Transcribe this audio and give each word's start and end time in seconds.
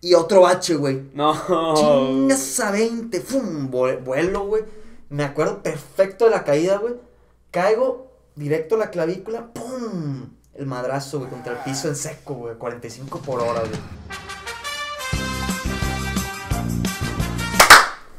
y 0.00 0.14
otro 0.14 0.42
bache, 0.42 0.76
güey. 0.76 1.10
No. 1.14 1.34
Chingas 1.74 2.60
a 2.60 2.70
20, 2.70 3.20
¡fum! 3.20 3.70
Vue- 3.70 4.02
Vuelo, 4.02 4.44
güey. 4.46 4.64
Me 5.10 5.24
acuerdo 5.24 5.62
perfecto 5.62 6.26
de 6.26 6.30
la 6.32 6.44
caída, 6.44 6.78
güey. 6.78 6.94
Caigo 7.50 8.12
directo 8.36 8.76
a 8.76 8.78
la 8.78 8.90
clavícula, 8.90 9.52
¡pum! 9.52 10.30
El 10.54 10.66
madrazo, 10.66 11.18
güey, 11.18 11.30
contra 11.30 11.52
el 11.54 11.58
piso 11.60 11.88
en 11.88 11.96
seco, 11.96 12.34
güey. 12.34 12.54
45 12.56 13.18
por 13.20 13.40
hora, 13.40 13.60
güey. 13.60 13.80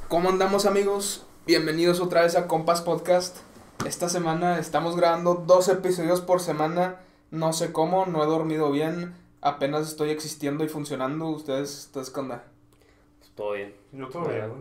¿Cómo 0.08 0.30
andamos 0.30 0.66
amigos? 0.66 1.26
Bienvenidos 1.46 2.00
otra 2.00 2.24
vez 2.24 2.36
a 2.36 2.48
Compas 2.48 2.82
Podcast. 2.82 3.38
Esta 3.86 4.10
semana 4.10 4.60
estamos 4.60 4.96
grabando 4.96 5.36
dos 5.36 5.68
episodios 5.70 6.22
por 6.22 6.42
semana. 6.42 6.98
No 7.32 7.54
sé 7.54 7.72
cómo, 7.72 8.06
no 8.08 8.24
he 8.24 8.26
dormido 8.26 8.72
bien. 8.72 9.16
Apenas 9.42 9.88
estoy 9.88 10.10
existiendo 10.10 10.64
y 10.64 10.70
funcionando. 10.70 11.28
¿Ustedes, 11.28 11.86
ustedes 11.86 12.10
qué 12.10 12.20
onda? 12.20 12.44
Todo 13.36 13.54
bien. 13.54 13.74
Yo 13.94 14.10
todo 14.10 14.28
bien. 14.28 14.52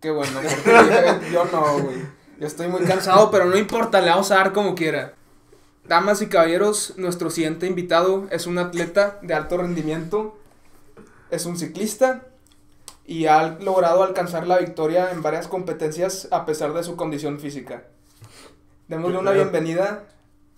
Qué 0.00 0.10
bueno, 0.10 0.40
porque 0.40 1.30
yo 1.32 1.44
no, 1.44 1.78
güey. 1.78 1.98
Yo 2.40 2.46
estoy 2.46 2.68
muy 2.68 2.82
cansado, 2.82 3.30
pero 3.30 3.44
no 3.44 3.56
importa, 3.56 4.00
le 4.00 4.10
vamos 4.10 4.30
a 4.32 4.36
dar 4.36 4.52
como 4.52 4.74
quiera. 4.74 5.14
Damas 5.86 6.20
y 6.20 6.28
caballeros, 6.28 6.94
nuestro 6.96 7.30
siguiente 7.30 7.66
invitado 7.66 8.26
es 8.30 8.46
un 8.46 8.58
atleta 8.58 9.18
de 9.22 9.34
alto 9.34 9.56
rendimiento. 9.56 10.36
Es 11.30 11.46
un 11.46 11.56
ciclista 11.56 12.26
y 13.06 13.26
ha 13.26 13.56
logrado 13.60 14.02
alcanzar 14.02 14.46
la 14.46 14.58
victoria 14.58 15.12
en 15.12 15.22
varias 15.22 15.46
competencias 15.46 16.26
a 16.30 16.44
pesar 16.44 16.72
de 16.72 16.82
su 16.82 16.96
condición 16.96 17.38
física. 17.38 17.84
Démosle 18.88 19.18
una 19.18 19.30
bienvenida 19.30 20.04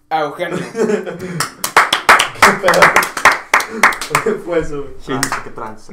a 0.09 0.23
Eugenio. 0.23 0.59
¿Qué 4.25 4.30
fue 4.33 4.59
eso, 4.59 4.83
güey? 4.83 4.95
Sí. 5.01 5.12
qué 5.45 5.51
trans. 5.51 5.89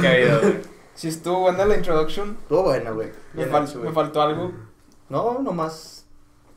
Qué 0.00 0.08
habido, 0.08 0.40
güey. 0.40 0.60
Si 0.94 1.08
estuvo 1.08 1.40
buena 1.40 1.64
la 1.64 1.76
introduction, 1.76 2.36
Estuvo 2.42 2.64
bueno, 2.64 2.94
güey. 2.94 3.10
me, 3.34 3.46
fal- 3.46 3.68
hecho, 3.68 3.78
me 3.78 3.92
faltó 3.92 4.20
algo. 4.22 4.52
No, 5.08 5.38
nomás. 5.40 6.04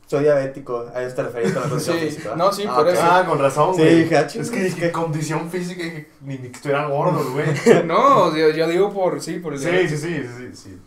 Soy 0.06 0.22
diabético. 0.22 0.86
A 0.94 1.02
eso 1.02 1.16
te 1.16 1.22
referís 1.24 1.52
con 1.52 1.62
la 1.62 1.68
condición 1.68 1.98
Sí, 1.98 2.04
física. 2.06 2.36
no, 2.36 2.52
sí, 2.52 2.64
Ah, 2.68 2.74
por 2.76 2.86
ok. 2.86 2.92
eso. 2.92 3.02
Ah, 3.02 3.24
con 3.26 3.38
razón, 3.40 3.74
Sí, 3.74 3.80
güey. 3.80 4.02
dije, 4.04 4.16
ah, 4.18 4.20
es 4.20 4.32
que 4.32 4.40
es 4.40 4.50
dije 4.74 4.80
que- 4.86 4.92
condición 4.92 5.50
física, 5.50 5.82
dije, 5.82 6.10
ni, 6.20 6.34
ni 6.38 6.48
que 6.50 6.56
estuviera 6.56 6.86
gordo, 6.86 7.24
güey. 7.32 7.46
No, 7.84 8.36
yo, 8.36 8.50
yo 8.50 8.68
digo 8.68 8.92
por 8.92 9.20
sí, 9.20 9.38
por 9.38 9.54
el 9.54 9.58
Sí, 9.58 9.88
sí, 9.88 9.96
sí, 9.96 10.22
sí, 10.36 10.50
sí. 10.54 10.78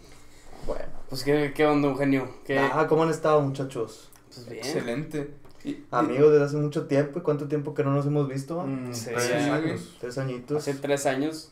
Bueno. 0.65 0.85
Pues, 1.09 1.23
¿qué, 1.23 1.51
qué 1.55 1.65
onda, 1.65 1.87
Eugenio? 1.89 2.29
¿Qué? 2.45 2.59
Ah, 2.59 2.85
¿cómo 2.87 3.03
han 3.03 3.09
estado, 3.09 3.41
muchachos? 3.41 4.09
Pues 4.27 4.47
bien. 4.47 4.63
Excelente. 4.63 5.31
Y- 5.63 5.83
Amigos 5.91 6.31
desde 6.31 6.45
hace 6.45 6.57
mucho 6.57 6.87
tiempo. 6.87 7.19
¿Y 7.19 7.21
cuánto 7.21 7.47
tiempo 7.47 7.73
que 7.73 7.83
no 7.83 7.91
nos 7.93 8.05
hemos 8.05 8.27
visto? 8.27 8.61
Mm, 8.65 8.93
Sí, 8.93 9.09
tres 9.13 9.31
años. 9.51 9.97
Tres 9.99 10.17
añitos. 10.17 10.57
Hace 10.57 10.73
tres 10.75 11.05
años. 11.05 11.51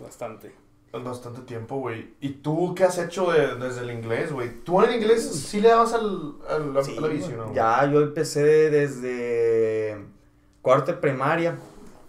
Bastante. 0.00 0.54
Bastante 0.92 1.42
tiempo, 1.42 1.76
güey. 1.76 2.14
¿Y 2.20 2.30
tú 2.30 2.74
qué 2.74 2.84
has 2.84 2.96
hecho 2.98 3.30
de- 3.30 3.56
desde 3.56 3.82
el 3.82 3.90
inglés, 3.90 4.32
güey? 4.32 4.50
¿Tú 4.64 4.80
en 4.82 4.88
el 4.90 4.96
inglés 4.96 5.22
sí 5.30 5.60
le 5.60 5.68
dabas 5.68 5.92
al, 5.92 6.36
al, 6.48 6.82
Sí, 6.84 6.96
a 6.96 7.00
la 7.02 7.08
bici, 7.08 7.32
no? 7.32 7.52
Ya, 7.52 7.84
yo 7.92 8.00
empecé 8.00 8.70
desde 8.70 9.98
cuarto 10.62 10.92
de 10.92 10.98
primaria, 10.98 11.58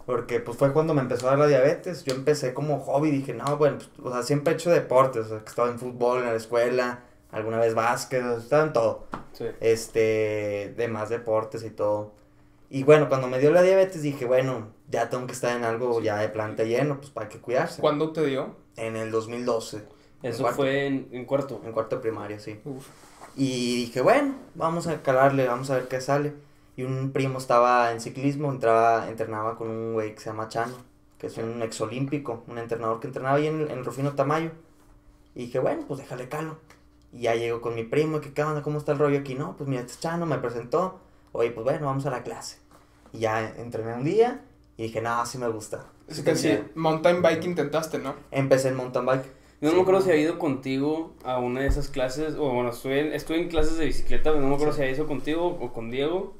porque 0.06 0.40
pues 0.40 0.56
fue 0.56 0.72
cuando 0.72 0.94
me 0.94 1.02
empezó 1.02 1.26
a 1.26 1.30
dar 1.30 1.40
la 1.40 1.46
diabetes. 1.46 2.04
Yo 2.04 2.14
empecé 2.14 2.54
como 2.54 2.80
hobby, 2.80 3.10
dije, 3.10 3.34
no, 3.34 3.56
bueno, 3.58 3.76
pues, 3.78 3.90
o 4.02 4.12
sea, 4.12 4.22
siempre 4.22 4.52
he 4.54 4.56
hecho 4.56 4.70
deportes, 4.70 5.26
o 5.26 5.28
sea, 5.28 5.38
que 5.40 5.48
estaba 5.48 5.68
en 5.70 5.78
fútbol, 5.78 6.20
en 6.20 6.26
la 6.26 6.34
escuela, 6.36 7.00
alguna 7.32 7.58
vez 7.58 7.74
básquet, 7.74 8.24
estaba 8.38 8.64
en 8.64 8.72
todo, 8.72 9.06
Sí. 9.32 9.46
este, 9.60 10.74
demás 10.76 11.08
deportes 11.08 11.62
y 11.64 11.70
todo. 11.70 12.12
Y 12.68 12.84
bueno, 12.84 13.08
cuando 13.08 13.26
me 13.28 13.38
dio 13.38 13.50
la 13.50 13.62
diabetes 13.62 14.02
dije, 14.02 14.24
bueno, 14.26 14.68
ya 14.88 15.08
tengo 15.10 15.26
que 15.26 15.32
estar 15.32 15.56
en 15.56 15.64
algo 15.64 16.00
ya 16.00 16.16
de 16.18 16.28
planta 16.28 16.62
lleno, 16.64 16.98
pues 16.98 17.10
para 17.10 17.28
que 17.28 17.38
cuidarse. 17.38 17.80
¿Cuándo 17.80 18.12
te 18.12 18.24
dio? 18.26 18.54
En 18.76 18.96
el 18.96 19.10
2012, 19.10 19.82
Eso 20.22 20.42
cuarto. 20.42 20.56
fue 20.56 20.86
en, 20.86 21.08
en 21.12 21.24
cuarto. 21.24 21.60
en 21.64 21.72
cuarto 21.72 21.96
de 21.96 22.02
primaria, 22.02 22.38
sí. 22.38 22.60
Uf. 22.64 22.86
Y 23.36 23.76
dije, 23.86 24.00
bueno, 24.00 24.34
vamos 24.54 24.86
a 24.86 25.02
calarle, 25.02 25.46
vamos 25.46 25.70
a 25.70 25.74
ver 25.76 25.88
qué 25.88 26.00
sale. 26.00 26.32
Y 26.76 26.82
un 26.84 27.10
primo 27.12 27.38
estaba 27.38 27.90
en 27.92 28.00
ciclismo, 28.00 28.50
entraba, 28.50 29.08
entrenaba 29.08 29.56
con 29.56 29.68
un 29.68 29.92
güey 29.94 30.14
que 30.14 30.20
se 30.20 30.30
llama 30.30 30.48
Chano, 30.48 30.74
que 31.18 31.26
es 31.26 31.36
un 31.38 31.62
exolímpico, 31.62 32.44
un 32.46 32.58
entrenador 32.58 33.00
que 33.00 33.08
entrenaba 33.08 33.36
ahí 33.36 33.46
en, 33.48 33.70
en 33.70 33.84
Rufino 33.84 34.12
Tamayo. 34.14 34.50
Y 35.34 35.46
dije, 35.46 35.58
bueno, 35.58 35.84
pues 35.86 36.00
déjale 36.00 36.28
calo. 36.28 36.56
Y 37.12 37.22
ya 37.22 37.34
llego 37.34 37.60
con 37.60 37.74
mi 37.74 37.84
primo, 37.84 38.18
y 38.18 38.20
que 38.20 38.32
qué 38.32 38.42
onda, 38.42 38.62
cómo 38.62 38.78
está 38.78 38.92
el 38.92 38.98
rollo 38.98 39.18
aquí. 39.18 39.34
No, 39.34 39.56
pues 39.56 39.68
mira, 39.68 39.80
este 39.82 39.94
es 39.94 40.00
Chano 40.00 40.26
me 40.26 40.38
presentó. 40.38 41.00
Oye, 41.32 41.50
pues 41.50 41.64
bueno, 41.64 41.86
vamos 41.86 42.06
a 42.06 42.10
la 42.10 42.22
clase. 42.22 42.58
Y 43.12 43.20
ya 43.20 43.48
entrené 43.56 43.94
un 43.94 44.04
día 44.04 44.42
y 44.76 44.84
dije, 44.84 45.00
no, 45.00 45.24
sí 45.26 45.38
me 45.38 45.48
gusta. 45.48 45.86
Es 46.08 46.20
que 46.22 46.34
sí, 46.36 46.58
mountain 46.74 47.22
bike 47.22 47.44
intentaste, 47.44 47.98
¿no? 47.98 48.14
Empecé 48.30 48.68
en 48.68 48.76
mountain 48.76 49.04
bike. 49.06 49.24
Yo 49.60 49.66
no 49.66 49.70
Sí. 49.70 49.76
me 49.76 49.82
acuerdo 49.82 50.00
si 50.00 50.10
había 50.10 50.22
ido 50.22 50.38
contigo 50.38 51.12
a 51.24 51.38
una 51.38 51.60
de 51.60 51.66
esas 51.66 51.88
clases, 51.88 52.34
o 52.36 52.48
bueno, 52.50 52.70
estuve 52.70 53.00
en, 53.00 53.12
estuve 53.12 53.40
en 53.40 53.48
clases 53.48 53.76
de 53.76 53.84
bicicleta, 53.84 54.30
pero 54.30 54.40
no 54.40 54.48
me 54.48 54.54
acuerdo 54.54 54.72
si 54.72 54.80
había 54.82 54.94
ido 54.94 55.06
contigo 55.06 55.46
o 55.60 55.72
con 55.72 55.90
Diego, 55.90 56.34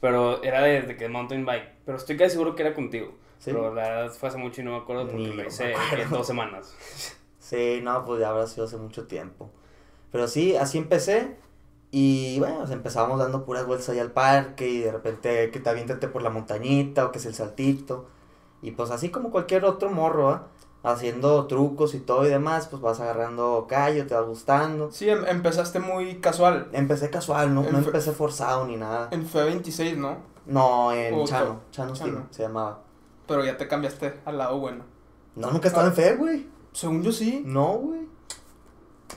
pero 0.00 0.42
era 0.42 0.62
de, 0.62 0.82
de 0.82 0.96
que 0.96 1.08
mountain 1.08 1.44
bike, 1.44 1.68
pero 1.84 1.98
estoy 1.98 2.16
casi 2.16 2.32
seguro 2.32 2.54
que 2.56 2.62
era 2.62 2.74
contigo. 2.74 3.08
Sí. 3.38 3.50
Pero 3.52 3.74
la 3.74 3.82
verdad 3.82 4.12
fue 4.12 4.28
hace 4.30 4.38
mucho 4.38 4.62
y 4.62 4.64
no 4.64 4.70
me 4.72 4.78
acuerdo 4.78 5.02
porque 5.06 5.18
Ni 5.18 5.32
lo 5.34 5.46
hice 5.46 5.74
acuerdo. 5.74 6.16
dos 6.18 6.26
semanas. 6.26 6.74
Sí, 7.38 7.80
no, 7.82 8.06
pues 8.06 8.20
ya 8.20 8.30
habrá 8.30 8.46
sido 8.46 8.64
hace 8.64 8.78
mucho 8.78 9.06
tiempo. 9.06 9.50
Pero 10.14 10.28
sí, 10.28 10.54
así 10.54 10.78
empecé. 10.78 11.36
Y 11.90 12.38
bueno, 12.38 12.58
pues 12.58 12.70
empezamos 12.70 13.18
dando 13.18 13.44
puras 13.44 13.66
vueltas 13.66 13.88
ahí 13.88 13.98
al 13.98 14.12
parque 14.12 14.68
y 14.68 14.78
de 14.78 14.92
repente 14.92 15.50
que 15.50 15.58
te 15.58 15.68
aviéntate 15.70 16.06
por 16.06 16.22
la 16.22 16.30
montañita 16.30 17.04
o 17.04 17.10
que 17.10 17.18
es 17.18 17.26
el 17.26 17.34
saltito. 17.34 18.06
Y 18.62 18.70
pues 18.70 18.92
así 18.92 19.08
como 19.08 19.32
cualquier 19.32 19.64
otro 19.64 19.90
morro, 19.90 20.28
¿ah? 20.30 20.46
Haciendo 20.84 21.46
trucos 21.48 21.94
y 21.96 21.98
todo 21.98 22.24
y 22.26 22.28
demás, 22.28 22.68
pues 22.68 22.80
vas 22.80 23.00
agarrando 23.00 23.66
callo, 23.68 24.06
te 24.06 24.14
va 24.14 24.20
gustando. 24.20 24.92
Sí, 24.92 25.08
em- 25.10 25.24
empezaste 25.26 25.80
muy 25.80 26.20
casual. 26.20 26.68
Empecé 26.70 27.10
casual, 27.10 27.52
no, 27.52 27.62
no 27.62 27.68
En 27.70 27.74
fe- 27.82 27.86
empecé 27.86 28.12
forzado 28.12 28.66
ni 28.68 28.76
nada. 28.76 29.08
En 29.10 29.26
FE26, 29.28 29.96
¿no? 29.96 30.18
No, 30.46 30.92
en 30.92 31.24
Chano, 31.24 31.62
Chano 31.72 31.96
Steam 31.96 32.14
Chano. 32.14 32.26
se 32.30 32.42
llamaba. 32.42 32.82
Pero 33.26 33.44
ya 33.44 33.56
te 33.56 33.66
cambiaste 33.66 34.20
al 34.26 34.38
lado 34.38 34.60
bueno. 34.60 34.84
No, 35.34 35.50
nunca 35.50 35.66
estaba 35.66 35.88
en 35.88 35.94
fe, 35.94 36.14
güey. 36.14 36.46
Según 36.72 37.02
yo 37.02 37.10
sí. 37.10 37.42
No, 37.44 37.72
güey. 37.78 38.04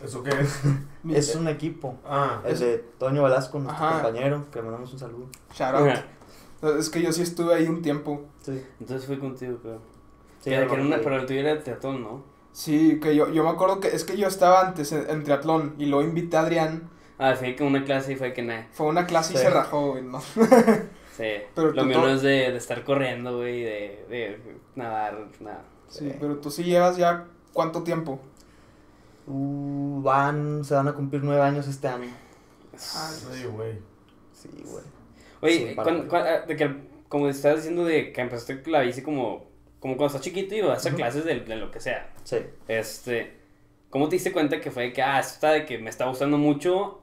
¿Eso 0.03 0.21
qué 0.23 0.29
es? 0.29 0.59
Es 1.09 1.35
un 1.35 1.47
equipo. 1.47 1.95
Ah, 2.05 2.41
Es 2.45 2.59
de 2.59 2.77
Toño 2.97 3.23
Velasco, 3.23 3.59
nuestro 3.59 3.85
Ajá. 3.85 4.01
compañero, 4.01 4.45
que 4.51 4.59
le 4.59 4.63
mandamos 4.63 4.91
un 4.93 4.99
saludo. 4.99 5.27
Shout 5.53 5.75
out. 5.75 6.77
Es 6.79 6.89
que 6.89 7.01
yo 7.01 7.11
sí 7.13 7.21
estuve 7.21 7.53
ahí 7.53 7.67
un 7.67 7.81
tiempo. 7.81 8.25
Sí. 8.41 8.61
Entonces 8.79 9.05
fui 9.05 9.17
contigo, 9.19 9.57
creo. 9.61 9.79
Sí, 10.39 10.49
Que- 10.49 10.67
que 10.67 10.73
una- 10.81 10.97
pero 10.97 11.17
el 11.17 11.25
tuyo 11.25 11.39
era 11.41 11.55
de 11.55 11.61
teatón, 11.61 12.01
¿no? 12.03 12.23
Sí, 12.51 12.99
que 12.99 13.15
yo, 13.15 13.29
yo 13.31 13.43
me 13.43 13.49
acuerdo 13.51 13.79
que 13.79 13.89
es 13.89 14.03
que 14.03 14.17
yo 14.17 14.27
estaba 14.27 14.61
antes 14.61 14.91
en, 14.91 15.07
en 15.09 15.23
triatlón 15.23 15.75
y 15.77 15.85
luego 15.85 16.07
invité 16.07 16.37
a 16.37 16.41
Adrián. 16.41 16.89
Ah, 17.19 17.35
fui 17.35 17.55
que 17.55 17.63
una 17.63 17.83
clase 17.83 18.13
y 18.13 18.15
fue 18.15 18.33
que 18.33 18.41
nada. 18.41 18.67
Fue 18.71 18.87
una 18.87 19.05
clase 19.05 19.33
y 19.33 19.37
Sí. 19.37 19.43
se 19.43 19.49
rajó, 19.49 19.91
güey, 19.91 20.03
¿no? 20.03 20.19
Sí, 21.15 21.23
Pero 21.55 21.71
lo 21.73 21.83
mío 21.85 21.99
no 21.99 22.07
es 22.09 22.21
de, 22.21 22.51
de 22.51 22.57
estar 22.57 22.83
corriendo, 22.83 23.37
güey, 23.37 23.61
de, 23.63 24.05
de 24.09 24.39
nadar, 24.75 25.27
nada. 25.39 25.63
Sí, 25.87 26.11
pero 26.19 26.37
tú 26.37 26.51
sí 26.51 26.63
llevas 26.63 26.97
ya 26.97 27.25
cuánto 27.53 27.83
tiempo. 27.83 28.19
Uh, 29.27 30.01
van, 30.01 30.63
se 30.63 30.73
van 30.73 30.87
a 30.87 30.93
cumplir 30.93 31.21
nueve 31.23 31.41
años 31.41 31.67
este 31.67 31.87
año. 31.87 32.09
Sí, 32.77 33.43
güey. 33.51 33.73
Sí, 34.33 34.49
güey. 34.63 34.83
Oye, 35.41 35.69
Sí, 35.69 35.75
cuan- 35.75 35.85
para- 35.85 36.07
cuan- 36.07 36.25
ah, 36.27 36.45
de 36.47 36.55
que, 36.55 36.75
como 37.09 37.27
estabas 37.27 37.57
diciendo 37.57 37.83
de 37.85 38.11
que 38.13 38.21
empezaste 38.21 38.61
la 38.69 38.81
bici 38.81 39.01
como, 39.01 39.47
como 39.79 39.97
cuando 39.97 40.07
estás 40.07 40.21
chiquito 40.21 40.55
y 40.55 40.61
vas 40.61 40.85
a 40.85 40.89
Ujú. 40.89 40.97
clases 40.97 41.25
de, 41.25 41.39
de 41.41 41.55
lo 41.57 41.71
que 41.71 41.79
sea. 41.79 42.09
Sí. 42.23 42.37
Este, 42.67 43.33
¿cómo 43.89 44.07
te 44.09 44.15
diste 44.15 44.31
cuenta 44.31 44.61
que 44.61 44.71
fue 44.71 44.83
de 44.83 44.93
que, 44.93 45.01
ah, 45.01 45.19
esto 45.19 45.33
está 45.33 45.51
de 45.51 45.65
que 45.65 45.77
me 45.77 45.89
está 45.89 46.05
gustando 46.07 46.37
mucho 46.37 47.01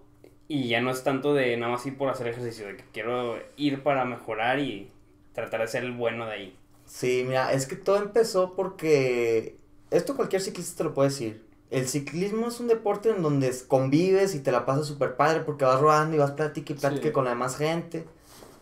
y 0.49 0.69
ya 0.69 0.81
no 0.81 0.91
es 0.91 1.03
tanto 1.05 1.35
de 1.35 1.57
nada 1.57 1.73
más 1.73 1.85
ir 1.87 1.97
por 1.99 2.09
hacer 2.09 2.27
ejercicio, 2.29 2.67
de 2.67 2.77
que 2.77 2.85
quiero 2.93 3.39
ir 3.57 3.83
para 3.83 4.05
mejorar 4.05 4.59
y 4.61 4.91
tratar 5.33 5.61
de 5.61 5.69
ser 5.69 5.85
el 5.85 5.93
bueno 5.93 6.27
de 6.27 6.33
ahí? 6.33 6.59
Sí, 6.87 7.25
mira, 7.27 7.53
es 7.53 7.67
que 7.67 7.77
todo 7.77 7.97
empezó 7.97 8.55
porque 8.55 9.57
esto 9.91 10.17
cualquier 10.17 10.43
ciclista 10.43 10.79
te 10.79 10.85
lo 10.85 10.95
puede 10.95 11.09
decir. 11.11 11.44
El 11.75 11.89
ciclismo 11.89 12.49
es 12.49 12.61
un 12.61 12.69
deporte 12.69 13.11
en 13.11 13.23
donde 13.23 13.53
convives 13.67 14.35
y 14.35 14.41
te 14.41 14.53
la 14.53 14.65
pasas 14.65 14.87
súper 14.87 15.17
padre 15.17 15.41
porque 15.41 15.65
vas 15.65 15.81
rodando 15.81 16.15
y 16.15 16.19
vas 16.21 16.31
plática 16.33 16.73
y 16.73 16.77
plática 16.77 17.07
Sí. 17.09 17.13
con 17.13 17.25
la 17.25 17.31
demás 17.31 17.57
gente. 17.57 18.07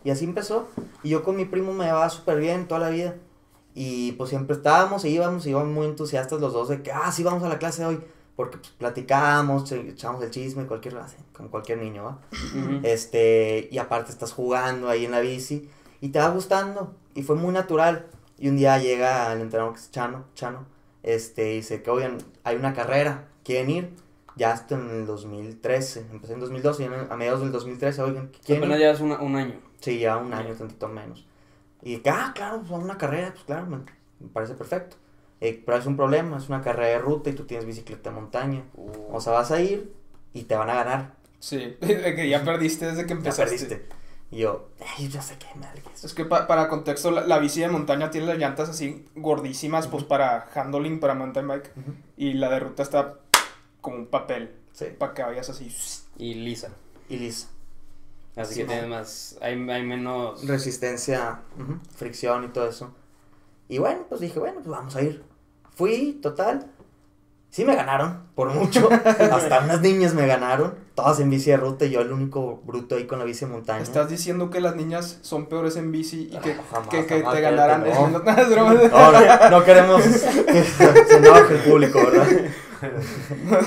Y 0.03 0.09
así 0.09 0.25
empezó. 0.25 0.67
Y 1.03 1.09
yo 1.09 1.23
con 1.23 1.35
mi 1.35 1.45
primo 1.45 1.73
me 1.73 1.85
llevaba 1.85 2.09
súper 2.09 2.39
bien 2.39 2.67
toda 2.67 2.79
la 2.81 2.89
vida. 2.89 3.15
Y 3.75 4.13
pues 4.13 4.29
siempre 4.29 4.55
estábamos 4.55 5.03
e 5.05 5.09
íbamos, 5.09 5.45
y 5.45 5.49
íbamos 5.51 5.69
muy 5.69 5.85
entusiastas 5.85 6.39
los 6.41 6.53
dos 6.53 6.69
de 6.69 6.81
que, 6.83 6.91
ah, 6.91 7.11
sí, 7.11 7.23
vamos 7.23 7.43
a 7.43 7.49
la 7.49 7.57
clase 7.59 7.85
hoy. 7.85 7.99
Porque 8.35 8.57
pues 8.57 8.71
platicábamos, 8.71 9.63
che- 9.65 9.89
echábamos 9.89 10.23
el 10.23 10.31
chisme, 10.31 10.65
cualquier, 10.65 10.97
así, 10.97 11.15
como 11.33 11.49
cualquier 11.51 11.77
niño, 11.79 12.03
¿va? 12.03 12.19
Este, 12.83 13.69
y 13.71 13.77
aparte 13.77 14.11
estás 14.11 14.31
jugando 14.33 14.89
ahí 14.89 15.05
en 15.05 15.11
la 15.11 15.19
bici 15.19 15.69
y 16.01 16.09
te 16.09 16.19
va 16.19 16.29
gustando. 16.29 16.93
Y 17.15 17.23
fue 17.23 17.35
muy 17.35 17.53
natural. 17.53 18.07
Y 18.39 18.49
un 18.49 18.57
día 18.57 18.77
llega 18.79 19.31
el 19.33 19.41
entrenador 19.41 19.73
que 19.75 19.79
es 19.79 19.91
Chano, 19.91 20.25
Chano, 20.33 20.65
este, 21.03 21.53
y 21.53 21.55
dice 21.57 21.81
que, 21.83 21.91
oigan, 21.91 22.17
hay 22.43 22.55
una 22.55 22.73
carrera, 22.73 23.25
¿quieren 23.43 23.69
ir? 23.69 23.89
Ya 24.35 24.53
esto 24.53 24.75
en 24.75 24.89
el 24.89 25.05
2013, 25.05 26.05
empecé 26.11 26.33
en 26.33 26.39
2012 26.39 26.83
y 26.83 26.85
en- 26.87 26.93
a 27.11 27.15
mediados 27.15 27.41
del 27.41 27.51
2013, 27.51 28.01
oigan, 28.01 28.31
¿quieren 28.43 28.63
Apenas 28.63 28.79
llevas 28.79 28.99
una- 29.01 29.19
un 29.21 29.35
año. 29.35 29.55
Sí, 29.79 29.99
ya 29.99 30.17
un 30.17 30.33
año, 30.33 30.53
tantito 30.55 30.87
menos. 30.87 31.25
Y 31.81 31.97
que, 31.97 32.09
ah, 32.09 32.31
claro, 32.33 32.61
pues 32.67 32.71
una 32.81 32.97
carrera, 32.97 33.31
pues 33.33 33.43
claro, 33.43 33.65
me, 33.67 33.77
me 33.77 34.29
parece 34.31 34.53
perfecto. 34.55 34.95
Eh, 35.41 35.61
pero 35.65 35.77
es 35.77 35.85
un 35.85 35.97
problema, 35.97 36.37
es 36.37 36.47
una 36.49 36.61
carrera 36.61 36.87
de 36.87 36.99
ruta 36.99 37.29
y 37.29 37.33
tú 37.33 37.43
tienes 37.43 37.65
bicicleta 37.65 38.09
de 38.09 38.15
montaña. 38.15 38.63
Uh, 38.75 39.15
O 39.15 39.19
sea, 39.21 39.33
vas 39.33 39.51
a 39.51 39.59
ir 39.61 39.93
y 40.33 40.43
te 40.43 40.55
van 40.55 40.69
a 40.69 40.75
ganar. 40.75 41.13
Sí, 41.39 41.75
que 41.81 42.29
ya 42.29 42.43
perdiste 42.45 42.85
desde 42.85 43.03
que 43.03 43.09
Ya 43.09 43.15
empezaste. 43.15 43.43
perdiste. 43.43 43.85
Y 44.33 44.39
yo, 44.39 44.69
ay, 44.97 45.07
ya 45.09 45.21
sé 45.21 45.37
qué 45.37 45.47
madres. 45.59 46.03
Es 46.03 46.13
que 46.13 46.25
pa- 46.25 46.47
para 46.47 46.67
contexto, 46.67 47.11
la, 47.11 47.21
la 47.27 47.37
bici 47.39 47.59
de 47.61 47.67
montaña 47.69 48.09
tiene 48.09 48.27
las 48.27 48.37
llantas 48.37 48.67
así 48.69 49.05
gordísimas, 49.15 49.87
pues 49.87 50.03
para 50.03 50.49
handling, 50.55 50.99
para 50.99 51.13
mountain 51.13 51.47
bike. 51.47 51.71
Ujú. 51.77 51.93
Y 52.17 52.33
la 52.33 52.49
de 52.49 52.59
ruta 52.59 52.81
está 52.83 53.15
como 53.81 53.97
un 53.97 54.07
papel, 54.07 54.55
Sí, 54.71 54.85
para 54.97 55.13
que 55.13 55.21
vayas 55.23 55.49
así. 55.49 55.71
y 56.17 56.33
lisa. 56.33 56.69
y 57.09 57.17
listo. 57.17 57.49
Así 58.35 58.55
Sí, 58.55 58.59
que 58.61 58.65
no. 58.65 58.71
tienes 58.71 58.89
más. 58.89 59.37
Hay, 59.41 59.53
hay 59.69 59.83
menos. 59.83 60.47
Resistencia, 60.47 61.41
ujú, 61.59 61.77
fricción 61.95 62.43
y 62.45 62.47
todo 62.47 62.67
eso. 62.67 62.91
Y 63.69 63.77
bueno, 63.77 64.05
pues 64.09 64.21
dije, 64.21 64.39
bueno, 64.39 64.55
pues 64.63 64.67
vamos 64.67 64.95
a 64.95 65.01
ir. 65.03 65.23
Fui, 65.75 66.13
total. 66.23 66.71
Sí 67.53 67.65
me 67.65 67.75
ganaron, 67.75 68.23
por 68.33 68.49
mucho. 68.49 68.89
Hasta 69.31 69.59
unas 69.59 69.79
niñas 69.79 70.15
me 70.15 70.25
ganaron. 70.25 70.73
Todas 70.95 71.19
en 71.19 71.29
bici 71.29 71.51
de 71.51 71.57
ruta 71.57 71.85
y 71.85 71.91
yo 71.91 72.01
el 72.01 72.11
único 72.11 72.59
bruto 72.65 72.95
ahí 72.95 73.05
con 73.05 73.19
la 73.19 73.25
bici 73.25 73.45
de 73.45 73.51
montaña. 73.51 73.83
Estás 73.83 74.09
diciendo 74.09 74.49
que 74.49 74.59
las 74.59 74.75
niñas 74.75 75.19
son 75.21 75.45
peores 75.45 75.75
en 75.77 75.91
bici 75.91 76.31
y 76.33 76.37
que, 76.39 76.53
Ah, 76.53 76.63
jamás, 76.71 76.89
que, 76.89 77.05
que 77.05 77.19
jamás, 77.19 77.35
te 77.35 77.41
ganaran. 77.41 77.83
no. 77.87 78.07
No. 78.07 78.19
No, 78.19 79.11
no, 79.11 79.49
no 79.51 79.63
queremos 79.63 80.01
que 80.01 80.09
se 80.63 81.17
enoje 81.17 81.53
el 81.53 81.59
público, 81.61 81.99
¿verdad? 82.03 82.27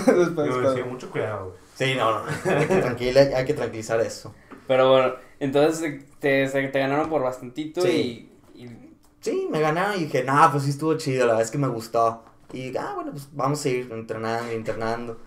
Después, 0.05 0.49
Yo 0.49 0.61
decía, 0.62 0.85
mucho 0.85 1.09
cuidado, 1.09 1.44
güey. 1.50 1.56
Sí, 1.77 1.94
no, 1.97 2.11
no. 2.11 2.25
Hay 2.59 2.67
que, 2.67 2.77
tranquila, 2.79 3.21
hay 3.37 3.44
que 3.44 3.55
tranquilizar 3.55 4.00
eso. 4.00 4.35
Pero 4.67 4.91
bueno, 4.91 5.12
entonces 5.38 6.05
te, 6.19 6.49
te, 6.49 6.69
te 6.69 6.79
ganaron 6.81 7.09
por 7.09 7.23
bastantito 7.23 7.83
Sí. 7.83 8.29
y, 8.53 8.65
y 8.65 8.94
Sí, 9.21 9.47
me 9.49 9.61
ganaron 9.61 9.94
y 9.97 10.06
dije, 10.06 10.25
nah, 10.25 10.50
pues 10.50 10.65
sí 10.65 10.71
estuvo 10.71 10.97
chido, 10.97 11.21
la 11.27 11.35
verdad 11.35 11.44
es 11.44 11.53
que 11.53 11.59
me 11.59 11.69
gustó. 11.69 12.25
Y, 12.52 12.76
ah, 12.76 12.93
bueno, 12.94 13.12
pues 13.12 13.28
vamos 13.32 13.64
a 13.64 13.69
ir 13.69 13.90
entrenando, 13.93 14.52
internando. 14.52 15.19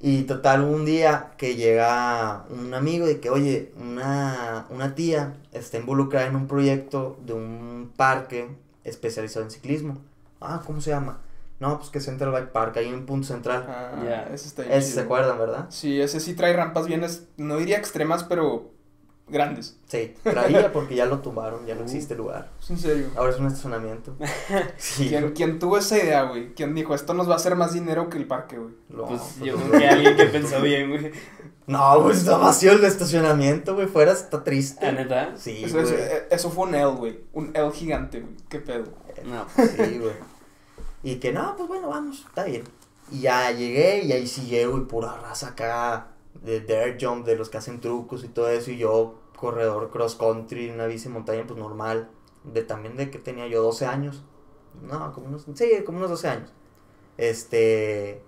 Y 0.00 0.22
total, 0.24 0.62
un 0.64 0.84
día 0.84 1.32
que 1.38 1.56
llega 1.56 2.44
un 2.50 2.74
amigo 2.74 3.08
y 3.08 3.16
que, 3.16 3.30
oye, 3.30 3.72
una, 3.80 4.66
una 4.70 4.94
tía 4.94 5.34
está 5.52 5.78
involucrada 5.78 6.26
en 6.26 6.36
un 6.36 6.46
proyecto 6.46 7.18
de 7.24 7.32
un 7.32 7.92
parque 7.96 8.48
especializado 8.82 9.44
en 9.46 9.50
ciclismo. 9.50 9.98
Ah, 10.40 10.62
¿cómo 10.66 10.80
se 10.82 10.90
llama? 10.90 11.20
No, 11.60 11.78
pues 11.78 11.88
que 11.90 12.00
Central 12.00 12.32
Bike 12.32 12.50
Park, 12.50 12.76
ahí 12.76 12.88
en 12.88 13.06
Punto 13.06 13.26
Central. 13.26 13.64
Ah, 13.68 14.02
Ya. 14.04 14.22
ese 14.34 14.48
está 14.48 14.64
Ese 14.64 14.82
se 14.88 14.90
chido. 14.92 15.04
acuerdan, 15.04 15.38
¿verdad? 15.38 15.66
Sí, 15.70 16.00
ese 16.00 16.20
sí 16.20 16.34
trae 16.34 16.52
rampas 16.52 16.86
bien, 16.86 17.02
es- 17.04 17.26
no 17.38 17.56
diría 17.56 17.78
extremas, 17.78 18.24
pero 18.24 18.72
grandes. 19.28 19.76
Sí, 19.86 20.14
traía 20.22 20.72
porque 20.72 20.94
ya 20.94 21.06
lo 21.06 21.20
tumbaron, 21.20 21.64
ya 21.66 21.74
no 21.74 21.82
existe 21.84 22.14
el 22.14 22.18
lugar. 22.18 22.50
Es 22.62 22.70
en 22.70 22.78
serio. 22.78 23.06
Ahora 23.16 23.32
es 23.32 23.38
un 23.38 23.46
estacionamiento. 23.46 24.14
Sí. 24.76 25.08
¿Quién, 25.08 25.32
quién 25.32 25.58
tuvo 25.58 25.78
esa 25.78 25.96
idea, 25.98 26.22
güey? 26.24 26.54
¿Quién 26.54 26.74
dijo, 26.74 26.94
esto 26.94 27.14
nos 27.14 27.28
va 27.28 27.32
a 27.34 27.36
hacer 27.36 27.56
más 27.56 27.72
dinero 27.72 28.08
que 28.10 28.18
el 28.18 28.26
parque, 28.26 28.58
güey? 28.58 28.74
No, 28.88 29.06
pues 29.06 29.20
pues, 29.20 29.38
yo 29.40 29.56
creo 29.56 29.70
que 29.80 29.88
alguien 29.88 30.16
que 30.16 30.26
pensó 30.26 30.60
bien, 30.62 30.90
güey. 30.90 31.12
No, 31.66 32.02
pues 32.02 32.18
está 32.18 32.36
vacío 32.36 32.72
el 32.72 32.84
estacionamiento, 32.84 33.74
güey. 33.74 33.86
Fuera 33.86 34.12
está 34.12 34.44
triste. 34.44 34.86
¿A 34.86 34.92
neta? 34.92 35.32
Sí, 35.36 35.64
Eso, 35.64 35.74
güey. 35.80 35.86
eso- 35.86 35.94
eh, 35.96 36.28
eso 36.30 36.50
fue 36.50 36.66
un 36.66 36.74
L, 36.74 36.86
güey. 36.92 37.20
Un 37.32 37.50
L 37.54 37.70
gigante, 37.72 38.20
güey. 38.20 38.34
¿Qué 38.50 38.58
pedo? 38.58 38.84
No. 39.24 39.46
Sí, 39.56 39.98
güey. 39.98 40.12
Y 41.02 41.16
que 41.16 41.32
no, 41.32 41.54
pues 41.56 41.68
bueno, 41.68 41.88
vamos, 41.88 42.24
está 42.28 42.44
bien. 42.44 42.64
Y 43.10 43.20
ya 43.20 43.50
llegué 43.50 44.02
y 44.04 44.12
ahí 44.12 44.26
sí 44.26 44.42
llego 44.46 44.76
y 44.78 44.82
pura 44.82 45.16
raza 45.22 45.48
acá 45.48 46.08
de 46.44 46.60
dirt 46.60 47.02
jump, 47.02 47.26
de 47.26 47.36
los 47.36 47.48
que 47.48 47.58
hacen 47.58 47.80
trucos 47.80 48.22
y 48.22 48.28
todo 48.28 48.48
eso. 48.48 48.70
Y 48.70 48.76
yo, 48.78 49.14
corredor 49.36 49.90
cross 49.90 50.14
country, 50.14 50.70
una 50.70 50.86
bici 50.86 51.08
montaña, 51.08 51.44
pues 51.46 51.58
normal. 51.58 52.10
De 52.44 52.62
también 52.62 52.96
de 52.96 53.10
que 53.10 53.18
tenía 53.18 53.46
yo 53.46 53.62
12 53.62 53.86
años. 53.86 54.22
No, 54.82 55.12
como 55.12 55.28
unos, 55.28 55.46
sí, 55.54 55.70
como 55.84 55.98
unos 55.98 56.10
12 56.10 56.28
años. 56.28 56.52
Este. 57.16 58.22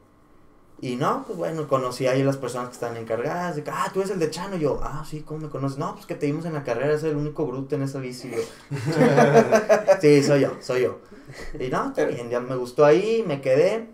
Y 0.78 0.96
no, 0.96 1.24
pues 1.26 1.38
bueno, 1.38 1.66
conocí 1.68 2.06
ahí 2.06 2.20
a 2.20 2.24
las 2.24 2.36
personas 2.36 2.68
que 2.68 2.74
estaban 2.74 2.96
encargadas. 2.96 3.56
De 3.56 3.64
que, 3.64 3.70
ah, 3.70 3.90
tú 3.92 4.00
eres 4.00 4.12
el 4.12 4.18
de 4.18 4.30
Chano. 4.30 4.56
Y 4.56 4.60
yo, 4.60 4.80
ah, 4.82 5.04
sí, 5.08 5.20
¿cómo 5.20 5.40
me 5.40 5.48
conoces? 5.48 5.78
No, 5.78 5.94
pues 5.94 6.06
que 6.06 6.14
te 6.14 6.26
vimos 6.26 6.44
en 6.46 6.54
la 6.54 6.64
carrera, 6.64 6.88
eres 6.88 7.04
el 7.04 7.16
único 7.16 7.46
bruto 7.46 7.74
en 7.74 7.82
esa 7.82 7.98
bici. 7.98 8.30
Yo, 8.30 8.38
sí, 10.00 10.22
soy 10.22 10.40
yo, 10.40 10.56
soy 10.60 10.82
yo. 10.82 10.98
Y 11.58 11.68
no, 11.68 11.88
está 11.88 12.04
bien, 12.04 12.30
ya 12.30 12.40
me 12.40 12.56
gustó 12.56 12.84
ahí, 12.84 13.24
me 13.26 13.40
quedé. 13.40 13.88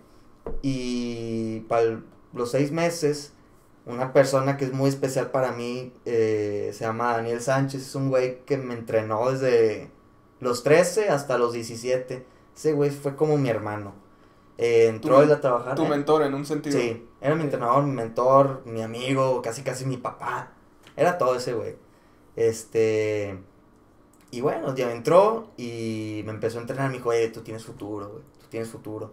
Y 0.60 1.60
para 1.60 2.00
los 2.32 2.50
seis 2.50 2.72
meses, 2.72 3.32
una 3.86 4.12
persona 4.12 4.56
que 4.56 4.64
es 4.64 4.72
muy 4.72 4.88
especial 4.88 5.30
para 5.30 5.52
mí, 5.52 5.92
eh, 6.04 6.70
se 6.72 6.84
llama 6.84 7.12
Daniel 7.12 7.40
Sánchez, 7.40 7.82
es 7.82 7.94
un 7.94 8.10
güey 8.10 8.44
que 8.44 8.56
me 8.56 8.74
entrenó 8.74 9.30
desde 9.30 9.90
los 10.40 10.62
13 10.62 11.08
hasta 11.08 11.38
los 11.38 11.52
17. 11.52 12.24
Ese 12.54 12.72
güey 12.72 12.90
fue 12.90 13.16
como 13.16 13.38
mi 13.38 13.48
hermano. 13.48 13.94
Eh, 14.58 14.86
entró 14.88 15.22
él 15.22 15.32
a 15.32 15.40
trabajar. 15.40 15.74
Tu 15.74 15.84
¿eh? 15.84 15.88
mentor, 15.88 16.22
en 16.22 16.34
un 16.34 16.44
sentido. 16.44 16.78
Sí, 16.78 17.08
era 17.20 17.34
mi 17.34 17.42
entrenador, 17.42 17.84
mi 17.84 17.92
mentor, 17.92 18.62
mi 18.66 18.82
amigo, 18.82 19.40
casi 19.42 19.62
casi 19.62 19.86
mi 19.86 19.96
papá. 19.96 20.52
Era 20.96 21.18
todo 21.18 21.36
ese 21.36 21.54
güey. 21.54 21.76
Este. 22.36 23.38
Y 24.30 24.40
bueno, 24.40 24.74
ya 24.74 24.92
entró 24.92 25.50
y 25.56 26.22
me 26.24 26.32
empezó 26.32 26.58
a 26.58 26.62
entrenar. 26.62 26.90
Me 26.90 26.98
dijo, 26.98 27.12
eh, 27.12 27.28
tú 27.28 27.40
tienes 27.40 27.64
futuro, 27.64 28.08
güey. 28.08 28.22
Tú 28.40 28.46
tienes 28.48 28.68
futuro. 28.68 29.12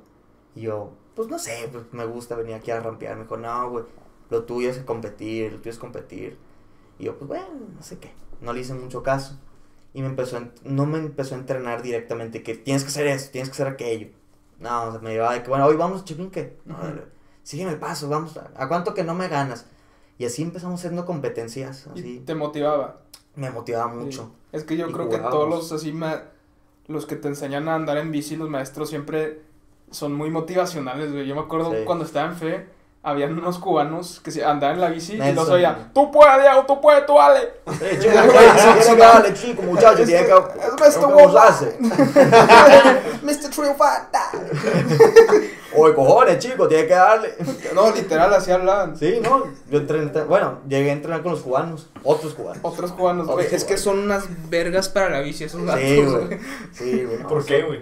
Y 0.55 0.61
yo, 0.61 0.91
pues 1.15 1.27
no 1.27 1.39
sé, 1.39 1.69
pues 1.71 1.85
me 1.91 2.05
gusta 2.05 2.35
venir 2.35 2.55
aquí 2.55 2.71
a 2.71 2.79
rampear. 2.79 3.15
Me 3.15 3.23
dijo, 3.23 3.37
no, 3.37 3.69
güey. 3.69 3.85
Lo 4.29 4.43
tuyo 4.43 4.69
es 4.69 4.77
competir, 4.79 5.51
lo 5.53 5.57
tuyo 5.59 5.71
es 5.71 5.77
competir. 5.79 6.37
Y 6.97 7.05
yo, 7.05 7.17
pues 7.17 7.27
bueno, 7.27 7.47
no 7.75 7.81
sé 7.83 7.97
qué. 7.99 8.11
No 8.41 8.53
le 8.53 8.61
hice 8.61 8.73
mucho 8.73 9.01
caso. 9.03 9.39
Y 9.93 10.01
me 10.01 10.07
empezó 10.07 10.37
a 10.37 10.47
no 10.63 10.85
me 10.85 10.99
empezó 10.99 11.35
a 11.35 11.39
entrenar 11.39 11.81
directamente 11.81 12.43
que 12.43 12.55
tienes 12.55 12.83
que 12.83 12.89
hacer 12.89 13.07
esto, 13.07 13.31
tienes 13.31 13.49
que 13.49 13.53
hacer 13.53 13.67
aquello. 13.67 14.09
No, 14.59 14.83
o 14.83 14.91
sea, 14.91 14.99
me 15.01 15.11
llevaba 15.13 15.33
de 15.33 15.41
que, 15.43 15.49
bueno, 15.49 15.65
hoy 15.65 15.75
vamos, 15.75 16.03
chipinque. 16.05 16.57
No, 16.65 16.75
sígueme 17.43 17.71
el 17.71 17.79
paso, 17.79 18.07
vamos. 18.09 18.37
¿A, 18.37 18.51
a 18.55 18.67
cuánto 18.67 18.93
que 18.93 19.03
no 19.03 19.15
me 19.15 19.27
ganas? 19.29 19.65
Y 20.17 20.25
así 20.25 20.43
empezamos 20.43 20.79
haciendo 20.81 21.05
competencias. 21.05 21.87
Y 21.95 22.19
te 22.19 22.35
motivaba. 22.35 23.01
Me 23.35 23.49
motivaba 23.51 23.87
mucho. 23.93 24.23
Sí. 24.23 24.57
Es 24.57 24.63
que 24.65 24.75
yo 24.77 24.89
Y 24.89 24.91
creo 24.91 25.07
que 25.09 25.17
todos 25.17 25.47
los 25.49 25.71
así 25.71 25.91
ma- 25.93 26.23
los 26.87 27.05
que 27.05 27.15
te 27.15 27.27
enseñan 27.29 27.69
a 27.69 27.75
andar 27.75 27.97
en 27.97 28.11
bici, 28.11 28.35
los 28.35 28.49
maestros 28.49 28.89
siempre 28.89 29.41
son 29.91 30.13
muy 30.13 30.29
motivacionales, 30.29 31.11
güey. 31.13 31.25
Yo 31.25 31.35
me 31.35 31.41
acuerdo 31.41 31.71
Sí. 31.71 31.77
cuando 31.85 32.03
estaba 32.03 32.27
en 32.29 32.35
fe, 32.35 32.67
habían 33.01 33.37
unos 33.39 33.59
cubanos 33.59 34.19
que 34.19 34.29
se 34.31 34.43
andaban 34.43 34.75
en 34.75 34.81
la 34.81 34.89
bici 34.89 35.13
y 35.13 35.17
los 35.17 35.25
Nelson. 35.27 35.51
oía, 35.53 35.89
tú 35.93 36.11
puedes, 36.11 36.41
Diego, 36.41 36.65
tú 36.65 36.81
puedes, 36.81 37.05
tú 37.05 37.13
vale. 37.13 37.39
Eh, 37.81 37.97
chico, 38.01 39.33
chico, 39.33 39.61
muchacho, 39.63 40.03
tiene 40.05 40.25
que... 40.25 40.33
Es 40.85 40.97
Mr. 43.23 43.49
Triunfante. 43.55 44.17
Oye, 45.75 45.93
cojones, 45.93 46.39
chico, 46.39 46.67
tiene 46.67 46.87
que 46.87 46.93
darle. 46.93 47.35
No, 47.73 47.91
literal, 47.91 48.33
así 48.33 48.51
hablaban. 48.51 48.97
Sí, 48.97 49.19
no, 49.21 49.45
yo 49.69 49.79
entrené, 49.79 50.11
bueno, 50.23 50.59
llegué 50.67 50.89
a 50.89 50.93
entrenar 50.93 51.21
con 51.21 51.31
los 51.33 51.41
cubanos, 51.41 51.89
otros 52.03 52.33
cubanos. 52.33 52.59
Otros 52.63 52.91
cubanos, 52.91 53.27
güey. 53.27 53.47
Es 53.53 53.63
que 53.63 53.77
son 53.77 53.99
unas 53.99 54.25
vergas 54.49 54.89
para 54.89 55.09
la 55.09 55.19
bici, 55.21 55.43
esos 55.43 55.63
gatos, 55.63 55.81
Sí, 55.81 56.01
güey. 56.03 56.39
Sí, 56.73 57.03
güey. 57.05 57.19
no, 57.19 57.27
¿Por 57.29 57.45
qué, 57.45 57.63
güey? 57.63 57.81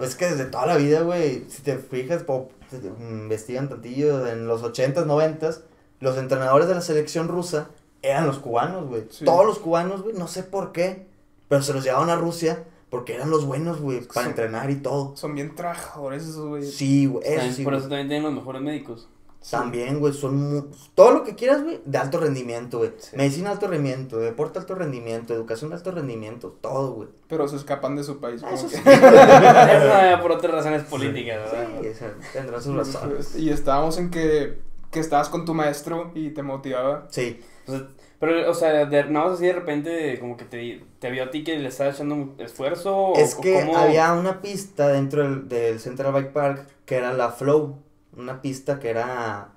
Es 0.00 0.16
que 0.16 0.26
desde 0.26 0.46
toda 0.46 0.66
la 0.66 0.76
vida, 0.76 1.02
güey, 1.02 1.44
si 1.48 1.62
te 1.62 1.76
fijas, 1.78 2.24
po- 2.24 2.50
si 2.62 2.63
te 2.63 2.63
investigan 3.00 3.68
tantillo, 3.68 4.26
en 4.26 4.46
los 4.46 4.62
80s, 4.62 5.06
90s, 5.06 5.60
los 6.00 6.16
entrenadores 6.18 6.68
de 6.68 6.74
la 6.74 6.80
selección 6.80 7.28
rusa 7.28 7.70
eran 8.02 8.26
los 8.26 8.38
cubanos, 8.38 8.86
güey. 8.88 9.04
Sí. 9.10 9.24
Todos 9.24 9.46
los 9.46 9.58
cubanos, 9.58 10.02
güey, 10.02 10.14
no 10.16 10.28
sé 10.28 10.42
por 10.42 10.72
qué, 10.72 11.06
pero 11.48 11.62
se 11.62 11.72
los 11.72 11.84
llevaban 11.84 12.10
a 12.10 12.16
Rusia 12.16 12.64
porque 12.90 13.14
eran 13.14 13.30
los 13.30 13.44
buenos, 13.46 13.80
güey, 13.80 14.00
para 14.02 14.26
entrenar 14.28 14.70
y 14.70 14.76
todo. 14.76 15.16
Son 15.16 15.34
bien 15.34 15.54
trabajadores 15.54 16.22
esos, 16.24 16.46
güey. 16.46 16.64
Sí, 16.64 17.06
güey, 17.06 17.24
eso 17.24 17.34
También- 17.36 17.54
sí, 17.54 17.64
por 17.64 17.74
eso 17.74 17.88
también 17.88 18.08
tienen 18.08 18.24
los 18.24 18.32
mejores 18.34 18.62
médicos. 18.62 19.08
También, 19.50 20.00
güey, 20.00 20.12
son 20.14 20.70
todo 20.94 21.10
lo 21.12 21.22
que 21.24 21.34
quieras, 21.34 21.62
güey, 21.62 21.80
de 21.84 21.98
alto 21.98 22.18
rendimiento, 22.18 22.78
güey. 22.78 22.92
Sí. 22.98 23.14
Medicina 23.16 23.48
de 23.50 23.52
alto 23.54 23.66
rendimiento, 23.68 24.16
deporte 24.18 24.54
de 24.54 24.60
alto 24.60 24.74
rendimiento, 24.74 25.34
educación 25.34 25.70
de 25.70 25.76
alto 25.76 25.90
rendimiento, 25.90 26.56
todo, 26.60 26.92
güey. 26.92 27.08
Pero 27.28 27.46
se 27.46 27.56
escapan 27.56 27.94
de 27.96 28.04
su 28.04 28.20
país. 28.20 28.42
Ah, 28.44 28.50
eso 28.54 28.68
que- 28.68 28.76
sí. 28.76 28.82
Eso 28.84 29.86
ya 29.86 30.18
por 30.22 30.32
otras 30.32 30.52
razones 30.52 30.82
políticas, 30.84 31.38
¿verdad? 31.52 31.68
Sí, 31.82 32.04
tendrán 32.32 32.62
sus 32.62 32.74
razones. 32.74 33.36
Y 33.36 33.50
estábamos 33.50 33.98
en 33.98 34.10
que, 34.10 34.58
que 34.90 35.00
estabas 35.00 35.28
con 35.28 35.44
tu 35.44 35.54
maestro 35.54 36.10
y 36.14 36.30
te 36.30 36.42
motivaba. 36.42 37.06
Sí, 37.10 37.40
O 37.66 37.72
sea, 37.72 37.86
pero, 38.20 38.50
o 38.50 38.54
sea, 38.54 38.86
de, 38.86 39.04
nada 39.10 39.26
más 39.26 39.34
así 39.34 39.46
de 39.46 39.52
repente, 39.52 40.18
como 40.20 40.36
que 40.38 40.44
te, 40.46 40.82
te 40.98 41.10
vio 41.10 41.24
a 41.24 41.30
ti 41.30 41.44
que 41.44 41.58
le 41.58 41.68
estaba 41.68 41.90
echando 41.90 42.14
un 42.14 42.34
esfuerzo. 42.38 43.12
Es 43.16 43.34
o 43.36 43.40
que 43.42 43.60
cómo- 43.60 43.76
había 43.76 44.12
una 44.14 44.40
pista 44.40 44.88
dentro 44.88 45.22
del, 45.22 45.48
del 45.48 45.80
Central 45.80 46.12
Bike 46.14 46.32
Park 46.32 46.66
que 46.86 46.96
era 46.96 47.12
la 47.12 47.30
Flow, 47.30 47.78
una 48.16 48.40
pista 48.42 48.78
que 48.80 48.90
era 48.90 49.52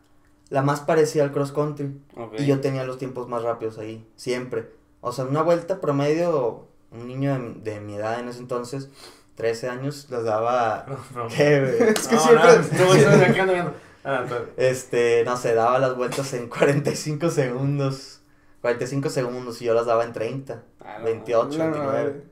la 0.50 0.62
más 0.62 0.82
parecida 0.82 1.24
al 1.24 1.32
cross 1.32 1.52
country. 1.52 2.00
Ok. 2.16 2.36
Y 2.40 2.46
yo 2.46 2.60
tenía 2.62 2.84
los 2.84 2.98
tiempos 2.98 3.28
más 3.28 3.44
rápidos 3.44 3.78
ahí, 3.78 4.08
siempre. 4.16 4.70
O 5.02 5.12
sea, 5.12 5.26
una 5.26 5.42
vuelta 5.42 5.80
promedio, 5.82 6.68
un 6.92 7.08
niño 7.08 7.34
de, 7.64 7.72
de 7.74 7.80
mi 7.80 7.96
edad 7.96 8.20
en 8.20 8.30
ese 8.30 8.40
entonces, 8.40 8.90
13 9.36 9.70
años, 9.70 10.08
las 10.10 10.24
daba... 10.24 10.86
No, 11.16 11.24
no. 11.24 11.28
¿Qué? 11.30 11.92
Es 11.96 12.08
que 12.08 12.16
No, 12.16 12.22
siempre. 12.22 13.46
viendo. 13.46 13.74
Ah. 14.10 14.26
Este, 14.56 15.24
no 15.26 15.36
sé, 15.36 15.54
daba 15.54 15.80
las 15.80 15.98
vueltas 15.98 16.32
en 16.34 16.48
45 16.48 17.30
segundos. 17.30 18.22
45 18.62 19.10
segundos 19.10 19.62
y 19.62 19.66
yo 19.66 19.74
las 19.74 19.86
daba 19.86 20.06
en 20.06 20.14
30. 20.14 20.64
Ah, 20.80 20.96
no, 21.00 21.04
28, 21.04 21.58
La 21.58 21.66
29. 21.66 21.86
madre. 21.86 22.24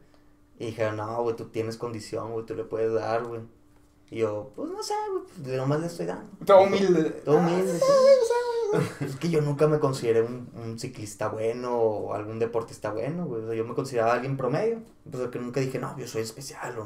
Y 0.58 0.68
dijeron, 0.68 0.96
no, 0.96 1.22
güey, 1.22 1.36
tú 1.36 1.50
tienes 1.50 1.76
condición, 1.76 2.32
güey, 2.32 2.46
tú 2.46 2.56
le 2.56 2.64
puedes 2.64 2.94
dar, 2.94 3.26
güey. 3.26 3.42
Y 4.12 4.18
yo, 4.20 4.52
pues 4.56 4.70
no 4.70 4.82
sé, 4.84 4.94
güey, 5.12 5.24
pues 5.44 5.58
nomás 5.58 5.80
le 5.82 5.88
estoy 5.88 6.06
dando. 6.06 6.26
Todo 6.46 6.62
humilde. 6.64 7.04
Todo 7.26 7.38
humilde, 7.38 7.74
sí. 7.80 7.86
Es 9.06 9.16
que 9.16 9.30
yo 9.30 9.42
nunca 9.42 9.68
me 9.68 9.80
consideré 9.80 10.22
un, 10.22 10.50
un 10.54 10.78
ciclista 10.78 11.30
bueno 11.30 11.78
o 11.78 12.14
algún 12.14 12.40
deportista 12.40 12.92
bueno, 12.92 13.26
güey. 13.26 13.44
O 13.44 13.46
sea, 13.48 13.56
yo 13.56 13.64
me 13.66 13.74
consideraba 13.74 14.14
alguien 14.14 14.36
promedio. 14.36 14.80
Pues 15.10 15.28
que 15.30 15.40
nunca 15.40 15.60
dije, 15.62 15.80
no, 15.80 15.98
yo 15.98 16.08
soy 16.08 16.24
especial. 16.24 16.78
O... 16.80 16.86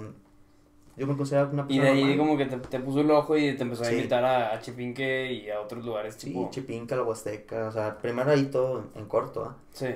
Yo 0.97 1.07
me 1.07 1.15
consideraba 1.17 1.49
una 1.51 1.63
Y 1.67 1.79
persona 1.79 1.83
de 1.85 1.89
ahí 1.91 2.03
normal. 2.15 2.17
como 2.19 2.37
que 2.37 2.45
te, 2.45 2.57
te 2.57 2.79
puso 2.79 2.99
el 3.01 3.09
ojo 3.09 3.37
y 3.37 3.55
te 3.55 3.63
empezó 3.63 3.83
a 3.83 3.85
Sí. 3.87 3.95
invitar 3.95 4.23
a, 4.23 4.53
a 4.53 4.61
Chipinque 4.61 5.31
y 5.33 5.49
a 5.49 5.61
otros 5.61 5.83
lugares 5.83 6.15
Sí, 6.17 6.27
tipo... 6.27 6.49
Chipinca, 6.51 6.95
la 6.95 7.03
Huasteca. 7.03 7.67
O 7.67 7.71
sea, 7.71 7.97
primero 7.97 8.29
ahí 8.31 8.45
todo 8.45 8.83
en, 8.95 9.05
corto, 9.05 9.45
¿ah? 9.45 9.55
Sí. 9.73 9.87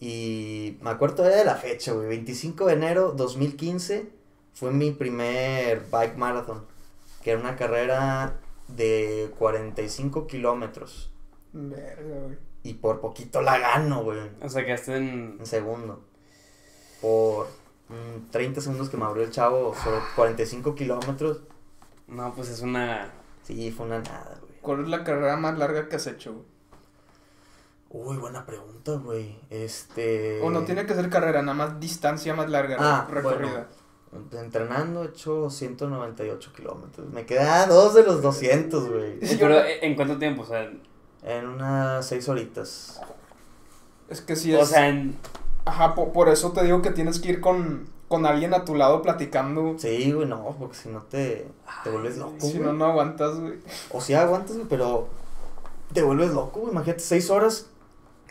Y 0.00 0.78
me 0.82 0.90
acuerdo 0.90 1.16
todavía 1.16 1.38
de 1.38 1.44
la 1.44 1.54
fecha, 1.56 1.92
güey. 1.92 2.08
25 2.08 2.66
de 2.66 2.72
enero 2.72 3.12
2015 3.16 4.08
fue 4.56 4.72
mi 4.72 4.90
primer 4.90 5.86
bike 5.90 6.16
marathon. 6.16 6.64
Que 7.22 7.32
era 7.32 7.40
una 7.40 7.56
carrera 7.56 8.40
de 8.68 9.32
45 9.38 10.26
kilómetros. 10.26 11.12
Verga, 11.52 12.02
güey. 12.24 12.38
Y 12.62 12.74
por 12.74 13.00
poquito 13.00 13.42
la 13.42 13.58
gano, 13.58 14.02
güey. 14.02 14.18
O 14.42 14.48
sea, 14.48 14.64
quedaste 14.64 14.96
en... 14.96 15.36
En 15.38 15.46
segundo. 15.46 16.02
Por 17.00 17.46
mm, 17.88 18.30
30 18.30 18.60
segundos 18.60 18.88
que 18.88 18.96
me 18.96 19.04
abrió 19.04 19.22
el 19.24 19.30
chavo 19.30 19.74
sobre 19.74 20.00
45 20.16 20.74
kilómetros. 20.74 21.42
No, 22.08 22.34
pues 22.34 22.48
es 22.48 22.62
una... 22.62 23.12
Sí, 23.42 23.70
fue 23.70 23.86
una 23.86 24.00
nada, 24.00 24.38
güey. 24.40 24.52
¿Cuál 24.60 24.80
es 24.82 24.88
la 24.88 25.04
carrera 25.04 25.36
más 25.36 25.56
larga 25.58 25.88
que 25.88 25.96
has 25.96 26.06
hecho, 26.06 26.32
güey? 26.32 26.44
Uy, 27.88 28.16
buena 28.16 28.44
pregunta, 28.44 28.92
güey. 28.94 29.38
Este. 29.48 30.40
O 30.42 30.50
no 30.50 30.64
tiene 30.64 30.86
que 30.86 30.94
ser 30.94 31.08
carrera, 31.08 31.40
nada 31.42 31.54
más 31.56 31.80
distancia 31.80 32.34
más 32.34 32.50
larga, 32.50 32.76
Ah, 32.80 33.06
recorrida. 33.08 33.68
Entrenando 34.32 35.02
he 35.02 35.06
hecho 35.08 35.48
198 35.50 36.52
kilómetros. 36.54 37.08
Me 37.12 37.26
queda 37.26 37.66
dos 37.66 37.94
de 37.94 38.02
los 38.04 38.22
200, 38.22 38.88
güey. 38.90 39.18
Pero 39.38 39.58
¿en 39.64 39.94
cuánto 39.94 40.18
tiempo? 40.18 40.42
O 40.42 40.46
sea, 40.46 40.70
En 41.22 41.46
unas 41.46 42.06
6 42.06 42.28
horitas. 42.28 43.00
Es 44.08 44.20
que 44.20 44.36
sí 44.36 44.54
es. 44.54 44.62
o 44.62 44.66
sea 44.66 44.88
en... 44.88 45.16
Ajá, 45.64 45.94
po- 45.96 46.12
por, 46.12 46.28
eso 46.28 46.52
te 46.52 46.62
digo 46.62 46.80
que 46.80 46.90
tienes 46.92 47.18
que 47.18 47.30
ir 47.30 47.40
con, 47.40 47.88
con 48.06 48.24
alguien 48.24 48.54
a 48.54 48.64
tu 48.64 48.76
lado 48.76 49.02
platicando. 49.02 49.74
Sí, 49.78 50.12
güey, 50.12 50.28
no, 50.28 50.54
porque 50.60 50.76
si 50.76 50.88
no 50.88 51.02
te, 51.02 51.48
te 51.82 51.90
vuelves 51.90 52.16
loco, 52.18 52.36
Si 52.40 52.52
güey. 52.52 52.62
no, 52.66 52.72
no 52.72 52.84
aguantas, 52.84 53.40
güey. 53.40 53.54
O 53.90 54.00
sea, 54.00 54.22
aguantas, 54.22 54.54
güey, 54.54 54.68
pero 54.68 55.08
te 55.92 56.02
vuelves 56.02 56.30
loco, 56.30 56.60
güey. 56.60 56.72
Imagínate 56.72 57.00
6 57.00 57.30
horas 57.30 57.66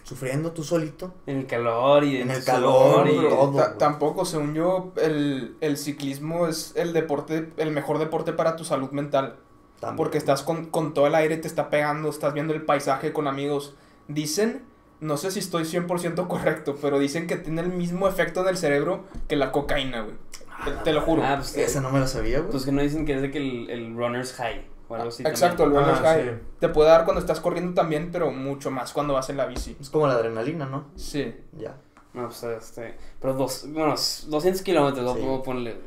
sufriendo 0.05 0.51
tú 0.51 0.63
solito. 0.63 1.13
En 1.25 1.39
el 1.39 1.47
calor 1.47 2.03
y 2.03 2.21
En 2.21 2.29
el 2.29 2.43
calor, 2.43 3.09
y... 3.09 3.15
todo, 3.15 3.73
tampoco, 3.79 4.23
según 4.23 4.53
yo, 4.53 4.93
el, 5.01 5.57
el 5.61 5.77
ciclismo 5.77 6.47
es 6.47 6.73
el 6.75 6.93
deporte, 6.93 7.49
el 7.57 7.71
mejor 7.71 7.97
deporte 7.97 8.31
para 8.31 8.55
tu 8.55 8.63
salud 8.63 8.91
mental. 8.91 9.37
También. 9.79 9.97
Porque 9.97 10.19
estás 10.19 10.43
con, 10.43 10.67
con 10.67 10.93
todo 10.93 11.07
el 11.07 11.15
aire, 11.15 11.37
te 11.37 11.47
está 11.47 11.69
pegando, 11.69 12.09
estás 12.09 12.33
viendo 12.33 12.53
el 12.53 12.61
paisaje 12.61 13.13
con 13.13 13.27
amigos. 13.27 13.73
Dicen, 14.07 14.63
no 14.99 15.17
sé 15.17 15.31
si 15.31 15.39
estoy 15.39 15.63
100% 15.63 16.27
correcto, 16.27 16.77
pero 16.79 16.99
dicen 16.99 17.25
que 17.25 17.35
tiene 17.35 17.61
el 17.61 17.69
mismo 17.69 18.07
efecto 18.07 18.41
en 18.41 18.49
el 18.49 18.57
cerebro 18.57 19.05
que 19.27 19.35
la 19.35 19.51
cocaína, 19.51 20.01
güey. 20.01 20.15
Te, 20.63 20.71
te 20.83 20.93
lo 20.93 21.01
juro. 21.01 21.23
Ah, 21.25 21.35
pues, 21.37 21.57
Esa 21.57 21.81
no 21.81 21.89
me 21.89 21.99
la 21.99 22.07
sabía, 22.07 22.39
güey. 22.39 22.51
Pues 22.51 22.63
que 22.63 22.71
no 22.71 22.81
dicen 22.81 23.05
que 23.05 23.15
es 23.15 23.21
de 23.23 23.31
que 23.31 23.39
el, 23.39 23.69
el 23.71 23.97
runner's 23.97 24.33
high 24.33 24.74
o 24.87 24.95
algo 24.95 25.09
así. 25.09 25.23
Exacto, 25.23 25.63
el 25.65 25.73
también. 25.73 25.95
Ah, 25.95 26.01
high. 26.01 26.23
sí. 26.23 26.29
Te 26.59 26.69
puede 26.69 26.89
dar 26.89 27.05
cuando 27.05 27.19
estás 27.21 27.39
corriendo 27.39 27.73
también, 27.73 28.09
pero 28.11 28.31
mucho 28.31 28.71
más 28.71 28.93
cuando 28.93 29.13
vas 29.13 29.29
en 29.29 29.37
la 29.37 29.45
bici. 29.45 29.75
Es 29.79 29.89
como 29.89 30.07
la 30.07 30.13
adrenalina, 30.13 30.65
¿no? 30.65 30.85
Sí. 30.95 31.35
Ya. 31.57 31.75
No, 32.13 32.25
pues 32.27 32.43
este. 32.43 32.95
Pero 33.19 33.33
dos, 33.33 33.65
bueno, 33.71 33.95
200 34.27 34.61
kilómetros, 34.61 35.03
¿no? 35.03 35.13
Sí. 35.15 35.21
Puedo 35.21 35.43
ponerle. 35.43 35.77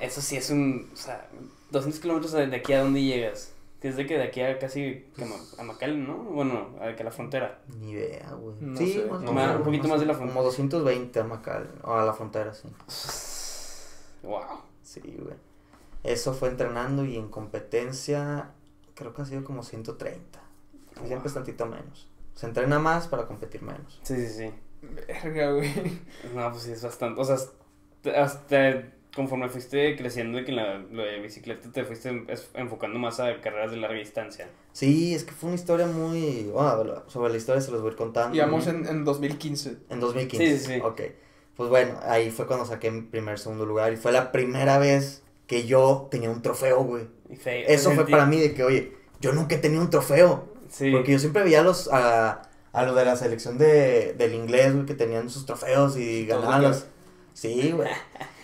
Eso 0.00 0.20
sí 0.20 0.36
es 0.36 0.50
un. 0.50 0.90
O 0.92 0.96
sea, 0.96 1.28
200 1.70 2.00
kilómetros 2.00 2.32
de 2.32 2.54
aquí 2.56 2.72
a 2.72 2.82
dónde 2.82 3.02
llegas. 3.02 3.52
Que 3.80 3.88
es 3.88 3.96
de 3.96 4.06
que 4.06 4.18
de 4.18 4.24
aquí 4.24 4.42
a 4.42 4.58
casi 4.58 5.06
a 5.58 5.62
McAllen, 5.62 6.06
¿no? 6.06 6.16
Bueno, 6.18 6.68
a 6.82 6.94
que 6.94 7.02
la 7.02 7.10
frontera. 7.10 7.60
Ni 7.78 7.92
idea, 7.92 8.30
güey. 8.32 8.54
No 8.60 8.76
sí, 8.76 8.92
sé. 8.92 9.06
más 9.06 9.20
o 9.20 9.22
No, 9.22 9.32
menos, 9.32 9.56
un 9.56 9.62
poquito 9.62 9.88
más 9.88 10.00
de 10.00 10.06
la 10.06 10.12
Como 10.12 10.24
frontera. 10.32 10.44
220 10.50 11.20
a 11.20 11.24
Macal, 11.24 11.68
o 11.82 11.92
a 11.94 12.04
la 12.04 12.12
frontera, 12.12 12.52
sí. 12.52 12.68
Wow. 14.22 14.42
Sí, 14.82 15.00
güey. 15.18 15.34
Eso 16.04 16.32
fue 16.34 16.48
entrenando 16.48 17.04
y 17.04 17.16
en 17.16 17.28
competencia 17.28 18.50
creo 18.94 19.12
que 19.14 19.22
ha 19.22 19.24
sido 19.24 19.44
como 19.44 19.62
130. 19.62 20.40
Siempre 21.06 21.28
es 21.28 21.34
tantito 21.34 21.66
menos. 21.66 22.08
Se 22.34 22.46
entrena 22.46 22.78
más 22.78 23.08
para 23.08 23.26
competir 23.26 23.62
menos. 23.62 24.00
Sí, 24.02 24.16
sí, 24.16 24.28
sí. 24.28 24.50
Verga, 25.06 25.52
güey. 25.52 25.70
No, 26.34 26.50
pues 26.50 26.62
sí, 26.64 26.72
es 26.72 26.82
bastante. 26.82 27.20
O 27.20 27.24
sea, 27.24 27.36
hasta- 28.16 28.84
conforme 29.14 29.48
fuiste 29.48 29.96
creciendo 29.96 30.38
y 30.38 30.44
que 30.44 30.52
en 30.52 30.56
la, 30.56 30.78
lo 30.78 31.02
de 31.02 31.18
bicicleta 31.20 31.68
te 31.72 31.84
fuiste 31.84 32.24
enfocando 32.54 32.96
más 33.00 33.18
a 33.18 33.40
carreras 33.40 33.72
de 33.72 33.76
larga 33.78 33.98
distancia. 33.98 34.48
Sí, 34.72 35.14
es 35.14 35.24
que 35.24 35.32
fue 35.32 35.48
una 35.48 35.56
historia 35.56 35.86
muy... 35.88 36.44
Bueno, 36.44 37.02
sobre 37.08 37.32
la 37.32 37.36
historia 37.36 37.60
se 37.60 37.72
los 37.72 37.80
voy 37.80 37.90
a 37.90 37.92
ir 37.92 37.98
contando. 37.98 38.36
Íbamos 38.36 38.68
en, 38.68 38.86
en 38.86 39.04
2015. 39.04 39.78
En 39.90 39.98
2015. 40.00 40.46
Sí, 40.58 40.64
sí, 40.64 40.74
sí. 40.74 40.80
Ok. 40.80 41.00
Pues 41.56 41.68
bueno, 41.68 41.98
ahí 42.04 42.30
fue 42.30 42.46
cuando 42.46 42.64
saqué 42.64 42.90
mi 42.92 43.02
primer, 43.02 43.38
segundo 43.40 43.66
lugar. 43.66 43.92
Y 43.92 43.96
fue 43.96 44.12
la 44.12 44.30
primera 44.30 44.78
vez 44.78 45.24
que 45.50 45.66
yo 45.66 46.06
tenía 46.12 46.30
un 46.30 46.42
trofeo, 46.42 46.84
güey. 46.84 47.08
Eso 47.44 47.90
fue 47.90 48.06
para 48.06 48.24
mí 48.24 48.38
de 48.38 48.54
que, 48.54 48.62
oye, 48.62 48.92
yo 49.20 49.32
nunca 49.32 49.56
he 49.56 49.58
tenido 49.58 49.82
un 49.82 49.90
trofeo. 49.90 50.44
Sí. 50.68 50.92
Porque 50.92 51.10
yo 51.10 51.18
siempre 51.18 51.42
veía 51.42 51.58
a 51.58 51.64
los, 51.64 51.88
a, 51.92 52.42
a 52.72 52.82
los 52.84 52.94
de 52.94 53.04
la 53.04 53.16
selección 53.16 53.58
de, 53.58 54.12
del 54.16 54.32
inglés, 54.34 54.72
güey, 54.72 54.86
que 54.86 54.94
tenían 54.94 55.28
sus 55.28 55.46
trofeos 55.46 55.96
y 55.96 56.24
ganaban 56.24 56.62
los... 56.62 56.86
Sí, 57.34 57.72
güey. 57.72 57.88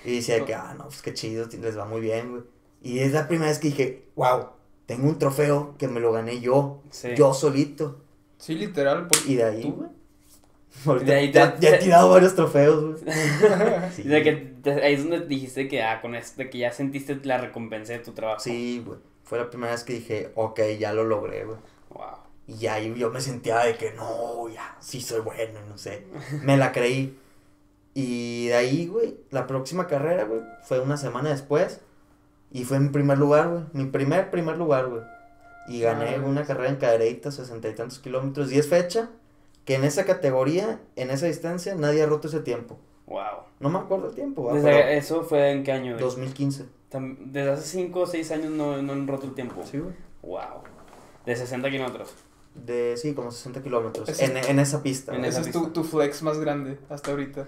Y 0.05 0.17
decía 0.17 0.45
que, 0.45 0.53
ah, 0.57 0.75
no, 0.77 0.87
pues 0.87 1.01
qué 1.01 1.15
chido, 1.15 1.47
les 1.61 1.79
va 1.79 1.85
muy 1.85 2.01
bien, 2.01 2.31
güey. 2.33 2.43
Y 2.83 2.99
es 2.99 3.13
la 3.13 3.29
primera 3.29 3.51
vez 3.51 3.61
que 3.61 3.69
dije, 3.69 4.09
wow, 4.17 4.49
tengo 4.87 5.09
un 5.09 5.21
trofeo 5.21 5.77
que 5.79 5.87
me 5.87 6.01
lo 6.01 6.11
gané 6.11 6.41
yo, 6.41 6.83
Sí. 6.91 7.11
yo 7.17 7.35
solito. 7.35 8.01
Sí, 8.39 8.57
literal. 8.57 9.07
Porque 9.07 9.31
Y 9.31 9.37
de 9.37 9.45
ahí, 9.45 9.63
tú- 9.63 9.75
güey. 9.75 9.89
ahorita 9.89 9.97
De 11.05 11.15
ahí 11.15 11.33
ya, 11.33 11.55
te- 11.57 11.63
ya 11.67 11.77
he 11.77 11.79
tirado 11.79 12.11
varios 12.11 12.35
trofeos, 12.35 13.03
güey. 13.03 13.15
Sí, 13.95 14.03
que 14.03 14.55
te- 14.63 14.83
ahí 14.83 14.95
es 14.95 15.03
donde 15.09 15.27
dijiste 15.27 15.69
que, 15.69 15.83
ah, 15.83 16.01
con 16.01 16.15
esto, 16.15 16.43
de 16.43 16.51
que 16.51 16.59
ya 16.59 16.73
sentiste 16.73 17.19
la 17.25 17.39
recompensa 17.39 17.93
de 17.95 18.01
tu 18.01 18.13
trabajo. 18.13 18.41
Sí, 18.41 18.83
güey. 18.85 18.99
Fue 19.25 19.39
la 19.39 19.49
primera 19.51 19.73
vez 19.73 19.83
que 19.85 19.95
dije, 19.95 20.31
ok, 20.35 20.61
ya 20.79 20.93
lo 20.93 21.05
logré, 21.05 21.45
güey. 21.45 21.59
Wow. 21.91 22.05
Y 22.47 22.67
ahí 22.69 22.95
yo 22.97 23.11
me 23.11 23.21
sentía 23.21 23.59
de 23.61 23.77
que 23.77 23.93
no, 23.93 24.49
ya, 24.49 24.77
sí 24.81 25.01
soy 25.01 25.21
bueno, 25.21 25.59
y 25.65 25.69
no 25.69 25.77
sé. 25.79 26.07
Me 26.45 26.57
la 26.57 26.71
creí. 26.73 27.19
Y 27.95 28.49
de 28.49 28.55
ahí, 28.55 28.87
güey, 28.87 29.17
la 29.31 29.47
próxima 29.47 29.87
carrera, 29.87 30.25
güey, 30.25 30.43
fue 30.63 30.81
una 30.81 30.97
semana 30.97 31.31
después. 31.31 31.81
Y 32.53 32.65
fue 32.65 32.79
mi 32.79 32.91
primer 32.91 33.19
lugar, 33.19 33.49
güey. 33.49 33.63
Mi 33.73 33.87
primer, 33.91 34.31
primer 34.31 34.57
lugar, 34.59 34.87
güey. 34.87 35.03
Y 35.69 35.81
gané 35.81 36.15
Ah, 36.17 36.21
una 36.25 36.45
carrera 36.45 36.69
en 36.69 36.77
cadereita, 36.77 37.33
sesenta 37.33 37.69
y 37.69 37.75
tantos 37.75 37.99
kilómetros. 37.99 38.53
Es 38.53 38.69
fecha 38.69 39.11
que 39.67 39.75
en 39.75 39.85
esa 39.85 40.05
categoría, 40.07 40.81
en 40.97 41.11
esa 41.11 41.27
distancia, 41.27 41.75
nadie 41.75 42.03
ha 42.03 42.07
roto 42.07 42.29
ese 42.29 42.41
tiempo. 42.41 42.79
Wow. 43.07 43.21
No 43.61 43.69
me 43.69 43.79
acuerdo 43.79 44.09
el 44.09 44.15
tiempo, 44.15 44.43
güey. 44.43 44.57
Desde, 44.57 44.97
¿Eso 44.97 45.23
fue 45.23 45.51
en 45.51 45.63
qué 45.65 45.73
año? 45.73 45.93
güey? 45.93 46.03
2015. 46.03 46.65
Tam- 46.91 47.17
Desde 47.19 47.51
hace 47.51 47.63
5 47.69 48.01
o 48.01 48.07
6 48.07 48.31
años 48.33 48.51
no, 48.53 48.81
no 48.81 48.93
han 48.95 49.07
roto 49.07 49.27
el 49.27 49.35
tiempo. 49.35 49.63
Sí, 49.71 49.79
güey. 49.79 49.95
Wow. 50.23 50.63
De 51.27 51.37
60 51.37 51.71
kilómetros. 51.71 52.15
De, 52.55 52.97
sí, 52.97 53.13
como 53.13 53.31
60 53.31 53.63
kilómetros. 53.63 54.09
En, 54.21 54.37
en 54.37 54.59
esa 54.61 54.83
pista. 54.83 55.15
En. 55.15 55.25
Ese 55.25 55.41
esa 55.41 55.49
es 55.49 55.53
tu, 55.53 55.59
pista. 55.65 55.73
tu 55.75 55.85
flex 55.85 56.23
más 56.23 56.39
grande 56.39 56.79
hasta 56.89 57.11
ahorita. 57.11 57.47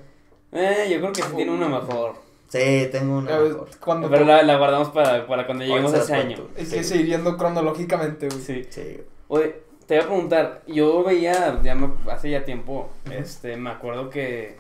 Eh, 0.53 0.89
yo 0.91 0.99
creo 1.01 1.13
que 1.13 1.23
sí 1.23 1.29
tiene 1.35 1.51
una 1.53 1.69
mejor. 1.69 2.15
Sí, 2.49 2.89
tengo 2.93 3.19
una 3.19 3.39
mejor. 3.39 3.69
Cuando 3.81 4.09
Pero 4.11 4.25
la, 4.25 4.43
la 4.43 4.59
guardamos 4.59 4.89
para, 4.91 5.27
para 5.27 5.47
cuando 5.47 5.65
lleguemos 5.65 5.93
a 5.95 5.99
ese 5.99 6.15
año. 6.15 6.37
cuento. 6.37 6.55
Hay 6.59 6.67
Sí. 6.67 6.77
que 6.77 6.85
seguir 6.85 7.07
yendo 7.07 7.37
cronológicamente, 7.37 8.29
güey. 8.29 8.41
Sí. 8.41 8.67
Sí, 8.71 9.01
Oye, 9.29 9.63
te 9.89 9.97
voy 9.97 10.05
a 10.05 10.07
preguntar, 10.07 10.63
yo 10.69 11.03
veía, 11.03 11.61
ya 11.63 11.75
me- 11.75 11.91
hace 12.13 12.31
ya 12.31 12.45
tiempo, 12.45 12.91
este, 13.11 13.57
me 13.57 13.71
acuerdo 13.71 14.11
que, 14.11 14.57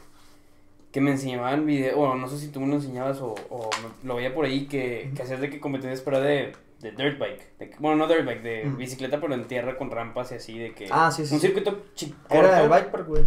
que 0.90 1.00
me 1.02 1.10
enseñaban 1.12 1.66
video, 1.66 1.98
bueno, 1.98 2.14
no 2.16 2.28
sé 2.28 2.38
si 2.38 2.48
tú 2.48 2.60
me 2.60 2.66
lo 2.66 2.74
enseñabas 2.76 3.20
o, 3.20 3.34
o 3.50 3.70
me- 3.82 4.08
lo 4.08 4.16
veía 4.16 4.34
por 4.34 4.46
ahí, 4.46 4.66
que, 4.66 5.12
que 5.14 5.22
hacías 5.22 5.40
de 5.40 5.50
que 5.50 5.60
competencias, 5.60 6.00
pero 6.00 6.20
de, 6.20 6.54
de 6.80 6.90
dirt 6.92 7.18
bike, 7.18 7.58
de 7.58 7.70
bueno, 7.78 7.96
no 7.98 8.08
dirt 8.08 8.24
bike, 8.24 8.42
de 8.42 8.70
bicicleta, 8.76 9.20
pero 9.20 9.34
en 9.34 9.46
tierra 9.46 9.76
con 9.76 9.90
rampas 9.90 10.32
y 10.32 10.36
así, 10.36 10.58
de 10.58 10.72
que... 10.72 10.88
Ah, 10.90 11.10
sí, 11.12 11.26
sí, 11.26 11.34
Un 11.34 11.40
circuito 11.40 11.78
chico. 11.94 12.16
Era 12.30 12.62
el 12.62 12.68
bike 12.70 12.90
park, 12.90 13.06
güey. 13.06 13.24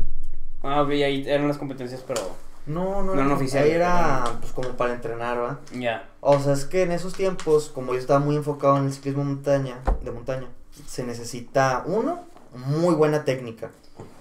Ah, 0.63 0.81
ok, 0.81 0.89
ahí 0.89 1.23
eran 1.27 1.47
las 1.47 1.57
competencias, 1.59 2.03
pero 2.07 2.21
No, 2.65 3.03
no, 3.03 3.13
No, 3.15 3.23
no 3.23 3.35
oficial, 3.35 3.63
Ahí 3.63 3.71
era 3.71 4.23
pues 4.39 4.51
como 4.53 4.69
para 4.69 4.93
entrenar, 4.93 5.39
¿va? 5.39 5.59
ya. 5.73 6.09
O 6.19 6.39
sea, 6.39 6.53
es 6.53 6.65
que 6.65 6.81
en 6.83 6.91
esos 6.91 7.13
tiempos, 7.13 7.69
como 7.69 7.93
yo 7.93 7.99
estaba 7.99 8.19
muy 8.19 8.35
enfocado 8.35 8.77
en 8.77 8.85
el 8.85 8.93
ciclismo 8.93 9.23
montaña, 9.23 9.77
de 10.03 10.11
montaña, 10.11 10.47
se 10.87 11.03
necesita, 11.03 11.83
uno, 11.85 12.25
muy 12.53 12.95
buena 12.95 13.23
técnica 13.23 13.71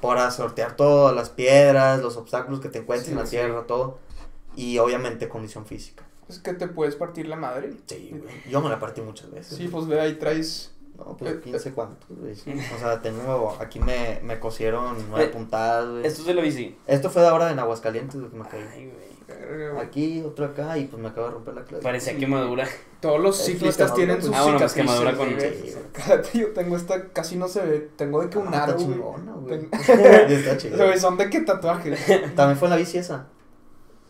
para 0.01 0.31
sortear 0.31 0.77
todas 0.77 1.15
las 1.15 1.31
piedras, 1.31 2.01
los 2.01 2.17
obstáculos 2.17 2.61
que 2.61 2.69
te 2.69 2.79
encuentres 2.79 3.07
Sí, 3.07 3.13
en 3.13 3.19
la 3.19 3.25
sí. 3.27 3.31
tierra, 3.33 3.67
todo. 3.67 3.99
Y 4.57 4.79
obviamente 4.79 5.29
condición 5.29 5.65
física. 5.67 6.05
Es 6.29 6.39
que 6.39 6.53
te 6.55 6.69
puedes 6.69 6.95
partir 6.97 7.27
la 7.29 7.37
madre. 7.37 7.73
Sí, 7.87 8.11
güey. 8.13 8.35
Yo 8.51 8.61
me 8.61 8.69
la 8.69 8.79
partí 8.79 9.01
muchas 9.01 9.31
veces. 9.31 9.57
Sí, 9.59 9.69
pues 9.69 9.87
ve 9.87 10.01
ahí 10.01 10.15
traes. 10.15 10.73
No, 10.97 11.17
pues 11.17 11.33
Eh, 11.33 11.41
15 11.43 11.73
cuántos, 11.73 12.09
güey. 12.11 12.33
O 12.33 12.79
sea, 12.79 13.01
tengo, 13.01 13.57
aquí 13.59 13.81
me, 13.81 14.21
me 14.23 14.39
cosieron 14.39 14.97
nueve 15.09 15.25
Eh, 15.27 15.29
puntadas, 15.29 15.89
güey. 15.89 16.07
Esto 16.07 16.21
es 16.21 16.27
de 16.27 16.35
la 16.35 16.43
bici. 16.43 16.77
Esto 16.87 17.11
fue 17.11 17.23
de 17.23 17.29
ahora 17.29 17.51
en 17.51 17.59
Aguascalientes, 17.59 18.21
güey, 18.21 18.31
que 18.31 18.37
me 18.37 18.45
caí. 18.49 18.63
Ay, 18.73 18.85
güey. 18.87 19.10
Aquí, 19.81 20.23
otro 20.27 20.45
acá, 20.47 20.77
y 20.79 20.87
pues 20.87 21.01
me 21.03 21.09
acaba 21.09 21.29
de 21.29 21.33
romper 21.35 21.55
la 21.55 21.63
clase. 21.65 21.83
Parecía 21.83 22.17
quemadura. 22.17 22.67
Todos 23.01 23.21
los 23.21 23.37
ciclistas 23.37 23.95
tienen 23.95 24.21
sus 24.23 24.35
Ah, 24.35 24.43
bueno, 24.43 24.59
pues 24.59 24.73
quemadura 24.75 25.17
con- 25.17 25.29
yo 26.35 26.49
tengo 26.53 26.77
esta, 26.77 27.09
casi 27.09 27.37
no 27.37 27.49
se 27.49 27.61
ve. 27.65 27.89
Tengo 27.97 28.23
de 28.23 28.29
que 28.31 28.39
un 28.39 28.53
Ah, 28.55 28.65
aro, 28.65 28.77
está 28.77 28.85
güey. 28.85 28.99
está 30.29 30.99
son 30.99 31.17
de 31.17 31.31
qué 31.31 31.41
tatuajes. 31.41 31.99
También 32.35 32.59
fue 32.59 32.67
en 32.69 32.71
la 32.71 32.77
bici 32.77 32.99
esa. 32.99 33.27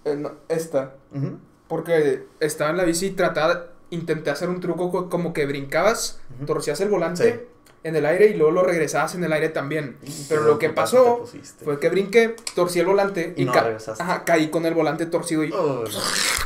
Eh, 0.05 0.17
no, 0.17 0.33
esta. 0.49 0.95
Porque 1.69 2.27
estaba 2.41 2.71
en 2.71 2.77
la 2.79 2.85
bici 2.85 3.07
y 3.07 3.11
trataba, 3.11 3.67
intenté 3.91 4.31
hacer 4.31 4.49
un 4.49 4.61
truco 4.61 4.91
co- 4.91 5.09
como 5.09 5.33
que 5.33 5.47
brincabas, 5.47 6.21
torcías 6.47 6.81
el 6.81 6.89
volante 6.89 7.33
Sí. 7.33 7.41
En 7.83 7.97
el 7.97 8.05
aire 8.07 8.27
y 8.27 8.35
luego 8.35 8.53
lo 8.53 8.63
regresabas 8.63 9.15
en 9.15 9.25
el 9.25 9.33
aire 9.33 9.49
también. 9.49 9.97
Pero 10.29 10.43
lo 10.45 10.59
que 10.59 10.71
pasó. 10.71 11.25
Fue 11.65 11.79
que 11.81 11.89
brinqué, 11.89 12.37
torcí 12.55 12.81
el 12.81 12.87
volante 12.87 13.33
Y 13.37 13.43
y, 13.43 13.45
no 13.47 13.53
ca- 13.53 13.63
regresaste. 13.65 14.03
ajá, 14.03 14.25
caí 14.25 14.49
con 14.51 14.67
el 14.67 14.75
volante 14.75 15.07
torcido 15.07 15.45
y 15.45 15.53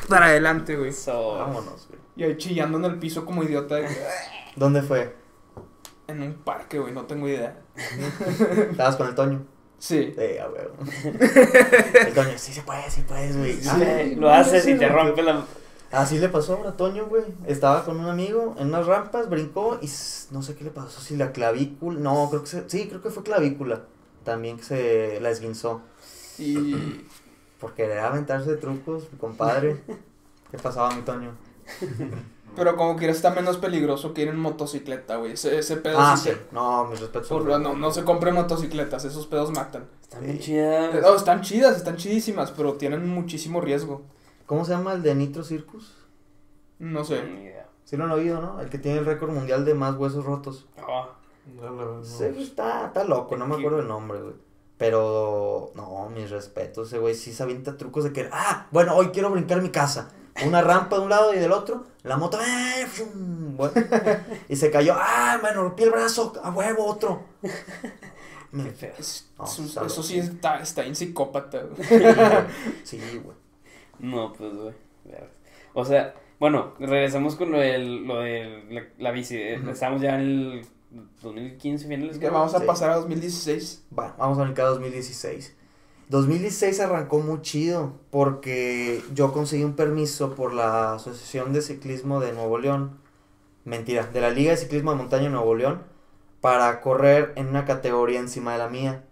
para 0.09 0.27
adelante, 0.27 0.77
güey. 0.77 0.93
So, 0.93 1.39
vámonos, 1.39 1.89
güey. 1.89 2.01
Y 2.17 2.23
ahí 2.25 2.37
chillando 2.39 2.79
en 2.79 2.85
el 2.85 2.99
piso 2.99 3.25
como 3.25 3.43
idiota 3.43 3.75
de 3.77 3.89
¿Dónde 4.57 4.83
fue? 4.83 5.15
en 6.07 6.23
un 6.23 6.35
parque, 6.35 6.79
güey, 6.79 6.93
no 6.93 7.07
tengo 7.07 7.27
idea. 7.29 7.57
¿Estabas 8.71 8.97
con 8.97 9.09
el 9.09 9.15
Toño? 9.15 9.45
Sí. 9.79 10.15
Sí, 10.17 10.39
a 10.39 10.49
huevo. 10.49 10.75
El 12.07 12.15
Toño, 12.15 12.33
sí 12.37 12.53
se 12.53 12.63
puede, 12.63 12.91
sí 12.91 13.03
puedes, 13.09 13.37
güey. 13.37 13.55
sí, 13.55 13.69
Ah, 13.71 14.03
lo 14.17 14.31
haces 14.31 14.67
y 14.69 14.75
te 14.79 14.89
rompe 14.89 15.23
la. 15.23 15.45
Así 15.95 16.19
le 16.19 16.29
pasó 16.29 16.67
a 16.67 16.77
Toño, 16.77 17.07
güey. 17.07 17.25
Estaba 17.47 17.85
con 17.85 17.99
un 18.01 18.07
amigo 18.07 18.55
en 18.59 18.69
unas 18.69 18.87
rampas, 18.87 19.29
brincó 19.29 19.79
y 19.81 19.89
no 20.33 20.43
sé 20.43 20.55
qué 20.57 20.65
le 20.65 20.71
pasó, 20.71 21.01
si 21.01 21.17
la 21.17 21.33
clavícula, 21.33 22.01
no, 22.01 22.29
creo 22.31 22.43
que 22.43 22.49
se, 22.49 22.69
sí, 22.69 22.87
creo 22.89 23.01
que 23.03 23.11
fue 23.11 23.23
clavícula. 23.23 23.83
También 24.25 24.57
que 24.57 24.65
se 24.65 25.21
la 25.21 25.31
esguinzó. 25.31 25.83
Y 26.39 26.75
Por 27.61 27.75
querer 27.75 27.99
aventarse 28.01 28.57
trucos, 28.57 29.05
mi 29.13 29.19
compadre. 29.19 29.83
¿Qué 30.51 30.59
pasaba, 30.59 30.95
mi 30.95 31.03
Toño? 31.03 31.33
pero 32.57 32.77
como 32.77 32.95
que 32.97 33.09
está 33.09 33.31
menos 33.31 33.57
peligroso 33.57 34.15
que 34.15 34.23
ir 34.23 34.29
en 34.29 34.39
motocicleta, 34.39 35.17
güey. 35.17 35.33
Ese, 35.33 35.59
ese 35.59 35.77
pedo 35.77 35.97
Ah, 35.99 36.17
sí 36.17 36.31
sí. 36.31 36.37
No, 36.53 36.85
mis 36.87 37.01
respetos. 37.01 37.29
por- 37.29 37.45
no, 37.61 37.75
no 37.75 37.91
se 37.91 38.05
compren 38.05 38.35
motocicletas, 38.35 39.05
esos 39.05 39.27
pedos 39.27 39.51
matan. 39.51 39.87
Está 40.03 40.21
bien 40.21 40.37
Sí. 40.39 40.45
chida. 40.45 40.91
Eh, 40.91 41.01
No, 41.03 41.15
están 41.17 41.41
chidas, 41.41 41.77
están 41.77 41.97
chidísimas, 41.97 42.53
pero 42.53 42.75
tienen 42.75 43.09
muchísimo 43.09 43.61
riesgo. 43.61 44.03
¿Cómo 44.47 44.65
se 44.65 44.73
llama 44.73 44.93
el 44.95 45.03
de 45.03 45.15
Nitro 45.15 45.43
Circus? 45.45 45.95
No 46.79 47.05
sé. 47.05 47.23
Ni 47.25 47.45
idea. 47.45 47.69
Sí 47.85 47.97
lo 47.97 48.05
han 48.05 48.13
oído, 48.13 48.41
¿no? 48.41 48.61
El 48.61 48.69
que 48.71 48.79
tiene 48.79 48.99
el 48.99 49.05
récord 49.07 49.31
mundial 49.31 49.65
de 49.65 49.75
más 49.75 49.97
huesos 49.97 50.25
rotos. 50.25 50.67
Ah, 50.79 51.09
No, 51.55 51.63
la 51.65 51.71
verdad, 51.71 51.97
no. 51.99 52.05
Sí, 52.05 52.25
está, 52.39 52.87
está 52.87 53.05
loco, 53.05 53.37
no 53.37 53.47
me 53.47 53.57
acuerdo 53.57 53.81
el 53.81 53.89
nombre, 53.89 54.21
güey. 54.21 54.35
Pero, 54.79 55.71
no, 55.75 56.09
mis 56.11 56.31
respetos, 56.31 56.89
ese 56.89 56.99
güey 56.99 57.15
sí 57.15 57.33
se 57.33 57.43
avienta 57.43 57.77
trucos 57.77 58.05
de 58.05 58.13
que, 58.13 58.29
ah, 58.33 58.67
bueno, 58.71 58.95
hoy 58.97 59.09
quiero 59.11 59.31
brincar 59.31 59.63
mi 59.63 59.71
casa. 59.71 60.11
Una 60.45 60.63
rampa 60.63 60.97
de 60.97 61.03
un 61.03 61.11
lado 61.11 61.33
y 61.33 61.39
del 61.39 61.53
otro, 61.53 61.85
la 62.03 62.17
moto, 62.17 62.39
¡eh! 62.41 62.87
fum, 62.89 63.57
bueno, 63.57 63.73
y 64.49 64.57
se 64.57 64.69
cayó, 64.71 64.95
ah, 64.99 65.39
me 65.41 65.53
rompí 65.53 65.85
el 65.85 65.91
brazo, 65.91 66.33
a 66.43 66.51
huevo, 66.51 66.87
otro. 66.87 67.23
Qué 67.41 68.71
feo. 68.73 68.93
Es- 68.99 69.31
No, 69.39 69.45
eso, 69.87 70.03
sí 70.03 70.19
está, 70.19 70.59
está 70.61 70.85
en 70.85 70.97
psicópata, 70.97 71.61
güey. 71.63 71.89
Sí, 72.83 72.99
güey. 73.23 73.37
No, 73.99 74.33
pues, 74.33 74.55
güey. 74.55 74.75
O 75.75 75.85
sea, 75.85 76.15
bueno, 76.39 76.75
regresamos 76.79 77.37
con 77.37 77.51
lo 77.53 77.59
del, 77.59 78.05
lo 78.07 78.21
de 78.21 78.65
la, 78.71 78.83
la 78.99 79.11
bici. 79.11 79.37
eh. 79.37 79.61
Estamos 79.71 80.01
ya 80.01 80.15
en 80.17 80.21
el 80.21 80.67
2015 81.23 81.89
finales. 81.89 82.15
Es 82.15 82.19
que 82.21 82.31
vamos 82.31 82.55
a 82.55 82.61
Sí. 82.61 82.67
pasar 82.67 82.91
a 82.91 82.97
2016. 82.97 83.85
Va, 83.99 84.15
vamos 84.19 84.39
a 84.39 84.45
brincar 84.45 84.67
a 84.67 84.69
2016. 84.71 85.57
2016 86.11 86.81
arrancó 86.81 87.19
muy 87.21 87.41
chido 87.41 87.95
porque 88.11 89.03
yo 89.15 89.33
conseguí 89.33 89.65
un 89.65 89.75
permiso 89.75 90.35
por 90.35 90.53
la 90.53 90.95
Asociación 90.95 91.53
de 91.53 91.63
Ciclismo 91.63 92.21
de 92.21 92.33
Nuevo 92.33 92.59
León, 92.59 92.99
mentira, 93.65 94.07
de 94.07 94.21
la 94.21 94.31
Liga 94.31 94.51
de 94.51 94.59
Ciclismo 94.59 94.91
de 94.93 94.99
Montaña 94.99 95.25
de 95.25 95.31
Nuevo 95.31 95.55
León, 95.55 95.83
para 96.43 96.81
correr 96.83 97.33
en 97.37 97.49
una 97.49 97.65
categoría 97.65 98.21
encima 98.21 98.53
de 98.53 98.59
la 98.59 98.69
mía, 98.69 99.05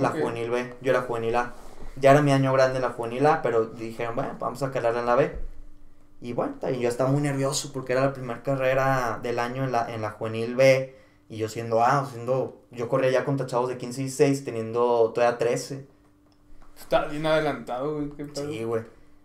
la 0.00 0.10
juvenil 0.10 0.50
B. 0.50 0.74
Yo 0.82 0.90
era 0.90 1.02
juvenil 1.02 1.36
A. 1.36 1.54
Ya 1.96 2.12
era 2.12 2.22
mi 2.22 2.32
año 2.32 2.52
grande 2.52 2.76
en 2.76 2.82
la 2.82 2.90
juvenil 2.90 3.26
A, 3.26 3.42
pero 3.42 3.66
dijeron, 3.66 4.14
bueno, 4.16 4.36
vamos 4.38 4.62
a 4.62 4.70
calarla 4.70 5.00
en 5.00 5.06
la 5.06 5.14
B. 5.16 5.36
Y 6.20 6.32
bueno, 6.32 6.54
también 6.60 6.80
yo 6.82 6.88
estaba 6.88 7.10
muy 7.10 7.20
nervioso 7.20 7.72
porque 7.72 7.92
era 7.92 8.02
la 8.02 8.12
primera 8.12 8.42
carrera 8.42 9.18
del 9.22 9.38
año 9.38 9.64
en 9.64 9.72
la, 9.72 9.92
en 9.92 10.02
la 10.02 10.10
juvenil 10.12 10.54
B. 10.56 10.96
Y 11.28 11.36
yo 11.38 11.48
siendo 11.48 11.82
A, 11.82 12.06
siendo, 12.06 12.60
yo 12.70 12.88
corría 12.88 13.10
ya 13.10 13.24
contra 13.24 13.46
chavos 13.46 13.68
de 13.68 13.76
15 13.78 14.00
y 14.02 14.04
16, 14.04 14.44
teniendo 14.44 15.12
todavía 15.14 15.38
13. 15.38 15.86
Está 16.78 17.06
bien 17.06 17.24
adelantado, 17.26 17.94
güey. 17.96 18.10
qué 18.10 18.24
pedo. 18.26 18.50
Sí, 18.50 18.64
güey. 18.64 18.82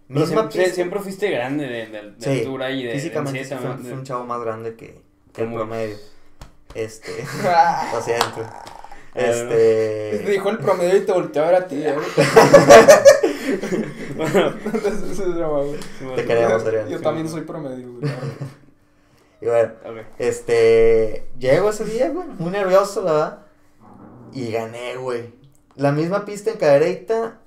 Misma 0.07 0.27
siempre, 0.27 0.59
pista. 0.59 0.75
siempre 0.75 0.99
fuiste 1.01 1.29
grande 1.29 1.65
de, 1.67 1.85
de- 1.87 2.11
de 2.11 2.15
Sí, 2.19 2.39
altura 2.39 2.71
y 2.71 2.83
de 2.85 2.91
Físicamente 2.93 3.43
de- 3.43 3.57
fue 3.57 3.75
de- 3.77 3.93
un 3.93 4.03
chavo 4.03 4.23
más 4.25 4.39
grande 4.41 4.75
que, 4.75 5.01
que 5.33 5.43
el 5.43 5.53
promedio. 5.53 5.95
Este, 6.75 7.11
lo 7.93 8.01
siento. 8.01 8.45
Este. 9.17 10.19
Dijo 10.27 10.49
el 10.49 10.59
promedio 10.59 10.97
y 10.97 11.01
te 11.01 11.11
volteó 11.11 11.43
a 11.43 11.47
ver 11.47 11.55
a 11.55 11.67
ti, 11.67 11.83
¿eh? 11.83 11.95
Bueno, 14.17 14.53
Ese 14.73 15.05
es 15.05 15.35
drama, 15.35 15.61
güey. 15.61 16.15
Te 16.15 16.25
queremos, 16.25 16.63
Adrián. 16.63 16.89
Yo 16.89 16.99
también 16.99 17.29
soy 17.29 17.41
promedio, 17.41 17.93
güey. 17.93 18.11
Y 19.39 19.45
bueno. 19.45 19.71
Este, 20.17 21.27
llego 21.37 21.69
ese 21.69 21.85
día, 21.85 22.09
güey, 22.09 22.27
muy 22.39 22.49
nervioso, 22.49 23.03
la 23.03 23.11
verdad. 23.11 23.39
Y 24.33 24.51
gané, 24.51 24.95
güey. 24.97 25.31
La 25.75 25.91
misma 25.91 26.25
pista 26.25 26.49
en 26.49 26.57
Cadereyta, 26.57 27.37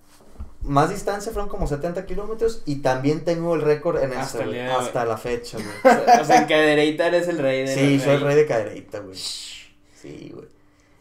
más 0.63 0.91
distancia, 0.91 1.33
fueron 1.33 1.49
como 1.49 1.67
70 1.67 2.07
kilómetros. 2.07 2.63
Y 2.65 2.77
también 2.77 3.25
tengo 3.25 3.57
el 3.57 3.63
récord 3.63 4.01
en 4.01 4.13
Hasta 4.13 4.39
ese, 4.39 4.47
el 4.47 4.53
día 4.53 4.79
hasta 4.79 5.05
la 5.05 5.17
fecha, 5.17 5.59
güey. 5.59 6.21
O 6.21 6.25
sea, 6.25 6.43
en 6.43 6.47
Cadereyta 6.47 7.09
eres 7.09 7.27
el 7.27 7.39
rey 7.39 7.65
de 7.65 7.75
Sí, 7.75 7.99
soy 7.99 8.15
el 8.15 8.21
rey 8.21 8.37
de 8.37 8.47
Cadereyta, 8.47 9.01
güey. 9.01 9.17
Sí, 9.17 10.31
güey. 10.33 10.47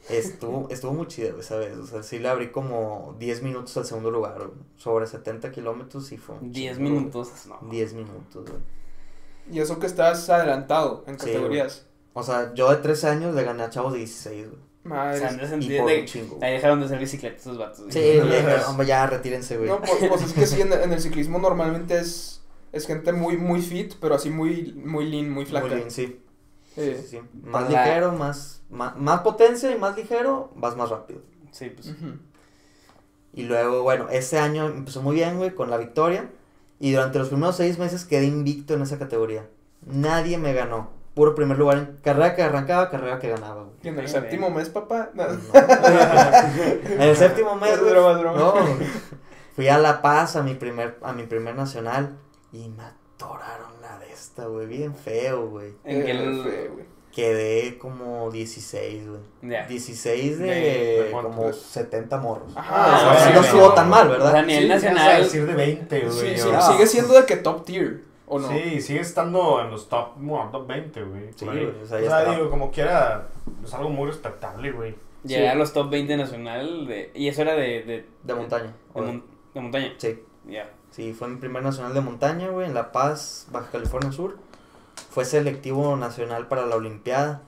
Estuvo, 0.10 0.68
estuvo 0.72 0.94
muy 0.94 1.08
chido 1.08 1.40
esa 1.40 1.58
vez. 1.58 1.78
O 1.78 1.86
sea, 1.86 2.04
sí 2.04 2.20
le 2.20 2.28
abrí 2.30 2.52
como 2.52 3.16
10 3.20 3.44
minutos 3.44 3.76
al 3.78 3.86
segundo 3.86 4.12
lugar, 4.12 4.38
güey. 4.38 4.50
Sobre 4.78 5.08
70 5.08 5.52
kilómetros 5.52 6.12
y 6.12 6.18
fue. 6.18 6.36
un 6.36 6.52
10 6.52 6.78
chingo, 6.78 6.90
güey. 6.90 7.00
minutos. 7.00 7.30
No. 7.48 7.60
10 7.70 7.94
minutos, 7.94 8.50
güey. 8.50 8.62
Y 9.52 9.60
eso 9.60 9.80
que 9.80 9.88
estás 9.88 10.30
adelantado 10.30 11.04
en 11.08 11.20
Sí, 11.20 11.28
categorías. 11.28 11.86
O 12.14 12.24
sea, 12.24 12.54
yo 12.54 12.70
de 12.70 12.78
13 12.78 13.08
años 13.08 13.36
le 13.36 13.44
gané 13.44 13.64
a 13.64 13.70
chavos 13.70 13.94
de 13.94 14.00
16, 14.00 14.48
güey. 14.50 14.60
O 14.86 14.90
Madre. 14.90 15.20
sea, 15.20 15.30
han 15.30 15.38
de 15.38 15.44
Y 15.44 15.48
sentir 15.48 15.78
por 15.82 15.90
de- 15.90 16.00
un 16.00 16.06
chingo. 16.06 16.40
Ahí 16.42 16.54
dejaron 16.54 16.80
de 16.80 16.86
hacer 16.86 17.00
bicicletas 17.00 17.42
esos 17.42 17.58
vatos. 17.58 17.80
güey. 17.82 17.92
Sí, 17.92 18.20
hombre, 18.68 18.86
ya 18.88 19.06
retírense, 19.08 19.58
güey. 19.58 19.70
No, 19.70 19.80
pues, 19.82 19.92
pues 20.08 20.22
es 20.24 20.34
que 20.34 20.46
sí, 20.48 20.62
en, 20.62 20.72
en 20.74 20.92
el 20.94 21.00
ciclismo 21.02 21.38
normalmente 21.40 22.00
es, 22.00 22.42
es 22.72 22.88
gente 22.88 23.12
muy, 23.12 23.38
muy 23.38 23.62
fit, 23.62 23.96
pero 24.00 24.16
así 24.16 24.30
muy, 24.30 24.74
muy 24.74 25.06
lean, 25.10 25.30
muy 25.32 25.46
flaca. 25.46 25.68
Muy 25.68 25.76
bien, 25.78 25.92
sí. 25.92 26.20
Eh, 26.80 27.00
Sí, 27.02 27.08
sí. 27.18 27.22
Más 27.44 27.70
la- 27.70 27.84
ligero, 27.86 28.12
más, 28.14 28.64
más, 28.70 28.96
más 28.98 29.22
potencia 29.22 29.72
y 29.72 29.78
más 29.78 29.96
ligero, 29.96 30.52
vas 30.56 30.76
más 30.76 30.90
rápido. 30.90 31.22
Sí, 31.52 31.70
pues. 31.70 31.94
Y 33.34 33.44
luego, 33.44 33.84
bueno, 33.84 34.08
ese 34.10 34.40
año 34.40 34.66
empezó 34.68 35.02
muy 35.02 35.16
bien, 35.16 35.38
güey, 35.38 35.54
con 35.54 35.70
la 35.70 35.78
victoria. 35.78 36.30
Y 36.80 36.94
durante 36.94 37.20
los 37.20 37.28
primeros 37.30 37.56
seis 37.58 37.78
meses 37.78 38.06
quedé 38.06 38.26
invicto 38.26 38.74
en 38.74 38.82
esa 38.82 38.98
categoría. 38.98 39.48
Nadie 39.86 40.38
me 40.38 40.54
ganó. 40.54 40.90
Puro 41.14 41.36
primer 41.36 41.58
lugar 41.58 41.78
en 41.78 41.98
carrera 42.02 42.36
que 42.36 42.44
arrancaba, 42.44 42.90
carrera 42.90 43.20
que 43.20 43.30
ganaba, 43.30 43.64
güey. 43.64 43.76
Y 43.84 43.88
en 43.90 44.00
el 44.00 44.08
séptimo 44.08 44.48
bien. 44.48 44.58
mes, 44.60 44.70
papá. 44.70 45.10
no. 45.14 45.24
en 45.24 47.02
el 47.02 47.16
séptimo 47.18 47.56
mes, 47.56 47.72
Es 47.74 47.80
güey, 47.80 47.92
broma, 47.92 48.12
es 48.14 48.20
broma. 48.20 48.38
no, 48.40 48.54
fui 49.56 49.68
a 49.68 49.78
La 49.78 50.02
Paz 50.02 50.36
a 50.38 50.44
mi 50.44 50.54
primer, 50.56 50.98
a 51.02 51.12
mi 51.14 51.24
primer 51.24 51.56
nacional 51.56 52.18
y 52.54 52.70
me 52.70 52.84
atoraron 53.24 53.82
la 53.82 54.00
de 54.00 54.12
esta, 54.12 54.46
güey, 54.46 54.66
bien 54.68 54.96
feo, 54.96 55.48
güey. 55.50 55.74
En 55.84 56.06
que 56.06 56.12
el- 56.12 56.42
fue, 56.42 56.68
güey. 56.74 56.86
Quedé 57.14 57.78
como 57.80 58.30
16, 58.32 59.08
güey. 59.10 59.20
Ya. 59.42 59.66
16 59.66 60.38
de, 60.40 60.46
De- 60.46 61.10
como 61.12 61.52
70 61.52 62.18
morros. 62.18 62.54
Ajá, 62.56 62.76
Ah, 62.78 63.08
o 63.08 63.12
o 63.12 63.14
sea, 63.16 63.24
sea, 63.26 63.34
no 63.36 63.42
estuvo 63.42 63.68
no. 63.70 63.74
tan 63.74 63.90
mal, 63.90 64.08
O 64.12 64.16
sea, 64.16 64.24
¿verdad? 64.26 64.46
ni 64.46 64.54
el 64.54 64.64
Sí, 64.64 64.70
Vas 64.70 64.84
a 64.84 64.90
nacional. 64.92 65.24
decir 65.24 65.46
de 65.48 65.54
20, 65.56 66.00
güey. 66.02 66.12
Sí, 66.12 66.42
o- 66.42 66.44
sí, 66.46 66.50
Ah. 66.54 66.62
sigue 66.62 66.86
siendo 66.88 67.14
de 67.16 67.26
que 67.26 67.36
top 67.38 67.66
tier, 67.66 68.04
¿o 68.28 68.40
no? 68.40 68.48
Sí, 68.50 68.80
sigue 68.82 69.00
estando 69.02 69.60
en 69.60 69.72
los 69.72 69.90
top, 69.90 70.10
bueno, 70.18 70.50
top 70.52 70.68
20, 70.68 71.04
güey. 71.04 71.34
Sí, 71.36 71.46
güey, 71.46 71.66
o 71.66 71.70
o 71.70 71.86
sea, 71.88 72.00
sea, 72.00 72.02
ya 72.10 72.20
está. 72.22 72.36
digo, 72.36 72.50
como 72.52 72.72
quiera, 72.72 73.28
es 73.66 73.74
algo 73.74 73.90
muy 73.90 74.08
respetable, 74.08 74.72
güey. 74.72 74.96
Llegué 75.24 75.42
Sí. 75.42 75.48
a 75.48 75.56
los 75.56 75.74
top 75.74 75.90
20 75.90 76.16
nacional. 76.16 76.88
De, 76.88 77.12
y 77.16 77.28
eso 77.28 77.42
era 77.42 77.54
de. 77.56 77.84
De, 77.84 78.06
De 78.24 78.34
montaña. 78.36 78.74
de, 78.96 79.02
mon- 79.02 79.24
de 79.54 79.60
montaña. 79.62 79.94
Sí, 79.98 80.20
Ya. 80.48 80.70
Sí, 80.92 81.14
fue 81.14 81.28
mi 81.28 81.38
primer 81.38 81.64
nacional 81.64 81.94
de 81.94 82.02
montaña, 82.02 82.50
güey, 82.50 82.68
en 82.68 82.74
La 82.74 82.92
Paz, 82.92 83.48
Baja 83.52 83.70
California 83.72 84.12
Sur. 84.12 84.38
Fue 85.12 85.26
selectivo 85.26 85.96
nacional 85.96 86.48
para 86.48 86.66
la 86.66 86.76
Olimpiada, 86.76 87.42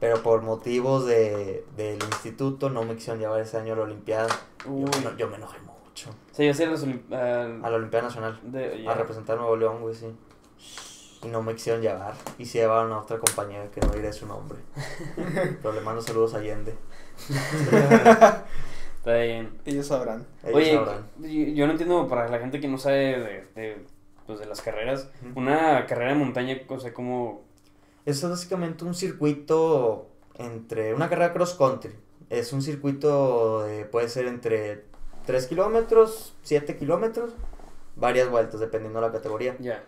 pero 0.00 0.22
por 0.22 0.42
motivos 0.42 1.06
de, 1.06 1.64
del 1.76 2.02
instituto 2.02 2.70
no 2.70 2.82
me 2.84 2.94
quisieron 2.94 3.20
llevar 3.20 3.40
ese 3.40 3.56
año 3.56 3.72
a 3.72 3.76
la 3.76 3.82
Olimpiada. 3.82 4.28
Yo, 4.64 4.70
Uy. 4.70 4.84
me- 5.04 5.16
yo 5.18 5.28
me 5.28 5.36
enojé 5.36 5.58
mucho. 5.60 6.10
Sea, 6.32 6.46
yo 6.46 6.54
sé 6.54 6.66
los. 6.66 6.84
olim- 6.84 7.12
al- 7.12 7.64
A 7.64 7.70
la 7.70 7.76
Olimpiada 7.76 8.06
Nacional, 8.08 8.38
de, 8.42 8.82
ya. 8.82 8.90
a 8.92 8.94
representar 8.94 9.36
a 9.36 9.40
Nuevo 9.40 9.56
León, 9.56 9.80
güey, 9.80 9.94
sí. 9.94 10.06
Y 11.22 11.28
no 11.28 11.42
me 11.42 11.54
quisieron 11.54 11.80
llevar. 11.80 12.14
Y 12.38 12.44
se 12.44 12.58
llevaron 12.58 12.92
a 12.92 12.98
otra 12.98 13.18
compañera 13.18 13.70
que 13.70 13.80
no 13.80 13.88
diré 13.92 14.12
su 14.12 14.26
nombre. 14.26 14.58
Pero 15.62 15.72
le 15.72 15.80
mando 15.80 16.02
saludos 16.02 16.34
a 16.34 16.38
Allende. 16.38 16.76
Está 19.04 19.18
bien. 19.18 19.50
Ellos 19.66 19.88
sabrán. 19.88 20.26
Ellos 20.42 20.56
Oye, 20.56 20.72
sabrán. 20.72 21.06
yo, 21.18 21.28
yo 21.28 21.66
no 21.66 21.72
entiendo 21.72 22.08
para 22.08 22.26
la 22.30 22.38
gente 22.38 22.58
que 22.58 22.68
no 22.68 22.78
sabe 22.78 23.20
de, 23.20 23.46
de, 23.54 23.84
pues, 24.24 24.38
de 24.38 24.46
las 24.46 24.62
carreras, 24.62 25.10
una 25.34 25.84
carrera 25.84 26.12
de 26.12 26.18
montaña, 26.18 26.58
o 26.66 26.80
sea, 26.80 26.94
como... 26.94 27.42
Es 28.06 28.26
básicamente 28.26 28.82
un 28.82 28.94
circuito 28.94 30.08
entre 30.38 30.94
una 30.94 31.10
carrera 31.10 31.34
cross 31.34 31.52
country. 31.52 31.92
Es 32.30 32.54
un 32.54 32.62
circuito 32.62 33.64
de, 33.64 33.84
puede 33.84 34.08
ser 34.08 34.26
entre 34.26 34.84
3 35.26 35.48
kilómetros, 35.48 36.34
7 36.42 36.78
kilómetros, 36.78 37.34
varias 37.96 38.30
vueltas 38.30 38.58
dependiendo 38.58 39.02
de 39.02 39.06
la 39.06 39.12
categoría. 39.12 39.54
Ya. 39.60 39.84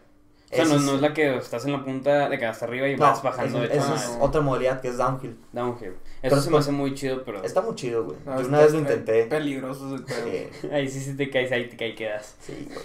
O 0.53 0.55
sea, 0.55 0.65
no, 0.65 0.77
es- 0.77 0.83
no 0.83 0.95
es 0.95 1.01
la 1.01 1.13
que 1.13 1.37
estás 1.37 1.65
en 1.65 1.73
la 1.73 1.85
punta 1.85 2.29
de 2.29 2.39
que 2.39 2.47
hasta 2.47 2.67
arriba 2.67 2.89
y 2.89 2.97
No, 2.97 3.03
vas 3.07 3.23
bajando 3.23 3.65
esa- 3.65 3.73
de 3.73 3.79
esa 3.79 3.95
es 3.97 4.17
otra 4.21 4.41
modalidad 4.41 4.81
que 4.81 4.89
es 4.89 4.97
downhill. 4.97 5.37
Downhill. 5.53 5.95
Pero 6.23 6.35
Eso 6.37 6.45
se 6.45 6.51
me 6.51 6.57
es- 6.59 6.63
hace 6.63 6.73
muy 6.73 6.95
chido, 6.95 7.25
pero... 7.25 7.43
Está 7.43 7.63
muy 7.63 7.75
chido, 7.75 8.05
güey. 8.05 8.17
No, 8.25 8.41
Yo 8.41 8.47
una 8.49 8.59
vez 8.61 8.73
lo 8.73 8.79
intenté. 8.79 9.25
Peligroso 9.27 9.95
ese 9.97 10.05
pedo. 10.05 10.27
Sí, 10.61 10.69
Ahí 10.73 10.89
sí, 10.89 11.01
sí 11.01 11.17
te 11.17 11.29
caes, 11.31 11.51
ahí 11.53 11.69
te 11.69 11.77
caes, 11.77 11.97
quedas. 11.97 12.37
sí, 12.41 12.67
güey. 12.69 12.79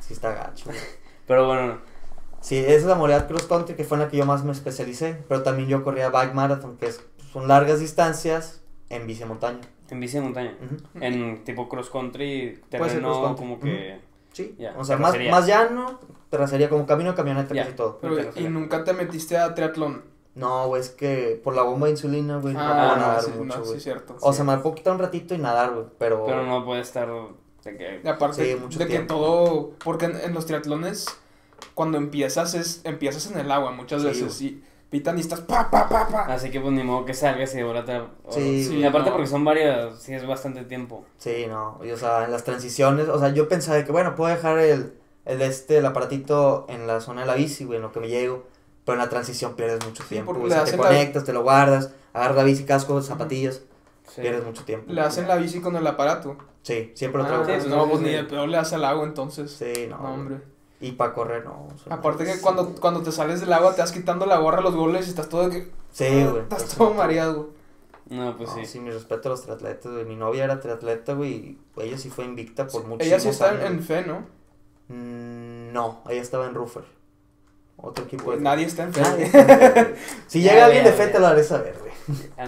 Sí 0.00 0.12
está 0.14 0.32
gacho. 0.32 0.66
güey. 0.66 0.78
Pero 1.26 1.46
bueno, 1.46 1.78
Sí, 2.40 2.58
esa 2.58 2.72
es 2.74 2.84
la 2.84 2.96
modalidad 2.96 3.28
cross 3.28 3.44
country 3.46 3.76
que 3.76 3.84
fue 3.84 3.96
en 3.98 4.02
la 4.02 4.08
que 4.08 4.16
yo 4.16 4.26
más 4.26 4.42
me 4.44 4.50
especialicé. 4.50 5.16
Pero 5.28 5.42
también 5.44 5.68
yo 5.68 5.84
corría 5.84 6.08
bike 6.10 6.34
marathon, 6.34 6.76
que 6.76 6.86
es, 6.86 7.00
son 7.32 7.46
largas 7.46 7.78
distancias 7.78 8.62
en 8.88 9.06
bici 9.06 9.20
de 9.20 9.26
montaña. 9.26 9.60
en 9.90 10.00
bici 10.00 10.14
de 10.14 10.22
montaña. 10.22 10.56
En 11.00 11.44
tipo 11.44 11.68
cross 11.68 11.88
country, 11.90 12.60
terreno 12.68 13.00
cross 13.12 13.18
country. 13.26 13.36
como 13.38 13.60
que... 13.60 14.00
Sí, 14.32 14.54
Ya, 14.58 14.74
o 14.78 14.84
sea, 14.84 14.96
más, 14.96 15.14
más 15.30 15.46
llano, 15.46 16.00
terracería 16.30 16.68
como 16.68 16.86
camino 16.86 17.10
de 17.10 17.16
camioneta, 17.16 17.54
Ya. 17.54 17.64
casi 17.64 17.76
todo. 17.76 17.98
Pero, 18.00 18.16
¿y 18.36 18.44
nunca 18.44 18.84
te 18.84 18.92
metiste 18.92 19.36
a 19.36 19.54
triatlón? 19.54 20.02
No, 20.34 20.66
güey, 20.68 20.80
es 20.80 20.88
que 20.88 21.38
por 21.44 21.54
la 21.54 21.62
bomba 21.62 21.86
de 21.88 21.92
insulina, 21.92 22.38
güey, 22.38 22.54
no 22.54 22.60
puedo 22.60 22.72
Ah, 22.72 22.94
no, 22.96 23.02
nadar 23.02 23.22
sí, 23.22 23.30
mucho, 23.36 23.58
no, 23.58 23.64
güey. 23.64 23.74
sí, 23.74 23.80
cierto. 23.80 24.16
O 24.20 24.32
sea, 24.32 24.44
me 24.44 24.56
puedo 24.58 24.74
quitar 24.74 24.94
un 24.94 24.98
ratito 24.98 25.34
y 25.34 25.38
nadar, 25.38 25.72
güey, 25.74 25.84
pero... 25.98 26.24
Pero 26.24 26.46
no 26.46 26.64
puede 26.64 26.80
estar... 26.80 27.06
de 27.64 27.76
que- 27.76 28.00
Y 28.02 28.08
aparte 28.08 28.52
Sí, 28.54 28.58
mucho 28.58 28.78
de 28.78 28.86
que 28.86 29.00
todo, 29.00 29.72
porque 29.84 30.06
en, 30.06 30.16
en 30.16 30.32
los 30.32 30.46
triatlones, 30.46 31.04
cuando 31.74 31.98
empiezas, 31.98 32.54
es 32.54 32.80
empiezas 32.84 33.30
en 33.30 33.38
el 33.38 33.52
agua 33.52 33.72
muchas 33.72 34.00
Sí, 34.00 34.08
veces 34.08 34.40
y 34.40 34.64
pitan 34.92 35.16
y 35.16 35.22
estás 35.22 35.40
pa, 35.40 35.68
pa, 35.70 35.88
pa, 35.88 36.06
pa. 36.06 36.22
Así 36.26 36.50
que 36.50 36.60
pues 36.60 36.72
ni 36.72 36.84
modo 36.84 37.04
que 37.04 37.14
salgas 37.14 37.52
y 37.56 37.60
ahora 37.60 37.84
te... 37.84 37.98
Sí, 38.28 38.62
sí, 38.62 38.68
güey. 38.74 38.84
aparte 38.84 39.08
no. 39.10 39.16
porque 39.16 39.28
son 39.28 39.44
varias, 39.44 40.00
sí 40.00 40.12
es 40.14 40.24
bastante 40.26 40.62
tiempo. 40.64 41.04
Sí, 41.18 41.46
no, 41.48 41.80
y, 41.82 41.90
o 41.90 41.96
sea, 41.96 42.26
en 42.26 42.30
las 42.30 42.44
transiciones, 42.44 43.08
o 43.08 43.18
sea, 43.18 43.30
yo 43.30 43.48
pensaba 43.48 43.78
de 43.78 43.84
que, 43.84 43.90
bueno, 43.90 44.14
puedo 44.14 44.32
dejar 44.32 44.58
el, 44.58 44.92
el 45.24 45.42
este, 45.42 45.78
el 45.78 45.86
aparatito 45.86 46.66
en 46.68 46.86
la 46.86 47.00
zona 47.00 47.22
de 47.22 47.26
la 47.26 47.34
bici, 47.34 47.64
güey, 47.64 47.78
en 47.78 47.82
lo 47.82 47.90
que 47.90 48.00
me 48.00 48.08
llego, 48.08 48.44
pero 48.84 48.94
en 48.94 48.98
la 49.00 49.08
transición 49.08 49.54
pierdes 49.56 49.84
mucho 49.84 50.02
Sí, 50.02 50.10
tiempo, 50.10 50.32
o 50.32 50.48
sea, 50.48 50.58
te 50.58 50.70
hacen 50.70 50.80
la- 50.80 50.86
conectas, 50.88 51.24
te 51.24 51.32
lo 51.32 51.42
guardas, 51.42 51.90
agarras 52.12 52.36
la 52.36 52.44
bici, 52.44 52.64
casco, 52.64 53.00
zapatillas, 53.02 53.62
Sí. 54.14 54.20
pierdes 54.20 54.44
mucho 54.44 54.62
tiempo. 54.64 54.92
Le 54.92 55.00
hacen 55.00 55.26
la 55.26 55.36
bici 55.36 55.60
con 55.62 55.74
el 55.74 55.86
aparato. 55.86 56.36
Sí, 56.60 56.92
siempre 56.94 57.22
lo 57.22 57.24
Ah, 57.24 57.28
traigo. 57.28 57.44
sí, 57.46 57.50
pues 57.52 57.62
sí, 57.64 57.70
no, 57.70 57.86
pues 57.88 57.98
sí. 58.00 58.04
ni 58.04 58.10
de 58.12 58.24
peor 58.24 58.46
le 58.48 58.56
das 58.58 58.72
al 58.74 58.84
agua 58.84 59.04
entonces. 59.04 59.50
Sí, 59.52 59.86
no, 59.88 59.96
No, 59.98 60.12
hombre. 60.14 60.36
Y 60.82 60.92
para 60.92 61.14
correr, 61.14 61.44
no. 61.44 61.68
Aparte 61.88 62.24
que 62.24 62.34
sí. 62.34 62.40
cuando, 62.40 62.74
cuando 62.74 63.02
te 63.02 63.12
sales 63.12 63.40
del 63.40 63.52
agua 63.52 63.74
te 63.74 63.82
vas 63.82 63.92
quitando 63.92 64.26
la 64.26 64.38
gorra, 64.38 64.60
los 64.60 64.74
goles 64.74 65.06
y 65.06 65.10
estás 65.10 65.28
todo 65.28 65.48
de 65.48 65.60
que... 65.60 65.72
Sí, 65.92 66.06
ah, 66.08 66.30
güey. 66.30 66.42
Estás 66.42 66.64
pues, 66.64 66.76
todo 66.76 66.92
mareado. 66.92 67.50
No, 68.10 68.36
pues 68.36 68.50
no, 68.50 68.56
sí. 68.56 68.66
sí, 68.66 68.80
mi 68.80 68.90
respeto 68.90 69.28
a 69.28 69.30
los 69.30 69.42
triatletas, 69.42 69.92
güey. 69.92 70.04
Mi 70.04 70.16
novia 70.16 70.42
era 70.42 70.58
triatleta, 70.58 71.14
güey, 71.14 71.56
ella 71.76 71.96
sí 71.96 72.10
fue 72.10 72.24
invicta 72.24 72.66
por 72.66 72.84
mucho 72.84 73.04
Ella 73.04 73.20
sí 73.20 73.28
está 73.28 73.54
en, 73.54 73.74
en 73.74 73.82
fe, 73.82 74.04
¿no? 74.04 74.26
Mm, 74.88 75.72
no, 75.72 76.02
ella 76.08 76.20
estaba 76.20 76.46
en 76.46 76.54
Roofer. 76.54 76.84
Otro 77.76 78.04
equipo 78.04 78.32
de... 78.32 78.40
Nadie 78.40 78.66
está 78.66 78.82
en 78.82 78.92
fe. 78.92 79.02
Nadie 79.02 79.24
está 79.26 79.38
en 79.40 79.46
fe, 79.46 79.82
güey. 79.84 79.96
Si 80.26 80.42
Ya, 80.42 80.50
llega 80.54 80.64
alguien 80.66 80.84
ya, 80.84 80.90
de 80.90 80.96
fe, 80.96 81.06
te 81.06 81.20
lo 81.20 81.26
haré 81.28 81.44
saber, 81.44 81.76
güey. 81.78 81.92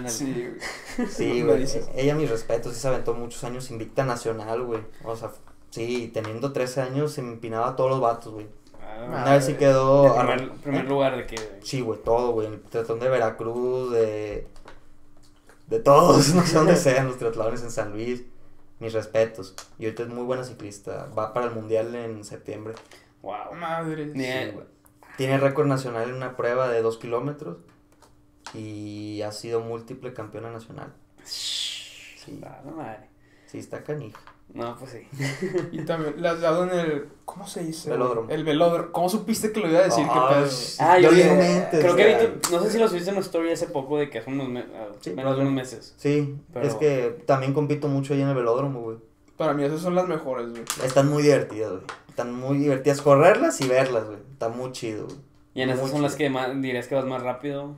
Sí, 0.09 0.49
güey. 0.97 1.07
Sí, 1.07 1.41
güey. 1.43 1.65
Ella, 1.95 2.15
mis 2.15 2.29
respetos, 2.29 2.73
sí 2.73 2.81
se 2.81 2.87
aventó 2.89 3.13
muchos 3.13 3.43
años 3.45 3.71
invicta 3.71 4.03
nacional, 4.03 4.61
güey. 4.63 4.81
O 5.05 5.15
sea, 5.15 5.31
sí, 5.75 6.09
teniendo 6.13 6.53
13 6.53 6.81
años 6.81 7.11
se 7.11 7.21
empinaba 7.21 7.69
a 7.69 7.75
todos 7.75 7.89
los 7.91 7.99
vatos, 7.99 8.33
güey. 8.33 8.47
Ah, 8.81 9.05
Una 9.09 9.33
vez 9.33 9.45
sí 9.45 9.55
quedó... 9.55 10.15
en 10.31 10.49
primer, 10.59 10.85
¿Eh? 10.85 10.87
lugar 10.87 11.17
de 11.17 11.27
que... 11.27 11.59
Sí, 11.61 11.81
güey, 11.81 12.01
todo, 12.01 12.31
güey. 12.31 12.47
El 12.47 12.61
triatlón 12.61 12.99
de 12.99 13.09
Veracruz, 13.09 13.91
de. 13.91 14.47
De 15.67 15.79
todos, 15.79 16.29
no 16.35 16.43
sé 16.43 16.55
dónde 16.55 16.77
sean 16.77 17.07
los 17.07 17.17
triatlones 17.17 17.61
en 17.61 17.71
San 17.71 17.91
Luis. 17.91 18.23
Mis 18.79 18.93
respetos. 18.93 19.53
Y 19.77 19.85
ahorita 19.85 20.03
es 20.03 20.09
muy 20.09 20.23
buena 20.23 20.43
ciclista. 20.45 21.09
Va 21.17 21.33
para 21.33 21.47
el 21.47 21.53
mundial 21.53 21.93
en 21.93 22.23
septiembre. 22.23 22.73
Wow. 23.21 23.53
Madre. 23.55 24.13
Sí. 24.13 24.57
Tiene 25.17 25.37
récord 25.37 25.67
nacional 25.67 26.09
en 26.09 26.15
una 26.15 26.37
prueba 26.37 26.69
de 26.69 26.81
2 26.81 26.97
kilómetros. 26.97 27.57
Y 28.53 29.21
ha 29.23 29.31
sido 29.33 29.59
múltiple 29.59 30.13
campeona 30.13 30.51
nacional. 30.51 30.93
Sí, 31.23 32.39
no 32.63 32.71
madre. 32.71 33.09
sí, 33.47 33.57
está 33.57 33.83
canija. 33.83 34.19
No, 34.53 34.75
pues 34.77 34.91
sí. 34.91 35.07
Y 35.73 35.79
también 35.83 36.21
le 36.21 36.29
has 36.29 36.39
dado 36.39 36.63
en 36.63 36.79
el. 36.79 37.09
¿Cómo 37.25 37.45
se 37.47 37.63
dice? 37.63 37.89
Velódromo. 37.89 38.29
El 38.29 38.43
velódromo. 38.45 38.91
¿Cómo 38.93 39.09
supiste 39.09 39.51
que 39.51 39.59
lo 39.59 39.69
iba 39.69 39.79
a 39.79 39.83
decir? 39.83 40.05
¿Qué 40.05 40.11
Ay, 40.19 40.33
pedo? 40.35 40.47
sí. 40.47 40.77
Ah, 40.79 40.99
yo 40.99 41.11
mentes, 41.11 41.79
creo 41.83 41.95
que 41.95 42.07
vi 42.07 42.39
tu- 42.39 42.51
no 42.55 42.63
sé 42.63 42.71
si 42.71 42.77
lo 42.77 42.87
subiste 42.87 43.09
en 43.09 43.17
una 43.17 43.25
story 43.25 43.51
hace 43.51 43.67
poco 43.67 43.97
de 43.97 44.09
que 44.09 44.19
hace 44.19 44.29
unos, 44.31 44.47
me- 44.47 44.61
ah, 44.61 44.87
Sí, 45.01 45.11
menos 45.11 45.35
de 45.35 45.41
unos 45.41 45.53
meses. 45.53 45.93
Sí, 45.97 46.37
Pero- 46.53 46.65
es 46.67 46.75
que 46.75 47.23
también 47.25 47.53
compito 47.53 47.87
mucho 47.89 48.13
ahí 48.13 48.21
en 48.21 48.29
el 48.29 48.35
velódromo, 48.35 48.81
güey. 48.81 48.97
Para 49.35 49.53
mí 49.53 49.63
esas 49.65 49.81
son 49.81 49.95
las 49.95 50.07
mejores, 50.07 50.49
güey. 50.51 50.63
Están 50.85 51.09
muy 51.09 51.23
divertidas, 51.23 51.71
güey. 51.71 51.83
Están 52.07 52.33
muy 52.33 52.57
divertidas 52.59 53.01
correrlas 53.01 53.59
y 53.59 53.67
verlas, 53.67 54.05
güey. 54.05 54.19
Está 54.31 54.47
muy 54.47 54.71
chido, 54.71 55.05
güey. 55.07 55.17
Y 55.55 55.61
en 55.63 55.69
esas 55.71 55.89
son 55.89 56.01
las 56.01 56.15
que 56.15 56.29
más, 56.29 56.49
dirías 56.61 56.87
que 56.87 56.95
vas 56.95 57.05
más 57.05 57.21
rápido. 57.21 57.75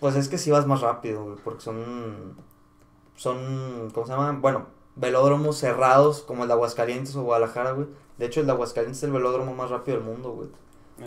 Pues 0.00 0.14
es 0.16 0.28
que 0.28 0.36
sí 0.36 0.50
vas 0.50 0.66
más 0.66 0.82
rápido, 0.82 1.24
güey, 1.24 1.36
porque 1.42 1.62
son, 1.62 2.36
son, 3.14 3.90
¿cómo 3.94 4.06
se 4.06 4.12
llama? 4.12 4.32
Bueno, 4.40 4.66
velódromos 4.96 5.58
cerrados 5.58 6.22
como 6.22 6.42
el 6.42 6.48
de 6.48 6.54
Aguascalientes 6.54 7.14
o 7.16 7.22
Guadalajara, 7.22 7.72
güey. 7.72 7.86
De 8.18 8.26
hecho, 8.26 8.40
el 8.40 8.46
de 8.46 8.52
Aguascalientes 8.52 8.98
es 8.98 9.04
el 9.04 9.12
velódromo 9.12 9.54
más 9.54 9.70
rápido 9.70 9.98
del 9.98 10.06
mundo, 10.06 10.32
güey. 10.32 10.48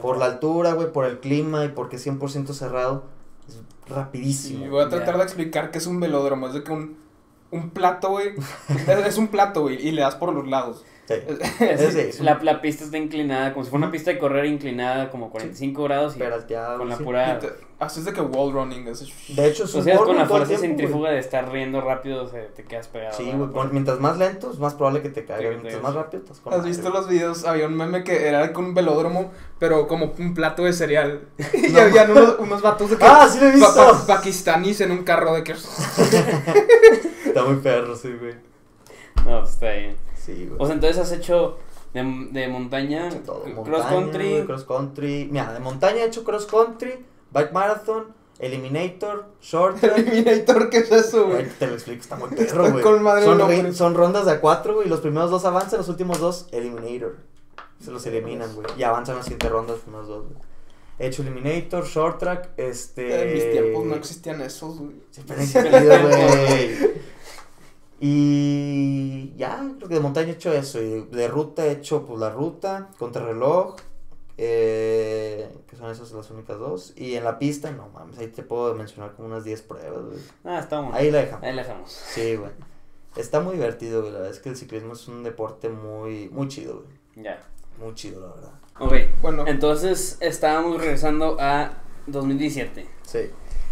Por 0.02 0.17
la 0.17 0.25
altura, 0.25 0.73
güey, 0.73 0.91
por 0.93 1.06
el 1.06 1.19
clima 1.19 1.65
y 1.65 1.69
porque 1.69 1.95
es 1.95 2.06
100% 2.06 2.54
cerrado. 2.54 3.04
Es 3.47 3.60
rapidísimo. 3.89 4.65
Y 4.65 4.69
voy 4.69 4.84
a 4.84 4.89
tratar 4.89 5.17
de 5.17 5.23
explicar 5.23 5.71
qué 5.71 5.80
es 5.80 5.88
un 5.88 5.99
velódromo. 5.99 6.47
Es 6.47 6.54
de 6.54 6.63
que 6.63 6.71
un, 6.71 6.97
un 7.49 7.71
plato, 7.71 8.10
güey. 8.10 8.36
es, 8.69 8.88
es 8.88 9.17
un 9.17 9.30
plato, 9.30 9.62
güey. 9.62 9.86
Y 9.86 9.91
le 9.91 10.04
das 10.04 10.15
por 10.15 10.32
los 10.32 10.47
lados. 10.47 10.86
Sí. 11.10 11.15
Es- 11.60 11.95
es 11.95 12.19
la, 12.19 12.38
la 12.43 12.62
pista 12.62 12.84
está 12.84 12.98
inclinada, 13.00 13.52
como 13.52 13.63
si 13.65 13.72
fuera 13.72 13.86
una 13.88 13.91
pista 13.91 14.12
de 14.12 14.19
correr 14.19 14.45
inclinada, 14.45 15.10
como 15.10 15.32
45 15.32 15.84
grados 15.84 16.15
y 16.15 16.19
Peralteado, 16.19 16.78
con 16.78 16.88
la 16.88 16.98
sí. 16.98 17.04
pura... 17.04 17.39
Te- 17.39 17.50
haces 17.80 18.06
de 18.06 18.13
que 18.13 18.22
wall 18.22 18.54
running. 18.54 18.88
Es, 18.89 19.00
De 19.36 19.48
hecho, 19.48 19.63
es 19.63 19.74
O 19.74 19.82
sea, 19.82 19.98
con 19.98 20.15
la 20.17 20.26
fuerza 20.28 20.56
centrífuga 20.58 21.10
de 21.10 21.17
estar 21.19 21.50
riendo 21.52 21.82
rápido, 21.82 22.30
se, 22.30 22.41
te 22.41 22.63
quedas 22.63 22.89
pegado. 22.89 23.17
Sí, 23.17 23.32
güey, 23.32 23.67
mientras 23.72 24.00
más 24.00 24.17
lento 24.19 24.52
es 24.52 24.60
más 24.60 24.76
probable 24.76 25.02
que 25.02 25.10
te 25.10 25.22
te 25.24 25.50
Mientras 25.50 25.82
más 25.82 25.95
rápido 25.95 26.22
estás 26.24 26.39
con 26.41 26.54
¿Has 26.54 26.60
madre, 26.60 26.72
visto 26.72 26.89
los 26.91 27.08
videos? 27.08 27.45
Había 27.45 27.65
un 27.67 27.76
meme 27.76 28.04
que 28.04 28.28
era 28.28 28.52
con 28.54 28.65
un 28.65 28.74
velódromo, 28.76 29.32
pero 29.60 29.88
como 29.88 30.13
un 30.19 30.34
plato 30.36 30.63
de 30.65 30.74
cereal. 30.74 31.22
y 31.54 31.69
No. 31.72 31.80
habían 31.82 32.12
unos, 32.12 32.36
unos 32.38 32.62
vatos 32.62 32.89
de 32.91 32.98
que. 32.98 33.06
Ah, 33.06 33.28
sí 33.28 33.39
lo 33.39 33.48
he 33.48 33.52
visto. 33.54 33.74
pa- 33.74 33.91
pa- 33.93 34.06
pakistaníes 34.17 34.82
en 34.82 34.91
un 34.91 35.04
carro 35.04 35.34
de 35.34 35.43
que. 35.43 35.54
Está 35.54 37.43
muy 37.45 37.56
perro, 37.63 37.95
sí, 37.95 38.13
güey. 38.19 38.36
No, 39.26 39.39
pues 39.39 39.54
está 39.54 39.72
bien. 39.72 39.95
Sí, 40.36 40.46
güey. 40.48 40.58
O 40.60 40.65
sea, 40.65 40.76
entonces 40.76 40.98
has 41.00 41.12
hecho 41.12 41.58
de, 41.94 42.28
de 42.32 42.48
montaña, 42.48 43.08
hecho 43.08 43.20
todo. 43.20 43.44
cross 43.44 43.56
Montaña, 43.56 43.89
country, 43.89 44.30
güey, 44.32 44.46
cross 44.46 44.63
country. 44.63 45.28
Mira, 45.32 45.54
de 45.54 45.60
montaña 45.60 45.98
he 46.04 46.06
hecho 46.06 46.24
cross 46.24 46.46
country, 46.46 47.06
bike 47.32 47.52
marathon, 47.52 48.13
eliminator, 48.39 49.26
short 49.42 49.78
track. 49.82 49.98
Eliminator, 49.98 50.70
¿qué 50.70 50.78
es 50.80 50.92
eso, 50.92 51.26
Güey, 51.28 51.44
güey? 51.44 51.50
te 51.58 51.68
lo 51.68 51.74
explico, 51.74 52.02
está 52.02 52.15
muy 52.15 52.30
Está 52.38 52.46
perro, 52.46 52.72
güey. 52.72 52.84
con 52.84 53.02
madre 53.04 53.26
Son, 53.26 53.38
nombre. 53.38 53.74
son 53.74 53.96
rondas 53.96 54.26
de 54.26 54.32
a 54.34 54.39
cuatro, 54.42 54.76
güey. 54.76 54.88
Los 54.88 55.00
primeros 55.02 55.32
dos 55.32 55.46
avanzan, 55.46 55.80
los 55.80 55.89
últimos 55.89 56.20
dos, 56.20 56.48
eliminator. 56.52 57.18
Se 57.84 57.92
los 57.92 58.06
eliminan, 58.06 58.54
güey. 58.56 58.68
Y 58.78 58.84
avanzan 58.84 59.15
las 59.15 59.26
siguientes 59.26 59.50
rondas, 59.50 59.76
los 59.78 59.82
primeros 59.84 60.08
dos, 60.08 60.24
güey. 60.26 60.36
He 61.02 61.08
hecho 61.08 61.22
eliminator, 61.22 61.86
short 61.86 62.20
track, 62.20 62.50
este. 62.58 63.30
En 63.30 63.34
mis 63.34 63.52
tiempos 63.52 63.86
no 63.86 63.96
existían 63.96 64.42
esos, 64.42 64.78
güey. 64.80 64.96
Siempre 65.12 65.36
han 65.38 65.42
existido, 65.42 66.02
güey. 66.02 66.92
Y 68.00 69.34
ya, 69.36 69.58
creo 69.78 69.90
que 69.90 69.96
de 69.96 70.00
montaña 70.00 70.30
he 70.30 70.34
hecho 70.34 70.54
eso. 70.54 70.82
Y 70.82 71.02
de 71.12 71.28
ruta 71.28 71.66
he 71.66 71.72
hecho 71.72 72.06
pues 72.06 72.20
la 72.20 72.30
ruta, 72.30 72.90
contrarreloj, 72.98 73.76
eh, 74.38 75.50
que 75.68 75.76
son 75.76 75.92
esas 75.92 76.12
las 76.14 76.32
únicas 76.32 76.58
dos. 76.58 76.94
Y 76.96 77.16
en 77.16 77.26
la 77.26 77.38
pista, 77.38 77.72
no 77.72 77.90
mames, 77.90 78.18
ahí 78.20 78.28
te 78.28 78.44
puedo 78.44 78.74
mencionar 78.74 79.14
como 79.14 79.28
unas 79.28 79.44
10 79.44 79.62
pruebas, 79.64 80.06
güey. 80.06 80.20
Ah, 80.46 80.60
está 80.60 80.80
bueno. 80.80 80.96
Ahí 80.96 81.12
la 81.12 81.20
dejamos. 81.20 81.44
Ahí 81.44 81.54
la 81.54 81.62
dejamos. 81.64 81.92
Sí, 81.92 82.36
güey. 82.36 82.52
Está 83.18 83.42
muy 83.42 83.56
divertido, 83.56 84.02
güey. 84.02 84.14
La 84.14 84.20
verdad 84.20 84.36
es 84.36 84.42
que 84.42 84.50
el 84.50 84.56
ciclismo 84.56 84.94
es 84.94 85.08
un 85.10 85.24
deporte 85.24 85.68
muy, 85.68 86.30
muy 86.30 86.48
chido, 86.48 86.84
güey. 86.84 87.26
Ya. 87.26 87.42
Muy 87.80 87.94
chido, 87.96 88.22
la 88.22 88.34
verdad. 88.34 88.52
Ok. 88.80 89.22
Bueno, 89.22 89.46
Entonces 89.46 90.18
estábamos 90.22 90.80
regresando 90.80 91.36
a 91.38 91.74
2017. 92.08 92.88
Sí. 93.04 93.20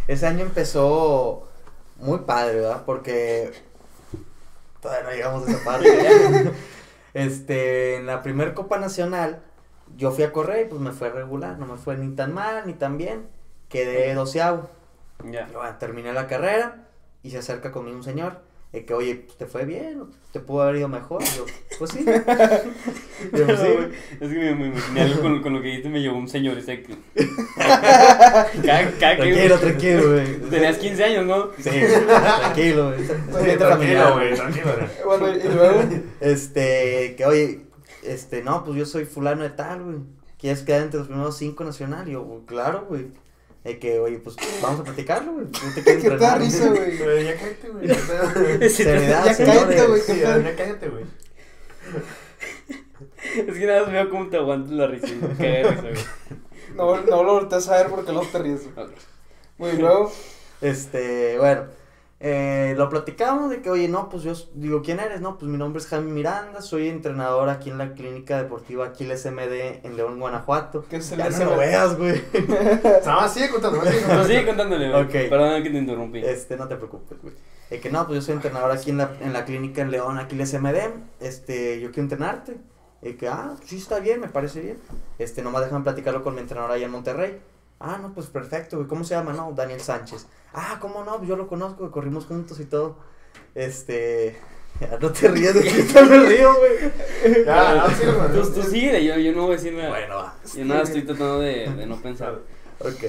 Ese 0.08 0.28
año 0.28 0.42
empezó 0.42 1.48
muy 2.00 2.20
padre, 2.20 2.56
¿verdad? 2.62 2.84
Porque 2.86 3.52
todavía 4.88 5.10
no 5.10 5.16
llegamos 5.16 5.48
a 5.48 5.52
esa 5.52 5.64
parte. 5.64 6.52
este, 7.14 7.96
en 7.98 8.06
la 8.06 8.24
primer 8.24 8.54
Copa 8.54 8.78
Nacional, 8.78 9.42
yo 9.98 10.12
fui 10.12 10.24
a 10.24 10.32
correr 10.32 10.66
y 10.66 10.70
pues 10.70 10.82
me 10.82 10.92
fue 10.92 11.10
regular. 11.10 11.58
No 11.60 11.66
me 11.66 11.78
fue 11.78 11.98
ni 11.98 12.16
tan 12.16 12.34
mal 12.34 12.64
ni 12.66 12.74
tan 12.74 12.98
bien. 12.98 13.28
Quedé 13.70 14.14
doceavo. 14.14 14.70
Ya. 15.26 15.48
Y 15.50 15.54
bueno, 15.54 15.76
terminé 15.78 16.14
la 16.14 16.28
carrera 16.28 16.88
y 17.22 17.32
se 17.32 17.40
acerca 17.40 17.72
conmigo 17.72 17.98
un 17.98 18.04
señor. 18.04 18.42
De 18.72 18.86
que, 18.86 18.94
oye, 18.94 19.16
pues, 19.16 19.38
te 19.38 19.46
fue 19.46 19.66
bien, 19.66 20.04
te 20.32 20.40
pudo 20.40 20.62
haber 20.64 20.78
ido 20.78 20.88
mejor. 20.90 21.24
Yo, 21.36 21.46
pues 21.80 21.92
sí. 21.92 22.04
Yo, 22.06 23.46
pues, 23.46 23.60
sí. 23.60 23.68
Es 24.20 24.30
que 24.30 24.36
me, 24.38 24.56
me 24.56 24.68
imaginé 24.68 25.02
algo 25.02 25.22
con, 25.22 25.42
con 25.42 25.54
lo 25.54 25.62
que 25.62 25.68
dijiste, 25.70 25.90
me 25.90 26.02
llevó 26.02 26.18
un 26.18 26.28
señor 26.28 26.58
ese 26.58 26.84
que... 26.84 26.96
cada, 27.56 28.92
cada 29.00 29.16
que- 29.18 29.22
Tranquilo, 29.34 29.58
tranquilo, 29.60 30.12
güey. 30.14 30.50
Tenías 30.50 30.78
15 30.78 31.04
años, 31.04 31.26
¿no? 31.26 31.50
Sí, 31.58 31.70
tranquilo, 32.08 32.92
güey. 32.94 33.06
Sí, 33.08 33.58
tranquilo, 33.58 34.14
güey, 34.14 34.36
tranquilo, 34.36 34.66
güey. 35.06 35.20
Bueno, 35.20 35.38
y 35.38 35.48
luego, 35.48 35.82
Este, 36.20 37.16
que 37.18 37.26
oye, 37.26 37.62
este, 38.04 38.44
no, 38.44 38.64
pues 38.64 38.78
yo 38.78 38.86
soy 38.86 39.06
fulano 39.06 39.44
de 39.44 39.50
tal, 39.50 39.84
güey. 39.84 39.98
¿Quieres 40.38 40.62
quedar 40.62 40.84
entre 40.84 41.00
los 41.00 41.08
primeros 41.08 41.36
cinco 41.38 41.64
nacional? 41.64 42.08
Y 42.08 42.12
yo, 42.12 42.24
"Pues, 42.26 42.42
claro, 42.46 42.86
güey. 42.88 43.08
De 43.68 43.80
que, 43.80 44.00
oye, 44.00 44.18
pues 44.20 44.38
vamos 44.62 44.80
a 44.80 44.84
platicarlo, 44.86 45.34
güey. 45.34 45.46
No 45.48 45.74
te 45.76 45.84
quieres 45.84 46.04
¿qué 46.04 46.10
te 46.10 46.18
da 46.18 46.36
risa, 46.38 46.70
güey? 46.70 46.98
Ya 47.26 47.36
cállate, 47.36 47.70
güey. 47.70 48.70
Seriedad, 48.70 49.26
Ya 49.38 49.46
cállate, 49.46 49.88
güey. 49.88 50.02
Sí, 50.02 50.20
ya, 50.22 50.38
ya 50.38 50.56
cállate, 50.56 50.88
güey. 50.88 51.04
Es 53.36 53.58
que 53.58 53.66
nada 53.66 53.82
más 53.82 53.92
veo 53.92 54.10
cómo 54.10 54.30
te 54.30 54.38
aguantas 54.38 54.72
la 54.72 54.88
risa. 54.88 55.08
de 55.08 55.64
risa, 55.64 55.82
güey. 55.82 55.96
no, 56.78 57.02
no 57.02 57.24
lo 57.24 57.34
volteas 57.34 57.68
a 57.68 57.76
ver 57.80 57.88
porque 57.90 58.14
luego 58.14 58.28
te 58.32 58.40
ríes. 58.40 58.62
Güey, 59.58 59.78
luego, 59.78 60.14
Este, 60.62 61.38
bueno, 61.38 61.66
eh, 62.20 62.74
lo 62.78 62.90
platicamos 62.90 63.50
de 63.52 63.62
que, 63.62 63.70
oye, 63.70 63.88
no, 63.88 64.10
pues 64.10 64.24
yo, 64.24 64.34
digo, 64.56 64.82
¿quién 64.82 65.00
eres? 65.00 65.22
No, 65.22 65.38
pues 65.38 65.52
mi 65.52 65.58
nombre 65.58 65.80
es 65.80 65.88
Jaime 65.88 66.12
Miranda, 66.12 66.62
soy 66.62 66.88
entrenador 66.90 67.48
aquí 67.50 67.70
en 67.70 67.78
la 67.78 67.94
clínica 67.94 68.42
deportiva 68.42 68.88
Aquiles 68.88 69.24
MD 69.26 69.86
en 69.86 69.96
León, 69.98 70.20
Guanajuato. 70.20 70.86
¿qué 70.90 70.96
es 70.98 71.12
el 71.12 71.20
Ya 71.20 71.30
no 71.30 71.32
SMD? 71.38 71.44
lo 71.46 71.58
veas, 71.58 71.96
güey. 71.98 72.22
Más 73.06 73.34
sigue 73.34 73.50
Pues 73.50 73.62
contando. 73.62 74.26
sigue 74.26 74.46
contándole, 74.48 74.90
güey. 74.90 75.04
Ok. 75.04 75.12
Perdón 75.30 75.62
que 75.64 75.70
te 75.70 75.78
interrumpí. 75.78 76.20
Este, 76.20 76.58
no 76.58 76.68
te 76.68 76.76
preocupes, 76.76 77.22
güey. 77.22 77.36
De 77.70 77.80
que 77.80 77.92
no, 77.92 78.08
pues 78.08 78.20
yo 78.20 78.22
soy 78.26 78.36
entrenador 78.36 78.72
aquí 78.72 78.90
en 78.92 78.98
la, 78.98 79.12
en 79.22 79.34
la 79.34 79.46
clínica 79.46 79.82
en 79.82 79.92
León, 79.92 80.18
Aquiles 80.18 80.54
MD. 80.60 80.78
Este, 81.20 81.80
yo 81.82 81.90
quiero 81.92 82.04
entrenarte. 82.04 82.58
Y 83.04 83.14
que, 83.14 83.28
ah, 83.28 83.56
sí, 83.64 83.78
está 83.78 84.00
bien, 84.00 84.22
me 84.22 84.28
parece 84.28 84.60
bien. 84.62 84.78
Este, 85.20 85.44
nomás 85.44 85.64
dejan 85.66 85.84
platicarlo 85.84 86.24
con 86.24 86.34
mi 86.34 86.42
entrenador 86.42 86.72
allá 86.72 86.86
en 86.86 86.92
Monterrey. 86.92 87.38
Ah, 87.80 88.00
no, 88.02 88.14
pues 88.14 88.28
perfecto, 88.28 88.78
güey. 88.78 88.88
¿Cómo 88.88 89.04
se 89.04 89.14
llama? 89.16 89.34
No, 89.34 89.52
Daniel 89.56 89.80
Sánchez. 89.82 90.26
Ah, 90.54 90.78
¿cómo 90.82 91.04
no? 91.04 91.24
Yo 91.24 91.36
lo 91.36 91.48
conozco, 91.48 91.80
güey, 91.80 91.92
corrimos 91.92 92.26
juntos 92.26 92.60
y 92.60 92.66
todo. 92.66 92.98
Este. 93.54 94.36
ya 94.82 94.98
No 95.02 95.12
te 95.12 95.28
rías 95.28 95.54
de 95.54 95.62
que 95.64 95.86
yo 95.94 96.06
me 96.06 96.20
río, 96.26 96.56
güey. 96.56 97.46
Ya, 97.46 97.76
no, 97.76 98.42
Tú, 98.42 98.52
tú 98.52 98.64
sigue, 98.64 99.04
yo, 99.06 99.18
yo 99.18 99.32
no 99.34 99.44
voy 99.44 99.54
a 99.54 99.58
decir 99.58 99.74
nada. 99.74 99.90
Bueno, 99.90 100.16
va. 100.16 100.36
Yo 100.56 100.66
nada 100.66 100.82
estoy 100.82 101.04
tratando 101.04 101.40
de, 101.40 101.70
de 101.70 101.86
no 101.86 101.98
pensar. 101.98 102.40
Ok. 102.80 103.04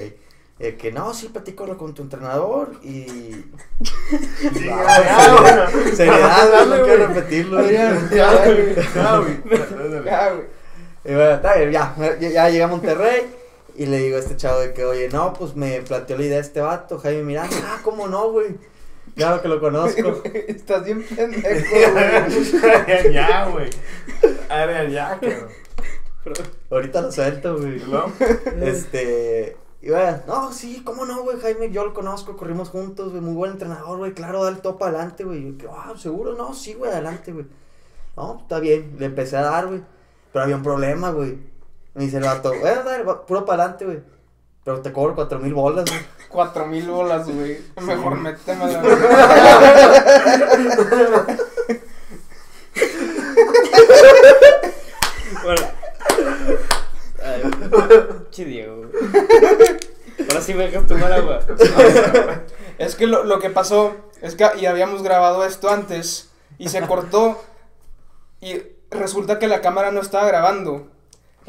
Eh, 0.61 0.75
que 0.75 0.91
no, 0.91 1.13
sí, 1.13 1.29
platícalo 1.29 1.77
con 1.77 1.93
tu 1.93 2.01
entrenador 2.03 2.73
y. 2.83 3.45
Sí, 3.85 4.65
No, 4.69 4.83
ya, 4.85 5.03
ya, 5.03 5.25
seriedad, 5.25 5.71
güey. 5.71 5.95
seriedad, 5.95 6.51
Dale, 6.51 6.65
no 6.65 6.75
güey. 6.75 6.83
quiero 6.83 7.07
repetirlo. 7.07 7.61
güey. 7.63 7.73
Ya, 7.73 8.09
Ya, 8.13 8.35
güey. 8.35 8.75
Ya, 10.05 10.31
güey. 10.33 10.47
Bueno, 11.05 11.71
ya, 11.71 11.95
ya 12.19 12.49
llegué 12.49 12.63
a 12.63 12.67
Monterrey 12.67 13.38
y 13.79 13.85
le 13.85 13.99
digo 13.99 14.17
a 14.17 14.19
este 14.19 14.35
chavo 14.35 14.59
de 14.59 14.73
que, 14.73 14.83
oye, 14.83 15.07
no, 15.07 15.31
pues 15.31 15.55
me 15.55 15.81
planteó 15.81 16.17
la 16.17 16.25
idea 16.25 16.39
este 16.39 16.59
vato, 16.59 16.99
Jaime 16.99 17.23
Miranda. 17.23 17.55
Ah, 17.63 17.79
¿cómo 17.81 18.09
no, 18.09 18.29
güey? 18.29 18.57
Claro 19.15 19.41
que 19.41 19.47
lo 19.47 19.61
conozco. 19.61 20.21
Estás 20.47 20.83
bien 20.83 21.01
pendejo, 21.01 21.47
güey. 21.93 23.13
Ya, 23.13 23.47
güey. 23.47 23.69
Ya, 24.91 25.17
cabrón. 25.21 25.47
Ahorita 26.69 27.01
lo 27.03 27.11
suelto, 27.13 27.57
güey. 27.57 27.77
¿Y 27.77 27.85
luego? 27.85 28.11
Este. 28.61 29.55
Y 29.81 29.89
bueno, 29.91 30.23
no, 30.27 30.51
sí, 30.51 30.81
¿cómo 30.83 31.05
no, 31.05 31.23
güey? 31.23 31.39
Jaime, 31.39 31.71
yo 31.71 31.85
lo 31.85 31.93
conozco, 31.93 32.35
corrimos 32.35 32.67
juntos, 32.67 33.11
güey, 33.11 33.21
muy 33.21 33.33
buen 33.33 33.51
entrenador, 33.51 33.97
güey, 33.97 34.13
claro, 34.13 34.43
da 34.43 34.49
el 34.49 34.59
topo 34.59 34.83
adelante, 34.83 35.23
güey. 35.23 35.39
Y 35.39 35.51
yo, 35.51 35.57
que, 35.57 35.67
ah, 35.71 35.93
seguro, 35.97 36.33
no, 36.35 36.53
sí, 36.53 36.73
güey, 36.73 36.91
adelante, 36.91 37.31
güey. 37.31 37.45
No, 38.17 38.39
está 38.41 38.59
bien, 38.59 38.97
le 38.99 39.05
empecé 39.05 39.37
a 39.37 39.43
dar, 39.43 39.67
güey. 39.67 39.81
Pero 40.33 40.43
había 40.43 40.57
un 40.57 40.63
problema, 40.63 41.11
güey. 41.11 41.37
Me 41.93 42.03
dice 42.03 42.17
el 42.17 42.23
vato, 42.23 42.53
bueno, 42.59 42.83
dale, 42.83 43.03
va, 43.03 43.25
puro 43.25 43.45
para 43.45 43.63
adelante, 43.63 43.85
güey. 43.85 43.99
Pero 44.63 44.81
te 44.81 44.91
cobro 44.91 45.15
cuatro 45.15 45.39
mil 45.39 45.53
bolas, 45.53 45.85
güey. 45.89 46.01
Cuatro 46.29 46.67
mil 46.67 46.87
bolas, 46.87 47.27
güey. 47.27 47.59
Mejor 47.81 48.15
méteme 48.17 48.71
la... 48.71 48.81
Bueno. 55.43 55.61
Ay, 57.23 57.41
Che 58.29 58.45
Diego, 58.45 58.77
güey. 58.77 58.89
Ahora 60.29 60.41
sí 60.41 60.53
me 60.53 60.65
dejas 60.65 60.85
tomar 60.85 61.11
agua. 61.13 61.39
Es 62.77 62.95
que 62.95 63.07
lo, 63.07 63.23
lo 63.23 63.39
que 63.39 63.49
pasó 63.49 63.95
es 64.21 64.35
que 64.35 64.45
y 64.59 64.65
habíamos 64.65 65.01
grabado 65.01 65.45
esto 65.45 65.69
antes 65.69 66.29
y 66.57 66.69
se 66.69 66.81
cortó 66.81 67.41
y 68.41 68.61
resulta 68.91 69.39
que 69.39 69.47
la 69.47 69.61
cámara 69.61 69.91
no 69.91 70.01
estaba 70.01 70.27
grabando. 70.27 70.87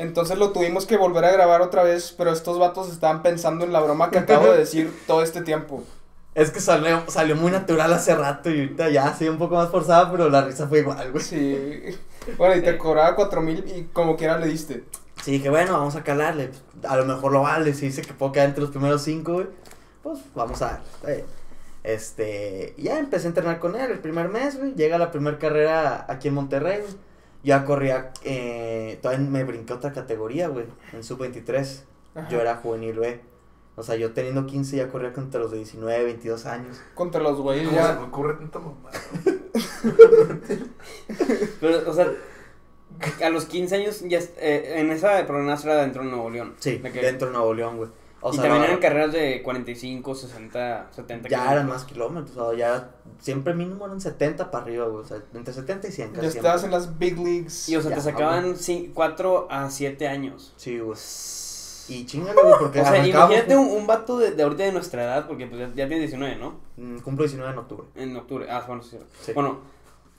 Entonces 0.00 0.38
lo 0.38 0.50
tuvimos 0.50 0.86
que 0.86 0.96
volver 0.96 1.26
a 1.26 1.30
grabar 1.30 1.60
otra 1.60 1.82
vez, 1.82 2.14
pero 2.16 2.32
estos 2.32 2.58
vatos 2.58 2.90
estaban 2.90 3.22
pensando 3.22 3.66
en 3.66 3.72
la 3.74 3.80
broma 3.80 4.10
que 4.10 4.18
acabo 4.18 4.50
de 4.50 4.56
decir 4.56 4.90
todo 5.06 5.22
este 5.22 5.42
tiempo. 5.42 5.84
Es 6.34 6.50
que 6.50 6.60
salió, 6.60 7.02
salió 7.08 7.36
muy 7.36 7.52
natural 7.52 7.92
hace 7.92 8.14
rato 8.14 8.48
y 8.48 8.60
ahorita 8.60 8.88
ya, 8.88 9.12
sí, 9.12 9.28
un 9.28 9.36
poco 9.36 9.56
más 9.56 9.68
forzada, 9.68 10.10
pero 10.10 10.30
la 10.30 10.40
risa 10.40 10.68
fue 10.68 10.78
igual, 10.78 11.12
güey. 11.12 11.22
Sí. 11.22 11.98
Bueno, 12.38 12.56
y 12.56 12.62
te 12.62 12.78
cobraba 12.78 13.14
cuatro 13.14 13.42
mil 13.42 13.62
y 13.76 13.90
como 13.92 14.16
quiera 14.16 14.38
le 14.38 14.46
diste. 14.46 14.84
Sí, 15.22 15.32
dije, 15.32 15.50
bueno, 15.50 15.74
vamos 15.74 15.96
a 15.96 16.02
calarle. 16.02 16.50
A 16.88 16.96
lo 16.96 17.04
mejor 17.04 17.32
lo 17.32 17.42
vale. 17.42 17.74
Si 17.74 17.84
dice 17.84 18.00
que 18.00 18.14
puedo 18.14 18.32
quedar 18.32 18.48
entre 18.48 18.62
los 18.62 18.70
primeros 18.70 19.02
cinco, 19.02 19.34
güey. 19.34 19.48
Pues 20.02 20.20
vamos 20.34 20.62
a 20.62 20.80
bien. 21.04 21.26
Este, 21.82 22.74
ya 22.78 22.98
empecé 22.98 23.26
a 23.26 23.28
entrenar 23.28 23.58
con 23.58 23.76
él 23.76 23.90
el 23.90 23.98
primer 23.98 24.30
mes, 24.30 24.58
güey. 24.58 24.72
Llega 24.74 24.96
la 24.96 25.10
primera 25.10 25.38
carrera 25.38 26.06
aquí 26.08 26.28
en 26.28 26.34
Monterrey, 26.34 26.78
güey. 26.78 27.09
Ya 27.42 27.64
corría, 27.64 28.12
eh, 28.24 28.98
todavía 29.02 29.26
me 29.28 29.44
brinqué 29.44 29.72
otra 29.72 29.92
categoría, 29.92 30.48
güey, 30.48 30.66
en 30.92 31.02
sub-23. 31.02 31.82
Ajá. 32.14 32.28
Yo 32.28 32.40
era 32.40 32.56
juvenil, 32.56 32.96
güey. 32.98 33.20
O 33.76 33.82
sea, 33.82 33.96
yo 33.96 34.12
teniendo 34.12 34.44
15 34.46 34.76
ya 34.76 34.88
corría 34.88 35.12
contra 35.14 35.40
los 35.40 35.50
de 35.52 35.56
19, 35.58 36.04
22 36.04 36.44
años. 36.46 36.80
Contra 36.94 37.22
los 37.22 37.40
güeyes 37.40 37.66
¿Cómo 37.68 37.80
se 37.80 37.86
ya. 37.86 37.94
me 37.94 38.02
ocurre 38.06 38.34
tanta 38.34 38.58
mamada? 38.58 38.90
Pero, 41.60 41.90
o 41.90 41.94
sea, 41.94 42.10
a 43.24 43.30
los 43.30 43.46
15 43.46 43.74
años, 43.76 44.00
ya, 44.06 44.18
eh, 44.38 44.74
en 44.76 44.90
esa 44.90 45.24
programación 45.26 45.72
era 45.72 45.82
dentro 45.82 46.02
de 46.02 46.10
Nuevo 46.10 46.28
León. 46.30 46.54
Sí, 46.58 46.78
De 46.78 46.92
que- 46.92 47.00
dentro 47.00 47.28
de 47.28 47.34
Nuevo 47.34 47.54
León, 47.54 47.76
güey. 47.78 47.88
O 48.22 48.30
y 48.30 48.34
sea, 48.34 48.42
también 48.42 48.60
no- 48.62 48.68
eran 48.68 48.78
carreras 48.80 49.12
de 49.12 49.42
45, 49.42 50.14
60, 50.14 50.88
70 50.90 51.28
Ya 51.28 51.36
eran 51.38 51.48
kilómetros. 51.48 51.74
más 51.82 51.84
kilómetros, 51.90 52.36
o 52.36 52.50
sea, 52.50 52.58
ya 52.58 52.90
siempre 53.18 53.54
mínimo 53.54 53.86
eran 53.86 54.00
70 54.00 54.50
para 54.50 54.64
arriba, 54.64 54.86
güey, 54.88 55.02
o 55.02 55.06
sea, 55.06 55.22
entre 55.32 55.54
70 55.54 55.88
y 55.88 55.92
100 55.92 56.12
Ya 56.12 56.20
casi. 56.20 56.36
estabas 56.36 56.60
siempre. 56.60 56.76
en 56.78 56.82
las 56.84 56.98
big 56.98 57.18
leagues. 57.18 57.68
Y, 57.68 57.76
o 57.76 57.80
sea, 57.80 57.90
Ya, 57.90 57.96
te 57.96 58.02
sacaban 58.02 58.54
4 58.94 59.48
a 59.50 59.70
7 59.70 60.06
años. 60.08 60.52
Sí, 60.56 60.78
güey. 60.78 60.98
Y 61.88 62.06
chingale, 62.06 62.40
güey, 62.40 62.54
porque 62.58 62.80
O 62.80 62.84
sea, 62.84 63.04
imagínate 63.04 63.56
un, 63.56 63.66
un 63.68 63.86
vato 63.86 64.18
de, 64.18 64.30
de 64.32 64.42
ahorita 64.42 64.62
de 64.64 64.72
nuestra 64.72 65.02
edad, 65.02 65.26
porque 65.26 65.46
pues 65.46 65.58
ya, 65.60 65.66
ya 65.68 65.88
tiene 65.88 65.98
19, 66.00 66.36
¿no? 66.36 66.60
Mm, 66.76 66.98
Cumplo 66.98 67.24
19 67.24 67.52
en 67.52 67.58
octubre. 67.58 67.86
En 67.96 68.16
octubre. 68.16 68.46
Ah, 68.48 68.62
bueno, 68.66 68.82
sí. 68.82 68.96
Sí. 69.22 69.32
Bueno, 69.32 69.58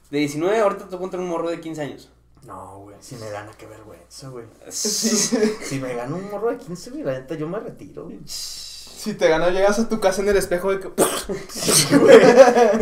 de 0.09 0.17
19 0.19 0.59
ahorita 0.59 0.89
te 0.89 0.97
contra 0.97 1.19
un 1.19 1.27
morro 1.29 1.49
de 1.49 1.61
15 1.61 1.81
años. 1.81 2.11
No, 2.45 2.79
güey, 2.79 2.95
si 2.99 3.15
me 3.17 3.29
gana, 3.29 3.51
qué 3.57 3.67
vergüenza, 3.67 4.29
güey. 4.29 4.45
Sí. 4.69 5.37
Si 5.63 5.79
me 5.79 5.93
gana 5.93 6.15
un 6.15 6.29
morro 6.29 6.51
de 6.51 6.57
15, 6.57 6.89
güey, 6.91 7.03
la 7.03 7.13
neta, 7.13 7.35
yo 7.35 7.47
me 7.47 7.59
retiro, 7.59 8.05
güey. 8.05 8.19
Si 8.25 9.13
te 9.15 9.29
ganas, 9.29 9.51
llegas 9.51 9.79
a 9.79 9.89
tu 9.89 9.99
casa 9.99 10.21
en 10.21 10.29
el 10.29 10.37
espejo 10.37 10.71
de 10.71 10.79
que. 10.79 10.91
Sí, 11.49 11.95
güey. 11.95 12.17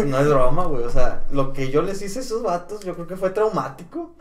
No 0.06 0.20
es 0.20 0.28
broma, 0.28 0.66
güey, 0.66 0.84
o 0.84 0.90
sea, 0.90 1.26
lo 1.32 1.54
que 1.54 1.70
yo 1.72 1.82
les 1.82 2.02
hice 2.02 2.20
a 2.20 2.22
esos 2.22 2.42
vatos, 2.42 2.82
yo 2.82 2.94
creo 2.96 3.08
que 3.08 3.18
fue 3.18 3.30
traumático. 3.32 4.16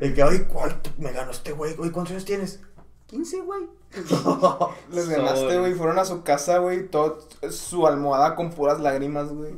De 0.00 0.14
que, 0.14 0.22
ay, 0.22 0.46
¿cuál 0.52 0.80
me 0.98 1.12
ganó 1.12 1.30
este 1.32 1.52
güey? 1.52 1.74
Güey, 1.74 1.90
¿cuántos 1.90 2.12
años 2.12 2.24
tienes? 2.24 2.60
15, 3.06 3.40
güey. 3.40 3.68
Les 4.92 5.08
ganaste, 5.08 5.58
güey. 5.58 5.74
Fueron 5.74 5.98
a 5.98 6.04
su 6.04 6.22
casa, 6.22 6.58
güey. 6.58 6.88
Todo 6.88 7.18
su 7.50 7.86
almohada 7.86 8.36
con 8.36 8.50
puras 8.50 8.80
lágrimas, 8.80 9.32
güey. 9.32 9.54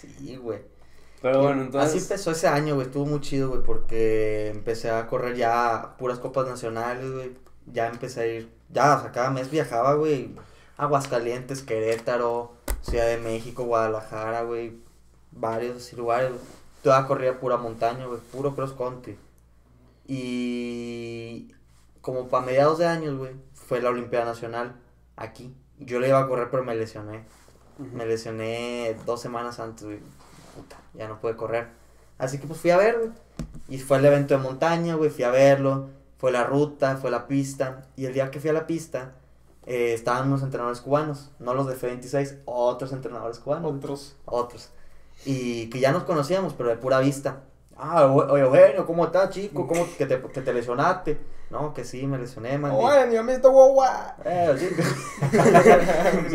Sí, 0.00 0.36
güey. 0.36 0.60
Pero 1.22 1.40
bueno, 1.42 1.60
Así 1.60 1.66
entonces. 1.66 2.02
empezó 2.02 2.32
ese 2.32 2.48
año, 2.48 2.74
güey, 2.74 2.88
estuvo 2.88 3.06
muy 3.06 3.20
chido, 3.20 3.50
güey, 3.50 3.62
porque 3.62 4.48
empecé 4.48 4.90
a 4.90 5.06
correr 5.06 5.36
ya 5.36 5.94
puras 5.96 6.18
copas 6.18 6.48
nacionales, 6.48 7.10
güey. 7.12 7.36
Ya 7.72 7.86
empecé 7.86 8.20
a 8.20 8.26
ir, 8.26 8.52
ya, 8.70 8.96
o 8.96 9.00
sea, 9.00 9.12
cada 9.12 9.30
mes 9.30 9.48
viajaba, 9.48 9.94
güey. 9.94 10.34
Aguascalientes, 10.76 11.62
Querétaro, 11.62 12.54
Ciudad 12.80 13.06
de 13.06 13.18
México, 13.18 13.62
Guadalajara, 13.64 14.42
güey. 14.42 14.80
Varios 15.30 15.76
así 15.76 15.94
lugares, 15.94 16.30
güey. 16.30 16.42
Toda 16.82 17.06
corría 17.06 17.38
pura 17.38 17.56
montaña, 17.56 18.06
güey, 18.06 18.18
puro 18.32 18.56
cross 18.56 18.72
country. 18.72 19.16
Y 20.08 21.54
como 22.00 22.28
para 22.28 22.44
mediados 22.44 22.78
de 22.78 22.86
años, 22.86 23.16
güey, 23.16 23.32
fue 23.54 23.80
la 23.80 23.90
Olimpiada 23.90 24.24
Nacional 24.24 24.74
aquí. 25.14 25.54
Yo 25.78 26.00
le 26.00 26.08
iba 26.08 26.18
a 26.18 26.26
correr, 26.26 26.50
pero 26.50 26.64
me 26.64 26.74
lesioné. 26.74 27.24
Me 27.78 28.06
lesioné 28.06 28.96
dos 29.06 29.20
semanas 29.20 29.60
antes, 29.60 29.84
güey. 29.84 30.00
Puta, 30.54 30.76
ya 30.94 31.08
no 31.08 31.20
pude 31.20 31.36
correr. 31.36 31.68
Así 32.18 32.38
que 32.38 32.46
pues 32.46 32.60
fui 32.60 32.70
a 32.70 32.76
ver, 32.76 32.98
güey. 32.98 33.10
Y 33.68 33.78
fue 33.78 33.98
el 33.98 34.04
evento 34.04 34.36
de 34.36 34.42
montaña, 34.42 34.94
güey. 34.94 35.10
Fui 35.10 35.24
a 35.24 35.30
verlo. 35.30 35.88
Fue 36.18 36.30
la 36.30 36.44
ruta, 36.44 36.96
fue 36.96 37.10
la 37.10 37.26
pista. 37.26 37.82
Y 37.96 38.06
el 38.06 38.14
día 38.14 38.30
que 38.30 38.38
fui 38.38 38.50
a 38.50 38.52
la 38.52 38.66
pista, 38.66 39.12
eh, 39.66 39.94
estaban 39.94 40.28
unos 40.28 40.42
entrenadores 40.42 40.80
cubanos. 40.80 41.30
No 41.38 41.54
los 41.54 41.66
de 41.66 41.74
F26, 41.74 42.40
otros 42.44 42.92
entrenadores 42.92 43.38
cubanos. 43.38 43.72
güey. 43.72 43.78
Otros. 43.78 44.16
Otros. 44.24 44.70
Y 45.24 45.70
que 45.70 45.80
ya 45.80 45.92
nos 45.92 46.04
conocíamos, 46.04 46.54
pero 46.54 46.68
de 46.68 46.76
pura 46.76 47.00
vista. 47.00 47.40
Ah, 47.76 48.06
oye, 48.06 48.44
bueno, 48.44 48.86
¿cómo 48.86 49.06
estás, 49.06 49.30
chico? 49.30 49.66
¿Cómo 49.66 49.86
que 49.96 50.06
te, 50.06 50.20
que 50.20 50.42
te 50.42 50.52
lesionaste? 50.52 51.18
No, 51.50 51.74
que 51.74 51.84
sí, 51.84 52.06
me 52.06 52.18
lesioné, 52.18 52.58
man. 52.58 52.72
Bueno, 52.72 53.12
yo 53.12 53.24
me 53.24 53.34
estoy 53.34 53.50
guagua. 53.50 54.16
Eh, 54.24 54.54
sí. 54.58 54.68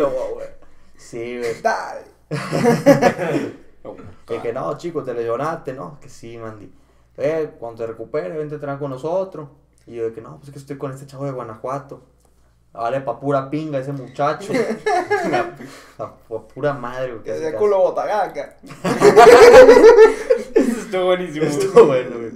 sí, 0.97 1.39
güey. 1.39 1.61
Dale. 1.61 2.01
Oh, 3.91 3.95
Que, 4.25 4.39
que 4.41 4.53
no, 4.53 4.77
chico, 4.77 5.03
te 5.03 5.13
lesionaste, 5.13 5.73
no, 5.73 5.99
que 5.99 6.09
sí, 6.09 6.37
Mandy. 6.37 6.71
Eh, 7.17 7.51
cuando 7.59 7.79
te 7.83 7.87
recuperes, 7.87 8.37
vente 8.37 8.53
a 8.53 8.57
entrenar 8.57 8.79
con 8.79 8.91
nosotros. 8.91 9.49
Y 9.85 9.95
yo 9.95 10.05
de 10.05 10.13
que 10.13 10.21
no, 10.21 10.35
pues 10.37 10.49
es 10.49 10.53
que 10.53 10.59
estoy 10.59 10.77
con 10.77 10.91
este 10.91 11.05
chavo 11.07 11.25
de 11.25 11.31
Guanajuato. 11.31 12.01
Vale, 12.73 13.01
pa' 13.01 13.19
pura 13.19 13.49
pinga 13.49 13.79
ese 13.79 13.91
muchacho. 13.91 14.53
la, 15.31 15.55
la- 15.97 16.13
pa' 16.15 16.47
pura 16.47 16.73
madre, 16.73 17.13
güey. 17.15 17.23
Casi. 17.23 17.55
culo 17.55 17.79
botagaca. 17.79 18.57
Eso 20.53 20.79
estuvo 20.81 21.05
buenísimo. 21.05 21.45
Estuvo 21.45 21.85
bueno, 21.85 22.17
güey. 22.17 22.31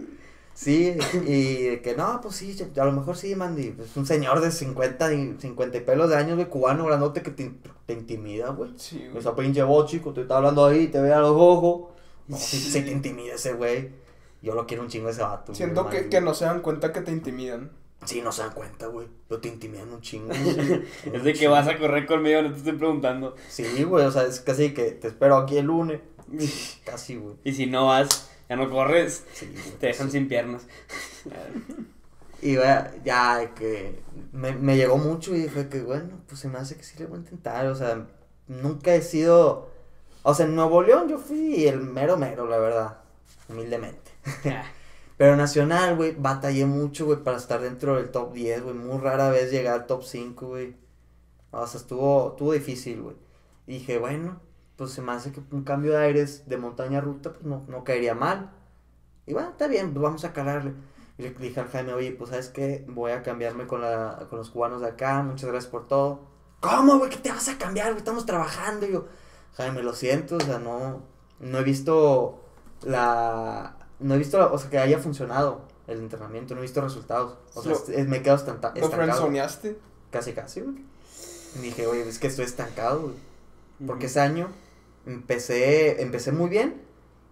Sí, 0.62 0.96
y 1.26 1.64
de 1.64 1.82
que 1.82 1.96
no, 1.96 2.22
pues 2.22 2.36
sí, 2.36 2.56
a 2.80 2.86
lo 2.86 2.92
mejor 2.92 3.18
sí, 3.18 3.34
Mandy. 3.34 3.72
Pues 3.72 3.98
un 3.98 4.06
señor 4.06 4.42
de 4.42 4.52
50 4.52 5.12
y, 5.12 5.36
50 5.40 5.78
y 5.80 5.82
pelos 5.82 6.08
de 6.08 6.16
años, 6.16 6.36
güey, 6.36 6.50
cubano, 6.50 6.86
grandote, 6.86 7.24
que 7.24 7.32
te, 7.32 7.52
te 7.88 7.94
intimida, 7.94 8.50
güey. 8.50 8.72
Sí, 8.78 9.08
güey. 9.08 9.18
Esa 9.18 9.36
pinche 9.36 9.64
voz, 9.64 9.90
chico, 9.90 10.14
te 10.14 10.22
está 10.22 10.38
hablando 10.38 10.64
ahí, 10.68 10.88
te 10.90 11.02
ve 11.02 11.12
a 11.12 11.20
los 11.20 11.32
ojos. 11.32 11.90
No, 12.28 12.38
si, 12.38 12.60
si 12.60 12.84
te 12.84 12.92
intimida 12.92 13.34
ese 13.34 13.54
güey. 13.54 13.90
Yo 14.44 14.54
lo 14.54 14.68
quiero 14.68 14.84
un 14.84 14.90
chingo 14.90 15.10
ese 15.10 15.24
vato. 15.24 15.48
güey, 15.48 15.58
Siento 15.58 15.90
que, 15.90 15.96
Mandy. 15.96 16.10
que 16.12 16.22
no 16.22 16.36
se 16.36 16.46
dan 16.46 16.62
cuenta 16.62 16.94
que 16.94 17.02
te 17.02 17.12
intimidan. 17.12 17.72
Sí, 18.06 18.22
no 18.22 18.32
se 18.32 18.44
dan 18.44 18.54
cuenta, 18.54 18.86
güey. 18.86 19.08
Pero 19.28 19.42
te 19.42 19.48
intimidan 19.48 19.92
un 19.92 20.02
chingo. 20.02 20.32
Es 21.12 21.24
de 21.24 21.34
que 21.34 21.48
vas 21.48 21.68
a 21.68 21.80
correr 21.80 22.06
conmigo, 22.06 22.40
no 22.44 22.52
te 22.52 22.58
estoy 22.60 22.74
preguntando. 22.74 23.36
Sí, 23.50 23.84
güey, 23.84 24.06
o 24.06 24.12
sea, 24.12 24.26
es 24.26 24.42
casi 24.42 24.76
que 24.76 24.92
te 24.92 25.08
espero 25.08 25.38
aquí 25.38 25.58
el 25.58 25.66
lunes. 25.66 26.02
Casi, 26.86 27.16
güey. 27.16 27.36
Y 27.44 27.54
si 27.54 27.66
no 27.66 27.88
vas, 27.88 28.31
ya 28.52 28.58
no 28.58 28.70
corres, 28.70 29.24
Sí, 29.32 29.48
güey, 29.54 29.72
te 29.80 29.88
dejan 29.88 30.08
sí. 30.08 30.18
sin 30.18 30.28
piernas. 30.28 30.68
Y 32.42 32.58
güey, 32.58 32.68
ya 33.06 33.54
que 33.56 34.04
me, 34.34 34.52
me 34.52 34.76
llegó 34.76 34.98
mucho 34.98 35.34
y 35.34 35.44
dije 35.44 35.70
que 35.70 35.82
bueno, 35.82 36.20
pues 36.28 36.42
se 36.42 36.50
me 36.50 36.58
hace 36.58 36.76
que 36.76 36.84
sí 36.84 37.00
le 37.00 37.06
voy 37.06 37.20
a 37.20 37.22
intentar. 37.22 37.66
O 37.68 37.76
sea, 37.76 38.06
nunca 38.48 38.94
he 38.94 39.02
sido. 39.02 39.70
O 40.24 40.34
sea, 40.34 40.46
en 40.48 40.56
Nuevo 40.56 40.84
León 40.84 41.08
yo 41.08 41.18
fui 41.18 41.66
el 41.66 41.80
mero 41.80 42.18
mero, 42.18 42.46
la 42.46 42.58
verdad. 42.58 42.98
Humildemente. 43.48 44.12
Pero 45.18 45.38
nacional, 45.38 45.96
güey, 45.96 46.14
batallé 46.18 46.66
mucho, 46.66 47.06
güey, 47.06 47.24
para 47.24 47.38
estar 47.38 47.62
dentro 47.62 47.96
del 47.96 48.12
top 48.12 48.34
10, 48.34 48.64
güey. 48.64 48.76
Muy 48.76 49.00
rara 49.00 49.30
vez 49.30 49.50
llegar 49.50 49.76
al 49.76 49.86
top 49.88 50.04
5, 50.04 50.48
güey. 50.48 50.76
O 51.52 51.66
sea, 51.68 51.80
estuvo, 51.80 52.32
estuvo 52.32 52.52
difícil, 52.52 53.02
güey. 53.02 53.16
Y 53.66 53.74
dije, 53.76 53.98
bueno, 53.98 54.42
pues 54.82 54.94
se 54.94 55.02
me 55.04 55.12
hace 55.12 55.32
que 55.32 55.42
un 55.52 55.64
cambio 55.64 55.92
de 55.92 56.00
aires 56.00 56.48
de 56.50 56.58
montaña 56.58 56.98
a 56.98 57.02
ruta, 57.02 57.34
pues 57.34 57.44
no, 57.46 57.64
no 57.68 57.84
caería 57.84 58.16
mal. 58.16 58.50
Y 59.28 59.34
bueno, 59.34 59.50
está 59.52 59.68
bien, 59.68 59.94
pues 59.94 60.02
vamos 60.02 60.26
a 60.26 60.34
calarle. 60.34 60.74
Y 61.20 61.22
le 61.22 61.30
dije 61.30 61.60
al 61.60 61.68
Jaime, 61.70 61.94
oye, 61.94 62.12
pues 62.14 62.32
sabes 62.32 62.50
qué, 62.50 62.84
voy 62.90 63.12
a 63.12 63.22
cambiarme 63.22 63.68
con, 63.68 63.82
la, 63.82 64.26
con 64.28 64.40
los 64.40 64.50
cubanos 64.50 64.82
de 64.82 64.88
acá, 64.88 65.22
muchas 65.22 65.52
gracias 65.52 65.70
por 65.72 65.88
todo. 65.88 66.22
¿Cómo, 66.62 66.98
güey? 66.98 67.12
¿Qué 67.12 67.18
te 67.18 67.30
vas 67.30 67.48
a 67.48 67.60
cambiar, 67.60 67.90
güey? 67.90 68.00
Estamos 68.00 68.26
trabajando. 68.26 68.88
Y 68.88 68.94
yo, 68.94 69.06
Jaime, 69.54 69.84
lo 69.84 69.94
siento, 69.94 70.38
o 70.38 70.40
sea, 70.40 70.58
no, 70.58 71.04
no 71.40 71.58
he 71.60 71.64
visto 71.64 72.42
la, 72.82 73.76
no 74.00 74.16
he 74.16 74.18
visto, 74.18 74.40
la- 74.40 74.48
o 74.48 74.58
sea, 74.58 74.72
que 74.72 74.80
haya 74.80 74.98
funcionado 74.98 75.62
el 75.86 76.00
entrenamiento, 76.00 76.56
no 76.56 76.62
he 76.62 76.64
visto 76.64 76.82
resultados. 76.82 77.38
O 77.54 77.62
sea, 77.62 77.74
Lo- 77.74 78.10
me 78.10 78.24
quedo 78.24 78.36
estanta- 78.36 78.70
¿Lo 78.74 78.82
estancado. 78.86 79.12
frenzoneaste? 79.12 79.78
Casi, 80.10 80.34
casi, 80.34 80.62
güey. 80.62 80.84
Y 81.56 81.60
dije, 81.60 81.86
oye, 81.86 82.08
es 82.10 82.18
que 82.18 82.26
estoy 82.28 82.46
estancado, 82.46 83.02
güey. 83.02 83.14
Porque 83.86 84.06
ese 84.08 84.20
año 84.20 84.48
empecé, 85.06 86.02
empecé 86.02 86.32
muy 86.32 86.50
bien 86.50 86.82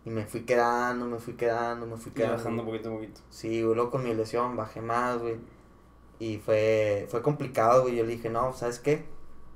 y 0.05 0.09
me 0.09 0.25
fui 0.25 0.41
quedando, 0.41 1.05
me 1.05 1.19
fui 1.19 1.33
quedando, 1.33 1.85
me 1.85 1.97
fui 1.97 2.11
Y 2.11 2.15
quedando. 2.15 2.37
bajando 2.37 2.65
poquito 2.65 2.89
a 2.89 2.93
poquito. 2.93 3.21
Sí, 3.29 3.61
güey, 3.63 3.75
luego 3.75 3.91
con 3.91 4.03
mi 4.03 4.13
lesión 4.13 4.55
bajé 4.55 4.81
más, 4.81 5.19
güey. 5.19 5.37
Y 6.19 6.37
fue, 6.37 7.07
fue 7.09 7.21
complicado, 7.21 7.83
güey. 7.83 7.95
Yo 7.95 8.03
le 8.03 8.13
dije, 8.13 8.29
no, 8.29 8.53
¿sabes 8.53 8.79
qué? 8.79 9.05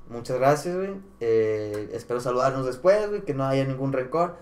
Muchas 0.09 0.37
gracias, 0.37 0.75
güey. 0.75 0.95
Eh, 1.19 1.89
espero 1.93 2.19
saludarnos 2.19 2.65
después, 2.65 3.09
güey, 3.09 3.23
que 3.23 3.33
no 3.33 3.45
haya 3.45 3.65
ningún 3.65 3.93
rencor. 3.93 4.37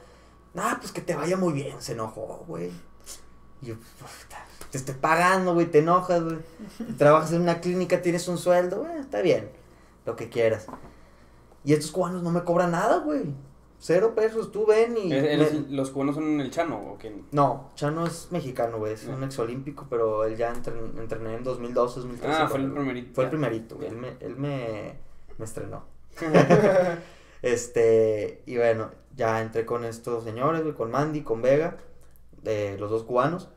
Nah, 0.53 0.75
pues 0.79 0.91
que 0.91 1.01
te 1.01 1.15
vaya 1.15 1.38
muy 1.38 1.53
bien. 1.53 1.81
Se 1.81 1.93
enojó, 1.93 2.43
güey. 2.47 2.71
Y 3.62 3.67
yo, 3.67 3.75
puta, 3.75 4.45
te 4.69 4.77
estoy 4.77 4.95
pagando, 4.95 5.53
güey, 5.53 5.67
te 5.67 5.79
enojas, 5.79 6.23
güey. 6.23 6.38
Trabajas 6.97 7.31
en 7.34 7.41
una 7.41 7.62
clínica, 7.62 8.01
tienes 8.01 8.27
un 8.27 8.38
sueldo, 8.38 8.81
güey, 8.84 8.97
está 8.99 9.21
bien. 9.21 9.49
Lo 10.05 10.15
que 10.15 10.29
quieras. 10.29 10.67
Y 11.63 11.73
estos 11.73 11.91
cubanos 11.91 12.23
no 12.23 12.31
me 12.31 12.43
cobran 12.43 12.71
nada, 12.71 12.97
güey. 12.99 13.23
Cero 13.84 14.13
pesos, 14.15 14.52
tú 14.52 14.67
ven 14.67 14.96
y... 14.96 15.12
¿Es- 15.12 15.24
me- 15.24 15.34
eres- 15.34 15.70
¿Los 15.72 15.89
cubanos 15.89 16.13
son 16.13 16.39
el 16.39 16.52
chano 16.52 16.78
o 16.91 16.98
quién? 17.00 17.26
no, 17.32 17.72
Chano 17.76 18.06
es 18.06 18.28
mexicano, 18.32 18.78
güey, 18.78 18.94
es 18.94 19.08
Ah. 19.10 19.15
un 19.15 19.24
exolímpico, 19.24 19.88
pero 19.89 20.24
él 20.24 20.38
ya 20.38 20.54
entren- 20.54 21.00
entrené 21.00 21.34
en 21.36 21.44
2012, 21.44 22.00
2013. 22.02 22.41
Ah, 22.44 22.48
fue 22.48 22.60
el 22.60 22.72
primerito. 22.72 23.15
Fue 23.15 23.24
el 23.24 23.30
primerito, 23.32 23.76
güey, 23.78 23.88
él 23.89 23.96
me, 23.98 24.10
él 24.20 24.36
me, 24.38 24.94
me 25.39 25.46
estrenó. 25.46 25.84
Este, 27.41 28.44
y 28.46 28.58
bueno, 28.58 28.91
ya 29.15 29.41
entré 29.41 29.65
con 29.65 29.84
estos 29.84 30.24
señores, 30.24 30.62
güey, 30.62 30.76
con 30.76 30.91
Mandy, 30.91 31.22
con 31.22 31.41
Vega, 31.41 31.78
de 32.44 32.78
los 32.78 32.91
dos 32.91 33.04
cubanos. 33.04 33.50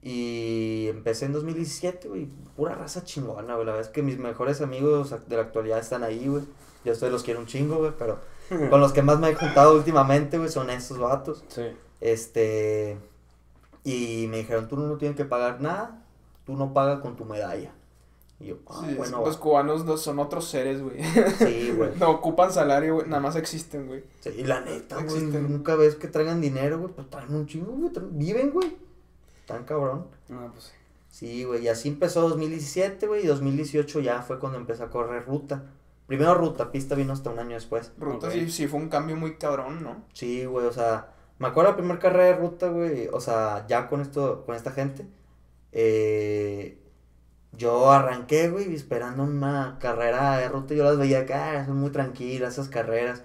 Y 0.00 0.86
empecé 0.88 1.26
en 1.26 1.32
2017, 1.34 2.08
güey, 2.08 2.26
pura 2.56 2.74
raza 2.74 3.04
chingona, 3.04 3.54
güey. 3.54 3.66
La 3.66 3.72
verdad 3.72 3.80
es 3.82 3.88
que 3.88 4.02
mis 4.02 4.18
mejores 4.18 4.60
amigos 4.62 5.14
de 5.28 5.36
la 5.36 5.42
actualidad 5.42 5.78
están 5.78 6.02
ahí, 6.04 6.26
güey. 6.26 6.42
Yo 6.84 6.92
a 6.92 6.94
ustedes 6.94 7.12
los 7.12 7.22
quiero 7.22 7.38
un 7.40 7.46
chingo, 7.46 7.76
güey, 7.76 7.92
pero 7.98 8.18
con 8.70 8.80
los 8.80 8.92
que 8.92 9.02
más 9.02 9.18
me 9.18 9.30
he 9.30 9.34
juntado 9.34 9.74
últimamente, 9.74 10.38
güey, 10.38 10.50
son 10.50 10.70
estos 10.70 10.98
vatos. 10.98 11.44
Sí. 11.48 11.62
Este. 12.00 12.98
Y 13.84 14.26
me 14.28 14.38
dijeron, 14.38 14.68
tú 14.68 14.76
no 14.76 14.96
tienes 14.96 15.16
que 15.16 15.24
pagar 15.24 15.60
nada, 15.60 16.02
tú 16.46 16.56
no 16.56 16.72
pagas 16.72 17.00
con 17.00 17.16
tu 17.16 17.24
medalla. 17.24 17.72
Y 18.38 18.46
yo, 18.46 18.56
ah, 18.68 18.82
Sí, 18.86 18.94
bueno, 18.94 19.24
los 19.24 19.36
cubanos 19.36 19.84
no 19.84 19.96
son 19.96 20.18
otros 20.18 20.46
seres, 20.48 20.82
güey. 20.82 21.02
sí, 21.38 21.72
güey. 21.76 21.90
No 21.98 22.10
ocupan 22.10 22.52
salario, 22.52 22.94
güey. 22.94 23.08
Nada 23.08 23.22
más 23.22 23.36
existen, 23.36 23.86
güey. 23.86 24.04
Sí, 24.20 24.30
y 24.38 24.44
la 24.44 24.60
neta, 24.60 24.96
güey, 24.96 25.06
Existen. 25.06 25.52
nunca 25.52 25.76
ves 25.76 25.94
que 25.96 26.08
traigan 26.08 26.40
dinero, 26.40 26.78
güey, 26.78 26.92
pues 26.92 27.08
traen 27.10 27.34
un 27.34 27.46
chingo, 27.46 27.72
güey, 27.72 27.90
viven, 28.12 28.50
güey. 28.50 28.76
Tan 29.46 29.64
cabrón. 29.64 30.06
No, 30.28 30.50
pues 30.52 30.64
sí. 30.64 30.72
Sí, 31.08 31.44
güey, 31.44 31.64
y 31.64 31.68
así 31.68 31.88
empezó 31.88 32.22
2017, 32.28 33.06
güey, 33.06 33.24
y 33.24 33.26
2018 33.26 34.00
ya 34.00 34.22
fue 34.22 34.38
cuando 34.38 34.58
empecé 34.58 34.82
a 34.82 34.88
correr 34.90 35.26
ruta. 35.26 35.64
Primero 36.06 36.34
ruta, 36.34 36.70
pista 36.70 36.94
vino 36.94 37.12
hasta 37.12 37.30
un 37.30 37.38
año 37.38 37.54
después. 37.54 37.92
Ruta 37.98 38.30
sí, 38.30 38.50
sí 38.50 38.66
fue 38.66 38.80
un 38.80 38.88
cambio 38.88 39.16
muy 39.16 39.36
cabrón, 39.36 39.82
¿no? 39.82 40.04
Sí, 40.12 40.44
güey, 40.44 40.66
o 40.66 40.72
sea, 40.72 41.08
me 41.38 41.48
acuerdo 41.48 41.70
la 41.70 41.76
primera 41.76 41.98
carrera 41.98 42.24
de 42.26 42.34
ruta, 42.36 42.68
güey, 42.68 43.08
o 43.12 43.20
sea, 43.20 43.66
ya 43.66 43.88
con 43.88 44.00
esto, 44.00 44.44
con 44.46 44.54
esta 44.54 44.72
gente, 44.72 45.06
eh, 45.72 46.78
yo 47.52 47.90
arranqué, 47.90 48.48
güey, 48.48 48.74
esperando 48.74 49.24
una 49.24 49.78
carrera 49.80 50.38
de 50.38 50.48
ruta, 50.48 50.74
yo 50.74 50.84
las 50.84 50.98
veía 50.98 51.20
acá, 51.20 51.64
son 51.66 51.78
muy 51.78 51.90
tranquilas 51.90 52.54
esas 52.54 52.68
carreras, 52.68 53.24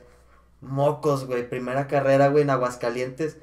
mocos, 0.62 1.26
güey, 1.26 1.48
primera 1.48 1.88
carrera, 1.88 2.30
güey, 2.30 2.44
en 2.44 2.50
Aguascalientes, 2.50 3.38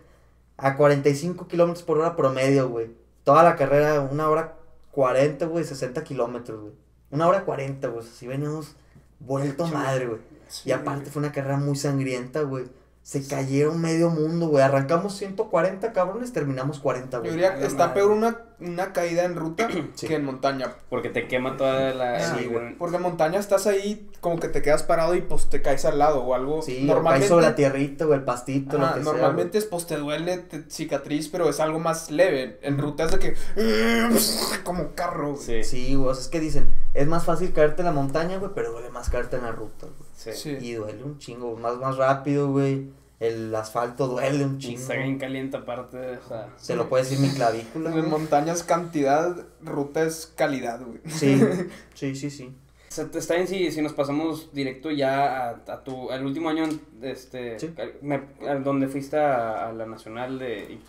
a 0.57 0.77
45 0.77 1.47
kilómetros 1.49 1.85
por 1.85 1.99
hora 1.99 2.17
promedio, 2.17 2.69
güey, 2.69 2.91
toda 3.25 3.43
la 3.43 3.57
carrera, 3.57 4.01
una 4.01 4.29
hora 4.29 4.57
40, 4.91 5.47
güey, 5.47 5.65
60 5.65 6.03
kilómetros, 6.05 6.61
güey, 6.61 6.75
una 7.11 7.29
hora 7.29 7.45
40, 7.45 7.89
güey, 7.89 8.05
así 8.07 8.27
veníamos 8.27 8.77
vuelto 9.21 9.67
madre, 9.69 10.07
güey. 10.07 10.21
Sí, 10.49 10.69
Y 10.69 10.73
aparte 10.73 11.11
fue 11.11 11.21
una 11.21 11.33
carrera 11.33 11.57
muy 11.57 11.77
sangrienta, 11.77 12.43
güey. 12.43 12.67
Se 13.03 13.27
cayeron 13.27 13.83
medio 13.83 14.09
mundo, 14.09 14.49
güey. 14.49 14.65
Arrancamos 14.65 15.15
140 15.19 15.93
cabrones, 15.93 16.33
terminamos 16.33 16.79
40, 16.79 17.19
Yo 17.19 17.21
güey. 17.21 17.33
diría 17.33 17.53
Ay, 17.53 17.61
que 17.61 17.67
está 17.67 17.89
madre. 17.89 18.01
peor 18.01 18.13
una, 18.13 18.39
una 18.61 18.95
caída 18.95 19.25
en 19.25 19.37
ruta 19.37 19.69
Sí. 19.95 20.07
que 20.07 20.15
en 20.15 20.25
montaña. 20.25 20.73
Porque 20.89 21.11
te 21.11 21.29
quema 21.29 21.59
toda 21.59 21.93
la. 21.93 22.35
Sí, 22.39 22.47
güey. 22.47 22.75
Porque 22.79 22.97
en 22.97 23.03
montaña 23.03 23.39
estás 23.39 23.67
ahí, 23.67 24.09
como 24.23 24.41
que 24.41 24.49
te 24.49 24.63
quedas 24.63 24.85
parado 24.85 25.15
y 25.15 25.21
pues 25.21 25.51
te 25.51 25.61
caes 25.61 25.85
al 25.85 25.99
lado 25.99 26.23
o 26.23 26.35
algo. 26.35 26.63
Sí, 26.63 26.85
normalmente, 26.85 26.95
normalmente 26.95 27.29
sobre 27.29 27.45
la 27.45 27.55
tierrita, 27.55 28.07
güey, 28.07 28.21
el 28.21 28.25
pastito, 28.25 28.79
Ajá, 28.79 28.87
lo 28.87 28.95
que 28.95 29.03
sea, 29.03 29.13
normalmente 29.13 29.59
es 29.59 29.65
pues 29.67 29.87
te 29.87 29.97
duele 29.99 30.39
te- 30.39 30.65
cicatriz, 30.71 31.29
pero 31.29 31.51
es 31.51 31.61
algo 31.61 31.81
más 31.81 32.11
leve. 32.11 32.59
En 32.63 32.79
ruta 32.79 33.05
es 33.05 33.11
de 33.11 33.19
que. 33.19 33.35
Como 34.65 34.83
un 34.83 34.89
carro, 34.91 35.35
güey. 35.35 35.43
Sí. 35.43 35.53
güey. 35.53 35.65
Sí, 35.65 35.95
güey, 35.95 36.09
o 36.11 36.15
sea, 36.15 36.23
es 36.23 36.29
que 36.29 36.41
dicen, 36.41 36.71
es 36.95 37.07
más 37.07 37.25
fácil 37.25 37.53
caerte 37.53 37.83
en 37.83 37.87
la 37.87 37.93
montaña, 37.93 38.39
güey, 38.39 38.53
pero 38.55 38.73
duele 38.73 38.89
más 38.91 39.11
caerte 39.11 39.37
en 39.37 39.43
la 39.43 39.53
ruta, 39.53 39.87
güey. 39.87 40.09
Sí. 40.17 40.33
Sí. 40.33 40.57
Y 40.61 40.73
duele 40.75 41.03
un 41.05 41.19
chingo, 41.19 41.57
más, 41.57 41.77
más 41.77 41.97
rápido, 41.97 42.51
güey. 42.51 42.89
El 43.21 43.55
asfalto 43.55 44.09
duele 44.09 44.45
un 44.45 44.57
Y 44.57 44.59
chingo. 44.59 44.81
está 44.81 44.95
bien 44.95 45.19
caliente 45.19 45.57
aparte, 45.57 45.99
o 46.19 46.29
sea. 46.29 46.49
Se 46.57 46.75
lo 46.77 46.89
puede 46.89 47.05
decir 47.05 47.19
mi 47.21 47.29
clavícula. 47.31 47.95
En 47.95 48.09
montaña 48.11 48.53
es 48.53 48.63
cantidad, 48.65 49.37
ruta 49.63 50.03
es 50.03 50.33
calidad, 50.37 50.81
güey. 50.85 51.01
Sí, 51.07 51.41
sí, 51.95 52.15
sí, 52.17 52.31
sí. 52.31 52.55
O 52.91 52.93
sea, 52.95 53.07
te- 53.11 53.19
está 53.19 53.35
bien 53.35 53.49
si, 53.49 53.73
si 53.73 53.83
nos 53.83 53.93
pasamos 53.93 54.53
directo 54.53 54.91
ya 54.91 55.49
a, 55.49 55.51
a 55.67 55.83
tu, 55.85 56.11
al 56.13 56.25
último 56.25 56.49
año, 56.49 56.65
este, 57.03 57.59
Sí. 57.59 57.75
me- 58.03 58.23
a 58.49 58.55
donde 58.57 58.89
fuiste 58.89 59.17
a, 59.17 59.69
a 59.69 59.73
la 59.73 59.87
nacional 59.87 60.39
de... 60.39 60.59
y- 60.75 60.85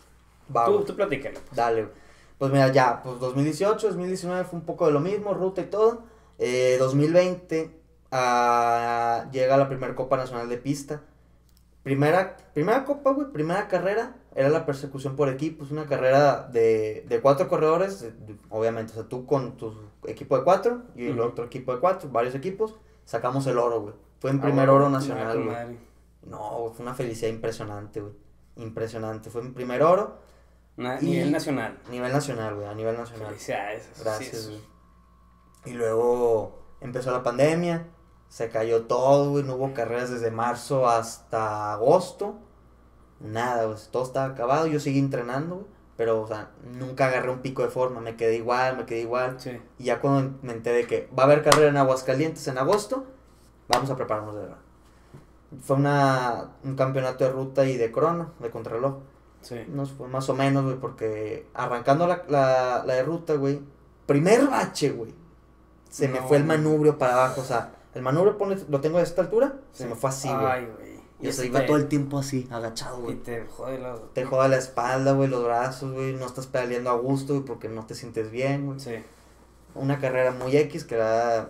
Va, 0.56 0.66
tú, 0.66 0.84
tú 0.84 0.96
platícalo. 0.96 1.40
pues. 1.40 1.56
Dale, 1.56 1.84
güey. 1.84 1.96
Pues 2.38 2.52
mira, 2.52 2.72
ya, 2.72 3.02
pues 3.02 3.20
2018, 3.20 3.88
2019 3.88 4.44
fue 4.44 4.60
un 4.60 4.66
poco 4.66 4.86
de 4.86 4.92
lo 4.92 5.00
mismo, 5.00 5.34
ruta 5.34 5.62
y 5.62 5.66
todo. 5.66 6.04
Eh, 6.38 6.76
2020 6.80 7.80
ah, 8.12 9.26
llega 9.32 9.58
la 9.58 9.68
primera 9.70 9.96
Copa 9.96 10.18
Nacional 10.18 10.50
de 10.50 10.58
Pista. 10.58 11.02
primera, 11.84 12.36
primera 12.54 12.84
copa, 12.84 13.12
güey, 13.12 13.28
primera 13.32 13.68
carrera, 13.68 14.16
era 14.34 14.50
la 14.50 14.66
persecución 14.66 15.16
por 15.16 15.30
equipos, 15.30 15.70
una 15.72 15.86
carrera 15.86 16.50
de, 16.52 17.06
de 17.08 17.22
cuatro 17.22 17.48
corredores, 17.48 18.02
de- 18.02 18.12
de- 18.12 18.36
obviamente, 18.50 18.92
o 18.94 18.96
sea, 18.96 19.04
tú 19.04 19.26
con 19.28 19.56
tu 19.56 19.72
equipo 20.08 20.36
de 20.38 20.44
cuatro 20.44 20.82
y 20.96 21.06
el 21.08 21.20
otro 21.20 21.46
equipo 21.46 21.74
de 21.74 21.80
cuatro, 21.80 22.10
varios 22.10 22.34
equipos, 22.34 22.74
sacamos 23.06 23.46
el 23.48 23.60
oro, 23.60 23.82
güey. 23.82 23.94
Fue 24.20 24.32
en 24.32 24.40
Ah, 24.40 24.42
primer 24.42 24.70
oro 24.70 24.90
nacional, 24.90 25.44
güey. 25.44 25.78
No, 26.24 26.58
güey, 26.62 26.74
fue 26.74 26.84
una 26.86 26.96
felicidad 26.96 27.30
impresionante, 27.30 28.02
güey. 28.02 28.14
Impresionante. 28.56 29.30
Fue 29.30 29.44
mi 29.44 29.52
primer 29.52 29.84
oro, 29.84 30.18
Na- 30.78 31.00
Y- 31.02 31.06
Nivel 31.06 31.32
nacional. 31.32 31.80
nivel 31.90 32.12
nacional, 32.12 32.56
güey, 32.56 32.68
a 32.68 32.74
nivel 32.74 32.98
nacional. 32.98 33.28
Felicidades. 33.30 33.90
sí 33.94 34.02
Gracias, 34.04 34.48
güey. 34.48 34.62
Y 35.66 35.72
luego 35.72 36.64
empezó 36.82 37.12
la 37.12 37.24
pandemia, 37.24 37.88
se 38.28 38.50
cayó 38.50 38.84
todo, 38.84 39.32
güey, 39.32 39.44
no 39.44 39.56
hubo 39.56 39.74
carreras 39.74 40.10
desde 40.12 40.32
marzo 40.32 40.88
hasta 40.90 41.74
agosto. 41.74 42.36
Nada, 43.20 43.66
güey, 43.66 43.78
todo 43.92 44.04
estaba 44.04 44.26
acabado, 44.26 44.68
yo 44.68 44.80
seguí 44.80 45.00
entrenando, 45.00 45.56
güey, 45.56 45.68
pero, 45.96 46.22
o 46.22 46.28
sea, 46.28 46.52
nunca 46.74 47.08
agarré 47.08 47.32
un 47.32 47.40
pico 47.40 47.64
de 47.64 47.70
forma, 47.70 48.02
me 48.02 48.18
quedé 48.18 48.36
igual, 48.36 48.76
me 48.78 48.86
quedé 48.86 49.00
igual. 49.00 49.40
Sí. 49.40 49.60
Y 49.80 49.86
ya 49.86 50.02
cuando 50.02 50.38
me 50.42 50.52
enteré 50.54 50.86
que 50.86 51.10
va 51.18 51.24
a 51.24 51.26
haber 51.26 51.42
carrera 51.42 51.70
en 51.70 51.78
Aguascalientes 51.78 52.46
en 52.50 52.58
agosto, 52.58 53.06
vamos 53.70 53.90
a 53.90 53.96
prepararnos 53.96 54.36
de 54.36 54.42
verdad. 54.42 54.58
Fue 55.64 55.78
una, 55.78 56.50
un 56.64 56.76
campeonato 56.76 57.24
de 57.24 57.32
ruta 57.32 57.66
y 57.66 57.78
de 57.78 57.92
crono, 57.92 58.34
de 58.40 58.50
contrarreloj. 58.52 58.98
Sí. 59.46 59.64
Nos 59.68 59.92
fue 59.92 60.08
más 60.08 60.28
o 60.30 60.34
menos, 60.34 60.64
güey, 60.64 60.78
porque 60.78 61.46
arrancando 61.54 62.08
la, 62.08 62.24
la, 62.28 62.84
la 62.86 62.94
de 62.96 63.04
ruta, 63.04 63.36
güey, 63.36 63.62
primer 64.08 64.48
bache, 64.48 64.90
güey, 64.90 65.14
se 65.90 66.08
me 66.08 66.20
fue 66.22 66.38
el 66.38 66.46
güey. 66.46 66.58
manubrio 66.58 66.98
para 66.98 67.14
abajo, 67.14 67.42
o 67.42 67.44
sea, 67.46 67.76
el 67.94 68.02
manubrio 68.02 68.38
ponle- 68.38 68.66
lo 68.68 68.82
tengo 68.82 68.98
de 68.98 69.04
esta 69.04 69.22
altura, 69.22 69.54
se 69.72 69.86
me 69.86 69.94
fue 69.96 70.10
así, 70.10 70.28
güey. 70.30 70.46
Ay, 70.46 70.66
güey. 70.76 70.96
Y 71.20 71.22
sea, 71.22 71.30
ese 71.30 71.46
iba 71.48 71.60
te- 71.62 71.68
todo 71.68 71.78
el 71.78 71.88
tiempo 71.88 72.18
así, 72.18 72.48
agachado, 72.52 73.00
Y 73.00 73.04
güey. 73.04 73.16
te 73.18 73.46
jode 73.46 73.78
la... 73.80 73.96
Te 74.14 74.26
joda 74.26 74.48
la 74.48 74.58
espalda, 74.58 75.14
güey, 75.14 75.30
los 75.30 75.44
brazos, 75.46 75.94
güey, 75.94 76.14
no 76.14 76.26
estás 76.26 76.48
pedaleando 76.48 76.90
a 76.90 76.96
gusto, 76.98 77.34
güey, 77.34 77.46
porque 77.46 77.70
no 77.70 77.86
te 77.86 77.94
sientes 77.96 78.32
bien, 78.32 78.66
güey. 78.66 78.80
Sí. 78.80 78.96
Una 79.76 80.00
carrera 80.00 80.32
muy 80.32 80.58
X 80.58 80.84
que 80.86 80.98
la 80.98 81.04
verdad, 81.06 81.50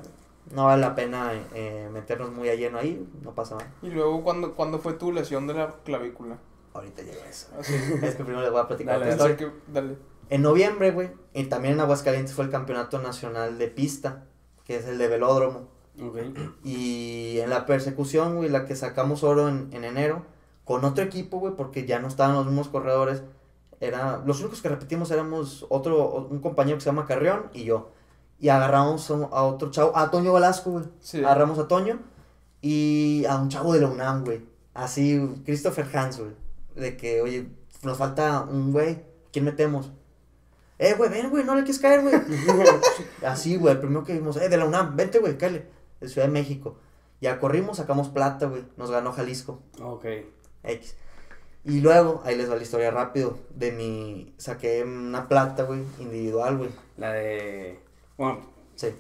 no 0.54 0.66
vale 0.66 0.82
la 0.82 0.96
pena 0.96 1.32
eh, 1.54 1.90
meternos 1.94 2.32
muy 2.32 2.50
a 2.50 2.56
lleno 2.56 2.78
ahí, 2.78 3.08
no 3.24 3.32
pasa 3.34 3.56
nada. 3.56 3.72
Y 3.82 3.90
luego, 3.90 4.22
¿cuándo, 4.24 4.54
¿cuándo 4.54 4.80
fue 4.80 4.94
tu 4.94 5.12
lesión 5.12 5.48
de 5.48 5.54
la 5.56 5.76
clavícula? 5.84 6.38
Ahorita 6.76 7.02
llega 7.02 7.26
eso. 7.30 7.48
Es 7.60 8.16
que 8.16 8.24
primero 8.24 8.42
les 8.42 8.52
voy 8.52 8.60
a 8.62 8.68
platicar 8.68 9.00
Dale, 9.00 9.12
historia. 9.12 9.38
que- 9.38 9.52
dale. 9.68 9.98
En 10.30 10.42
noviembre, 10.42 10.92
güey, 10.92 11.12
y 11.34 11.46
también 11.46 11.76
en 11.76 11.80
Aguascalientes 11.82 12.34
fue 12.36 12.46
el 12.46 12.52
campeonato 12.52 13.00
nacional 13.00 13.58
de 13.58 13.68
pista, 13.68 14.26
que 14.66 14.76
es 14.78 14.86
el 14.86 14.98
de 14.98 15.08
velódromo. 15.08 15.70
Ok. 16.02 16.18
Y 16.64 17.40
en 17.40 17.50
la 17.50 17.66
persecución, 17.66 18.36
güey, 18.36 18.50
la 18.50 18.66
que 18.66 18.76
sacamos 18.76 19.24
oro 19.24 19.48
en, 19.48 19.70
en 19.72 19.84
enero, 19.86 20.26
con 20.66 20.84
otro 20.84 21.04
equipo, 21.04 21.40
güey, 21.40 21.54
porque 21.56 21.86
ya 21.86 22.00
no 22.00 22.08
estaban 22.08 22.36
los 22.36 22.46
mismos 22.48 22.68
corredores. 22.70 23.24
Era, 23.80 24.22
los 24.26 24.40
únicos 24.42 24.62
que 24.62 24.70
repetimos 24.70 25.12
éramos 25.12 25.66
otro, 25.70 26.28
un 26.30 26.40
compañero 26.40 26.78
que 26.78 26.82
se 26.82 26.90
llama 26.90 27.06
Carrión 27.06 27.50
y 27.54 27.64
yo. 27.66 27.92
Y 28.40 28.50
agarramos 28.50 29.10
a 29.12 29.44
otro 29.44 29.70
chavo, 29.72 29.96
a 29.96 30.10
Toño 30.12 30.34
Velasco, 30.34 30.72
güey. 30.72 30.86
Sí. 31.00 31.20
Agarramos 31.20 31.60
a 31.60 31.68
Toño 31.68 32.00
y 32.62 33.26
a 33.30 33.36
un 33.38 33.50
chavo 33.50 33.74
de 33.74 33.82
la 33.82 33.88
UNAM, 33.88 34.26
güey. 34.26 34.42
Así, 34.74 35.22
Christopher 35.46 35.88
Hans, 35.96 36.20
güey. 36.20 36.32
De 36.76 36.98
que, 36.98 37.22
oye, 37.22 37.48
nos 37.84 37.98
falta 37.98 38.42
un 38.42 38.72
güey. 38.72 39.04
¿Quién 39.32 39.46
metemos? 39.46 39.92
Eh, 40.78 40.94
güey, 40.96 41.10
ven, 41.10 41.30
güey, 41.30 41.44
no 41.44 41.56
le 41.56 41.64
quieres 41.64 41.80
caer, 41.80 42.02
güey. 42.02 42.16
Así, 43.26 43.56
güey, 43.56 43.74
el 43.74 43.80
primero 43.80 44.04
que 44.04 44.14
vimos, 44.14 44.38
eh, 44.38 44.50
de 44.50 44.58
la 44.58 44.66
UNAM, 44.66 44.96
vente, 44.96 45.20
güey, 45.20 45.38
cállate. 45.38 45.68
De 46.02 46.10
Ciudad 46.10 46.28
de 46.28 46.34
México. 46.34 46.78
Ya 47.22 47.40
corrimos, 47.40 47.78
sacamos 47.78 48.10
plata, 48.10 48.48
güey. 48.48 48.66
Nos 48.76 48.92
ganó 48.92 49.14
Jalisco. 49.14 49.62
Ok. 49.82 50.06
X. 50.64 50.96
Y 51.64 51.80
luego, 51.80 52.22
ahí 52.26 52.36
les 52.36 52.50
va 52.52 52.56
la 52.56 52.62
historia 52.62 52.92
rápido. 52.92 53.40
De 53.56 53.72
mi. 53.72 54.36
Saqué 54.38 54.84
una 54.84 55.28
plata, 55.28 55.64
güey, 55.64 55.82
individual, 56.00 56.58
güey. 56.58 56.70
La 56.98 57.12
de... 57.14 57.80
Bueno, 58.18 58.42
Sí. 58.76 58.94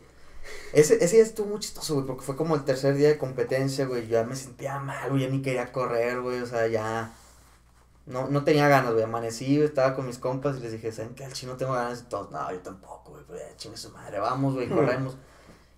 Ese, 0.74 1.04
ese 1.04 1.16
día 1.18 1.26
estuvo 1.26 1.48
muy 1.48 1.60
chistoso, 1.60 1.96
güey, 1.96 2.06
porque 2.06 2.24
fue 2.24 2.36
como 2.36 2.56
el 2.56 2.64
tercer 2.64 2.96
día 2.96 3.10
de 3.10 3.18
competencia, 3.18 3.86
güey. 3.86 4.04
Yo 4.08 4.14
ya 4.14 4.24
me 4.24 4.36
sentía 4.36 4.80
mal, 4.80 5.10
güey, 5.10 5.24
ya 5.24 5.30
ni 5.30 5.42
quería 5.42 5.72
correr, 5.72 6.22
güey, 6.22 6.42
o 6.42 6.46
sea, 6.46 6.68
ya. 6.68 7.12
No, 8.06 8.28
no 8.30 8.44
tenía 8.44 8.68
ganas, 8.68 8.94
güey. 8.94 9.04
Amanecí, 9.04 9.60
estaba 9.62 9.96
con 9.96 10.06
mis 10.06 10.20
compas 10.20 10.58
y 10.58 10.60
les 10.62 10.72
dije, 10.72 10.92
¿saben 10.92 11.16
qué? 11.16 11.26
Al 11.26 11.34
chino 11.34 11.56
tengo 11.58 11.74
ganas. 11.74 12.02
Y 12.02 12.04
todos, 12.06 12.32
no, 12.32 12.52
yo 12.52 12.60
tampoco, 12.60 13.12
güey, 13.12 13.24
pues 13.24 13.42
chingue 13.58 13.78
su 13.78 13.90
madre, 13.92 14.20
vamos, 14.20 14.54
güey, 14.54 14.70
corremos. 14.70 15.18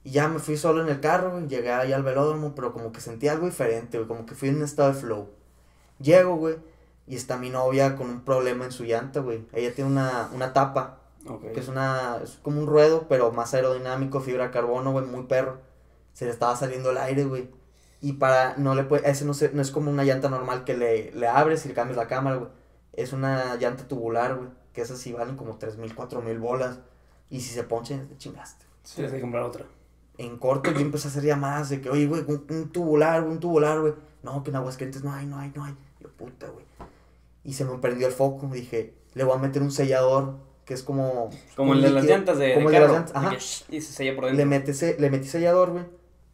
Y 0.04 0.12
ya 0.12 0.28
me 0.28 0.40
fui 0.40 0.58
solo 0.58 0.82
en 0.82 0.90
el 0.90 1.00
carro, 1.00 1.32
güey, 1.32 1.48
llegué 1.48 1.72
ahí 1.72 1.94
al 1.94 2.04
velódromo, 2.04 2.54
pero 2.56 2.74
como 2.74 2.92
que 2.92 3.02
sentí 3.02 3.28
algo 3.28 3.46
diferente, 3.46 3.98
güey, 3.98 4.08
como 4.08 4.26
que 4.26 4.36
fui 4.36 4.50
en 4.50 4.58
un 4.58 4.64
estado 4.64 4.94
de 4.94 5.00
flow. 5.00 5.30
Llego, 6.00 6.36
güey, 6.36 6.58
y 7.08 7.16
está 7.16 7.38
mi 7.38 7.50
novia 7.50 7.96
con 7.96 8.10
un 8.10 8.22
problema 8.22 8.66
en 8.66 8.72
su 8.72 8.84
llanta, 8.84 9.22
güey. 9.22 9.46
Ella 9.54 9.74
tiene 9.74 9.90
una, 9.90 10.30
una 10.34 10.54
tapa 10.54 11.00
ok. 11.28 11.52
que 11.54 11.60
es 11.60 11.68
una 11.68 12.20
es 12.24 12.40
como 12.42 12.60
un 12.60 12.68
ruedo, 12.68 13.06
pero 13.08 13.32
más 13.32 13.54
aerodinámico, 13.54 14.20
fibra 14.22 14.46
de 14.46 14.52
carbono, 14.52 14.92
güey, 14.92 15.06
muy 15.06 15.24
perro. 15.24 15.60
Se 16.14 16.26
le 16.26 16.32
estaba 16.32 16.56
saliendo 16.56 16.92
el 16.92 16.98
aire, 16.98 17.26
güey. 17.26 17.50
Y 18.02 18.14
para 18.14 18.56
no 18.58 18.76
le 18.76 18.84
puede 18.84 19.10
ese 19.10 19.26
no 19.26 19.34
se- 19.34 19.52
no 19.54 19.62
es 19.62 19.72
como 19.72 19.90
una 19.90 20.04
llanta 20.04 20.30
normal 20.30 20.64
que 20.64 20.78
le, 20.78 21.12
le 21.14 21.28
abres 21.28 21.66
y 21.66 21.70
le 21.70 21.74
cambias 21.74 21.98
la 21.98 22.08
cámara, 22.08 22.36
güey. 22.38 22.52
Es 22.94 23.14
una 23.14 23.56
llanta 23.56 23.88
tubular, 23.88 24.36
güey, 24.36 24.50
que 24.74 24.82
esas 24.82 25.00
sí 25.00 25.14
valen 25.14 25.36
como 25.36 25.58
3000, 25.58 25.94
4000 25.96 26.38
bolas. 26.40 26.80
Y 27.30 27.42
si 27.42 27.54
se 27.54 27.64
ponchan, 27.64 28.08
te 28.08 28.18
chingaste. 28.18 28.66
Tienes 28.96 29.12
que 29.12 29.20
comprar 29.22 29.44
otra. 29.44 29.66
En 30.18 30.38
corto 30.38 30.72
yo 30.72 30.80
empecé 30.80 31.08
a 31.08 31.12
hacer 31.12 31.24
llamadas 31.24 31.70
de 31.70 31.82
que, 31.82 31.90
oye, 31.90 32.08
güey, 32.08 32.24
un, 32.28 32.46
un 32.50 32.70
tubular, 32.72 33.24
un 33.24 33.40
tubular, 33.40 33.80
güey. 33.82 33.94
No, 34.24 34.44
que 34.44 34.50
en 34.50 34.56
Aguascalientes 34.56 35.04
no 35.04 35.12
hay, 35.14 35.26
no 35.26 35.38
hay, 35.40 35.52
no 35.56 35.64
hay. 35.64 35.76
Yo, 36.00 36.10
puta, 36.10 36.48
güey. 36.48 36.66
Y 37.44 37.54
se 37.54 37.66
me 37.66 37.78
prendió 37.78 38.08
el 38.08 38.14
foco, 38.14 38.48
dije, 38.52 38.94
le 39.14 39.24
voy 39.24 39.36
a 39.38 39.40
meter 39.40 39.62
un 39.62 39.72
sellador, 39.72 40.38
que 40.66 40.74
es 40.74 40.84
como... 40.84 41.30
Como 41.56 41.74
el 41.74 41.82
de 41.82 41.90
las 41.92 42.04
líquido, 42.04 42.18
llantas 42.18 42.38
de, 42.40 42.54
como 42.56 42.70
de 42.70 42.76
el 42.78 42.82
de 42.82 42.88
las 42.88 42.96
llantas, 42.98 43.16
ajá. 43.16 43.36
y 43.70 43.82
se 43.82 43.94
sella 43.94 44.16
por 44.16 44.24
Le, 44.26 44.32
dentro. 44.32 44.46
metí 44.48 44.74
se- 44.74 45.00
le 45.00 45.10
metí 45.10 45.28
sellador, 45.28 45.70
güey. 45.72 45.86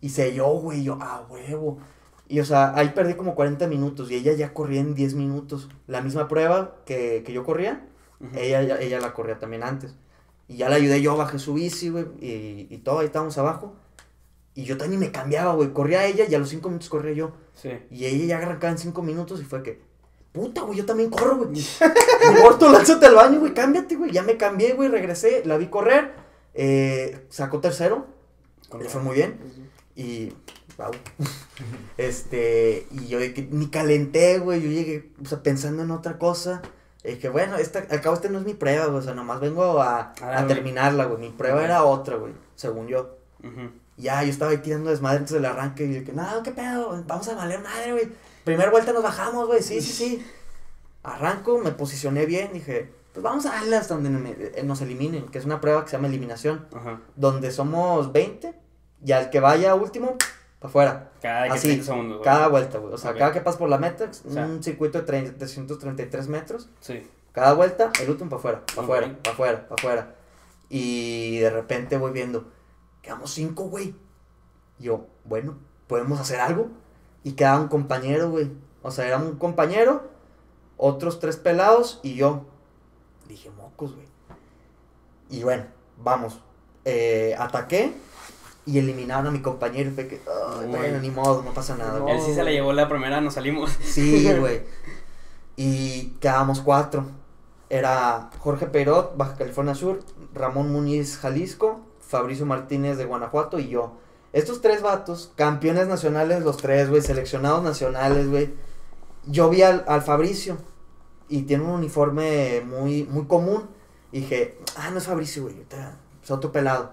Y 0.03 0.09
selló, 0.09 0.49
güey. 0.49 0.83
Yo, 0.83 0.97
ah, 0.99 1.25
huevo. 1.29 1.77
Y, 2.27 2.41
o 2.41 2.45
sea, 2.45 2.73
ahí 2.75 2.89
perdí 2.89 3.13
como 3.13 3.35
40 3.35 3.67
minutos. 3.67 4.11
Y 4.11 4.15
ella 4.15 4.33
ya 4.33 4.53
corría 4.53 4.81
en 4.81 4.95
10 4.95 5.13
minutos. 5.15 5.69
La 5.87 6.01
misma 6.01 6.27
prueba 6.27 6.75
que, 6.85 7.23
que 7.25 7.31
yo 7.31 7.45
corría, 7.45 7.87
ella, 8.35 8.81
ella 8.81 8.99
la 8.99 9.13
corría 9.13 9.39
también 9.39 9.63
antes. 9.63 9.95
Y 10.49 10.57
ya 10.57 10.67
la 10.67 10.75
ayudé 10.75 11.01
yo, 11.01 11.15
bajé 11.15 11.39
su 11.39 11.53
bici, 11.53 11.87
güey. 11.87 12.03
Y, 12.19 12.67
y 12.69 12.77
todo, 12.79 12.99
ahí 12.99 13.05
estábamos 13.05 13.37
abajo. 13.37 13.75
Y 14.55 14.65
yo 14.65 14.77
también 14.77 14.99
me 14.99 15.09
cambiaba, 15.09 15.53
güey. 15.53 15.71
Corría 15.71 16.05
ella 16.05 16.25
y 16.29 16.35
a 16.35 16.39
los 16.39 16.49
5 16.49 16.67
minutos 16.67 16.89
corría 16.89 17.13
yo. 17.13 17.31
Sí. 17.53 17.71
Y 17.89 18.03
ella 18.03 18.25
ya 18.25 18.37
arrancaba 18.39 18.71
en 18.71 18.79
5 18.79 19.01
minutos 19.03 19.39
y 19.39 19.45
fue 19.45 19.63
que, 19.63 19.79
puta, 20.33 20.63
güey, 20.63 20.79
yo 20.79 20.85
también 20.85 21.11
corro, 21.11 21.37
güey. 21.37 21.49
Me 22.33 22.41
corto, 22.41 22.69
lánzate 22.69 23.05
al 23.05 23.15
baño, 23.15 23.39
güey, 23.39 23.53
cámbiate, 23.53 23.95
güey. 23.95 24.11
Ya 24.11 24.23
me 24.23 24.35
cambié, 24.35 24.73
güey, 24.73 24.89
regresé, 24.89 25.43
la 25.45 25.55
vi 25.55 25.67
correr. 25.67 26.11
Eh, 26.55 27.25
sacó 27.29 27.61
tercero, 27.61 28.05
le 28.77 28.89
fue 28.89 29.01
muy 29.01 29.15
bien. 29.15 29.39
Y, 29.95 30.33
wow. 30.77 30.91
este, 31.97 32.87
y 32.91 33.07
yo 33.07 33.19
de 33.19 33.33
que 33.33 33.43
ni 33.43 33.67
calenté, 33.67 34.39
güey. 34.39 34.61
Yo 34.61 34.69
llegué, 34.69 35.11
o 35.21 35.25
sea, 35.25 35.43
pensando 35.43 35.83
en 35.83 35.91
otra 35.91 36.17
cosa. 36.17 36.61
Y 37.03 37.15
dije, 37.15 37.29
bueno, 37.29 37.57
esta, 37.57 37.79
al 37.89 38.01
cabo, 38.01 38.15
esta 38.15 38.29
no 38.29 38.39
es 38.39 38.45
mi 38.45 38.53
prueba, 38.53 38.85
güey. 38.85 38.99
O 38.99 39.01
sea, 39.01 39.13
nomás 39.13 39.39
vengo 39.39 39.81
a, 39.81 40.13
A 40.21 40.39
a 40.39 40.47
terminarla, 40.47 41.05
güey. 41.05 41.19
Mi 41.19 41.29
prueba 41.29 41.63
era 41.63 41.83
otra, 41.83 42.15
güey, 42.15 42.33
según 42.55 42.87
yo. 42.87 43.17
Ujú. 43.43 43.71
Ya, 43.97 44.23
yo 44.23 44.29
estaba 44.29 44.51
ahí 44.51 44.57
tirando 44.57 44.89
desmadre 44.89 45.19
antes 45.19 45.33
del 45.33 45.45
arranque. 45.45 45.85
Y 45.85 46.03
que, 46.03 46.13
no, 46.13 46.41
qué 46.43 46.51
pedo, 46.51 47.03
vamos 47.05 47.27
a 47.27 47.35
valer 47.35 47.61
madre, 47.61 47.91
güey. 47.91 48.09
Primera 48.43 48.71
vuelta 48.71 48.91
nos 48.93 49.03
bajamos, 49.03 49.47
güey, 49.47 49.61
sí, 49.61 49.81
sí, 49.81 49.91
sí. 49.91 50.25
Arranco, 51.03 51.59
me 51.59 51.71
posicioné 51.71 52.25
bien, 52.25 52.53
dije, 52.53 52.89
pues 53.13 53.23
vamos 53.23 53.45
a 53.45 53.51
darle 53.51 53.75
hasta 53.75 53.95
donde 53.95 54.51
eh, 54.55 54.63
nos 54.63 54.81
eliminen, 54.81 55.27
que 55.27 55.37
es 55.37 55.45
una 55.45 55.61
prueba 55.61 55.83
que 55.83 55.91
se 55.91 55.97
llama 55.97 56.07
eliminación, 56.07 56.65
Ajá. 56.73 57.01
donde 57.15 57.51
somos 57.51 58.11
20 58.11 58.53
y 59.05 59.11
al 59.11 59.29
que 59.29 59.39
vaya 59.39 59.75
último, 59.75 60.17
para 60.59 60.69
afuera. 60.69 61.11
Cada 61.21 61.53
Así, 61.53 61.67
30 61.67 61.85
segundos. 61.85 62.17
güey. 62.19 62.23
Cada 62.25 62.47
vuelta, 62.47 62.77
güey. 62.77 62.93
O 62.93 62.97
sea, 62.97 63.13
cada 63.13 63.31
que 63.31 63.41
pasas 63.41 63.59
por 63.59 63.69
la 63.69 63.77
meta, 63.77 64.05
es 64.05 64.23
O 64.25 64.31
sea. 64.31 64.45
un 64.45 64.63
circuito 64.63 64.99
de 64.99 65.05
30 65.05 65.37
333 65.37 66.27
metros. 66.27 66.69
Sí. 66.79 67.09
Cada 67.33 67.53
vuelta, 67.53 67.91
el 67.99 68.09
último 68.09 68.29
para 68.29 68.39
afuera, 68.39 68.63
para 68.75 68.81
afuera, 68.83 69.19
para 69.23 69.33
afuera, 69.33 69.67
para 69.67 69.75
afuera. 69.75 70.15
Y 70.69 71.39
de 71.39 71.49
repente 71.49 71.97
voy 71.97 72.11
viendo, 72.11 72.45
quedamos 73.01 73.31
cinco, 73.31 73.65
güey. 73.65 73.95
Yo, 74.79 75.07
bueno, 75.25 75.57
podemos 75.87 76.19
hacer 76.19 76.39
algo. 76.39 76.69
Y 77.23 77.33
quedaba 77.33 77.59
un 77.59 77.67
compañero, 77.67 78.29
güey. 78.29 78.51
O 78.81 78.91
sea, 78.91 79.07
era 79.07 79.17
un 79.17 79.37
compañero, 79.37 80.09
otros 80.77 81.19
tres 81.19 81.37
pelados 81.37 81.99
y 82.03 82.15
yo. 82.15 82.45
Dije, 83.27 83.49
mocos, 83.49 83.95
güey. 83.95 84.07
Y 85.29 85.43
bueno, 85.43 85.65
vamos. 85.97 86.39
Eh, 86.85 87.33
ataqué 87.39 87.93
y 88.65 88.79
eliminaron 88.79 89.27
a 89.27 89.31
mi 89.31 89.41
compañero. 89.41 89.89
Y 89.89 89.93
fue 89.93 90.07
que, 90.07 90.21
"Ay, 90.27 90.67
Muy 90.67 90.77
bueno, 90.77 90.99
ni 90.99 91.09
modo, 91.09 91.43
no 91.43 91.53
pasa 91.53 91.75
nada. 91.75 91.99
No. 91.99 92.03
güey". 92.05 92.15
Él 92.15 92.21
sí 92.21 92.33
se 92.33 92.43
la 92.43 92.51
llevó 92.51 92.73
la 92.73 92.87
primera, 92.87 93.21
nos 93.21 93.33
salimos. 93.35 93.71
Sí, 93.81 94.31
güey. 94.39 94.61
Y 95.55 96.07
quedábamos 96.19 96.61
cuatro. 96.61 97.05
Era 97.69 98.29
Jorge 98.39 98.67
Peirot, 98.67 99.17
Baja 99.17 99.35
California 99.35 99.73
Sur, 99.75 99.99
Ramón 100.33 100.71
Muñiz, 100.71 101.17
Jalisco, 101.17 101.81
Fabricio 101.99 102.45
Martínez 102.45 102.97
de 102.97 103.05
Guanajuato 103.05 103.59
y 103.59 103.67
yo. 103.69 103.93
Estos 104.31 104.61
tres 104.61 104.81
vatos, 104.81 105.31
campeones 105.35 105.87
nacionales 105.87 106.43
los 106.43 106.57
tres, 106.57 106.89
güey, 106.89 107.01
seleccionados 107.01 107.63
nacionales, 107.63 108.29
güey. 108.29 108.53
yo 109.25 109.49
vi 109.49 109.61
al, 109.61 109.85
al 109.87 110.01
Fabricio 110.01 110.57
y 111.29 111.43
tiene 111.43 111.63
un 111.63 111.69
uniforme 111.71 112.61
muy, 112.65 113.03
muy 113.03 113.25
común. 113.25 113.67
Y 114.11 114.21
dije, 114.21 114.59
ah, 114.75 114.89
no 114.91 114.97
es 114.97 115.05
Fabricio, 115.05 115.43
güey, 115.43 115.55
es 116.23 116.31
otro 116.31 116.51
pelado. 116.51 116.91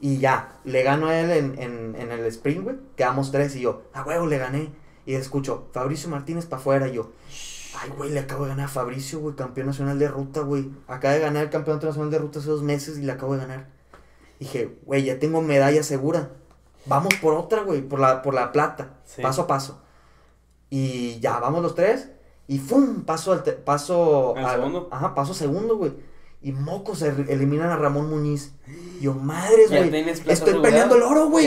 Y 0.00 0.18
ya, 0.18 0.58
le 0.64 0.82
gano 0.82 1.06
a 1.08 1.18
él 1.18 1.30
en, 1.30 1.58
en, 1.60 1.96
en 1.98 2.10
el 2.12 2.24
sprint, 2.26 2.62
güey. 2.64 2.76
Quedamos 2.96 3.30
tres 3.32 3.56
y 3.56 3.60
yo, 3.60 3.82
ah, 3.94 4.04
huevo, 4.06 4.26
le 4.26 4.38
gané. 4.38 4.70
Y 5.06 5.14
escucho, 5.14 5.68
Fabricio 5.72 6.08
Martínez 6.10 6.46
para 6.46 6.60
afuera. 6.60 6.88
Y 6.88 6.94
yo, 6.94 7.12
ay, 7.80 7.90
güey, 7.96 8.10
le 8.10 8.20
acabo 8.20 8.44
de 8.44 8.50
ganar 8.50 8.66
a 8.66 8.68
Fabricio, 8.68 9.20
güey, 9.20 9.34
campeón 9.36 9.68
nacional 9.68 9.98
de 9.98 10.08
ruta, 10.08 10.40
güey. 10.40 10.70
Acaba 10.86 11.14
de 11.14 11.20
ganar 11.20 11.44
el 11.44 11.50
campeonato 11.50 11.86
nacional 11.86 12.10
de 12.10 12.18
ruta 12.18 12.40
hace 12.40 12.48
dos 12.50 12.62
meses 12.62 12.98
y 12.98 13.02
le 13.02 13.12
acabo 13.12 13.34
de 13.34 13.40
ganar. 13.40 13.68
Dije, 14.38 14.76
güey, 14.84 15.04
ya 15.04 15.18
tengo 15.18 15.40
medalla 15.40 15.82
segura. 15.82 16.30
Vamos 16.84 17.14
por 17.22 17.34
otra, 17.34 17.62
güey, 17.62 17.80
por 17.82 17.98
la, 17.98 18.20
por 18.22 18.34
la 18.34 18.52
plata, 18.52 18.94
Sí. 19.04 19.22
paso 19.22 19.42
a 19.42 19.46
paso. 19.46 19.80
Y 20.70 21.18
ya, 21.20 21.38
vamos 21.38 21.62
los 21.62 21.74
tres. 21.74 22.10
Y 22.48 22.58
¡fum! 22.58 23.02
Paso 23.04 23.32
al 23.32 23.42
te- 23.42 23.52
paso 23.52 24.34
¿Al 24.36 24.44
al- 24.44 24.56
segundo? 24.56 24.88
Ajá, 24.92 25.14
paso 25.14 25.34
segundo, 25.34 25.76
güey. 25.76 25.92
Y 26.46 26.52
mocos 26.52 27.02
eliminan 27.02 27.70
a 27.70 27.76
Ramón 27.76 28.08
Muñiz. 28.08 28.52
Yo, 29.00 29.14
madres, 29.14 29.68
güey. 29.78 29.90
Estoy 30.32 30.52
peleando 30.62 30.94
el 30.94 31.02
oro, 31.02 31.28
güey. 31.28 31.46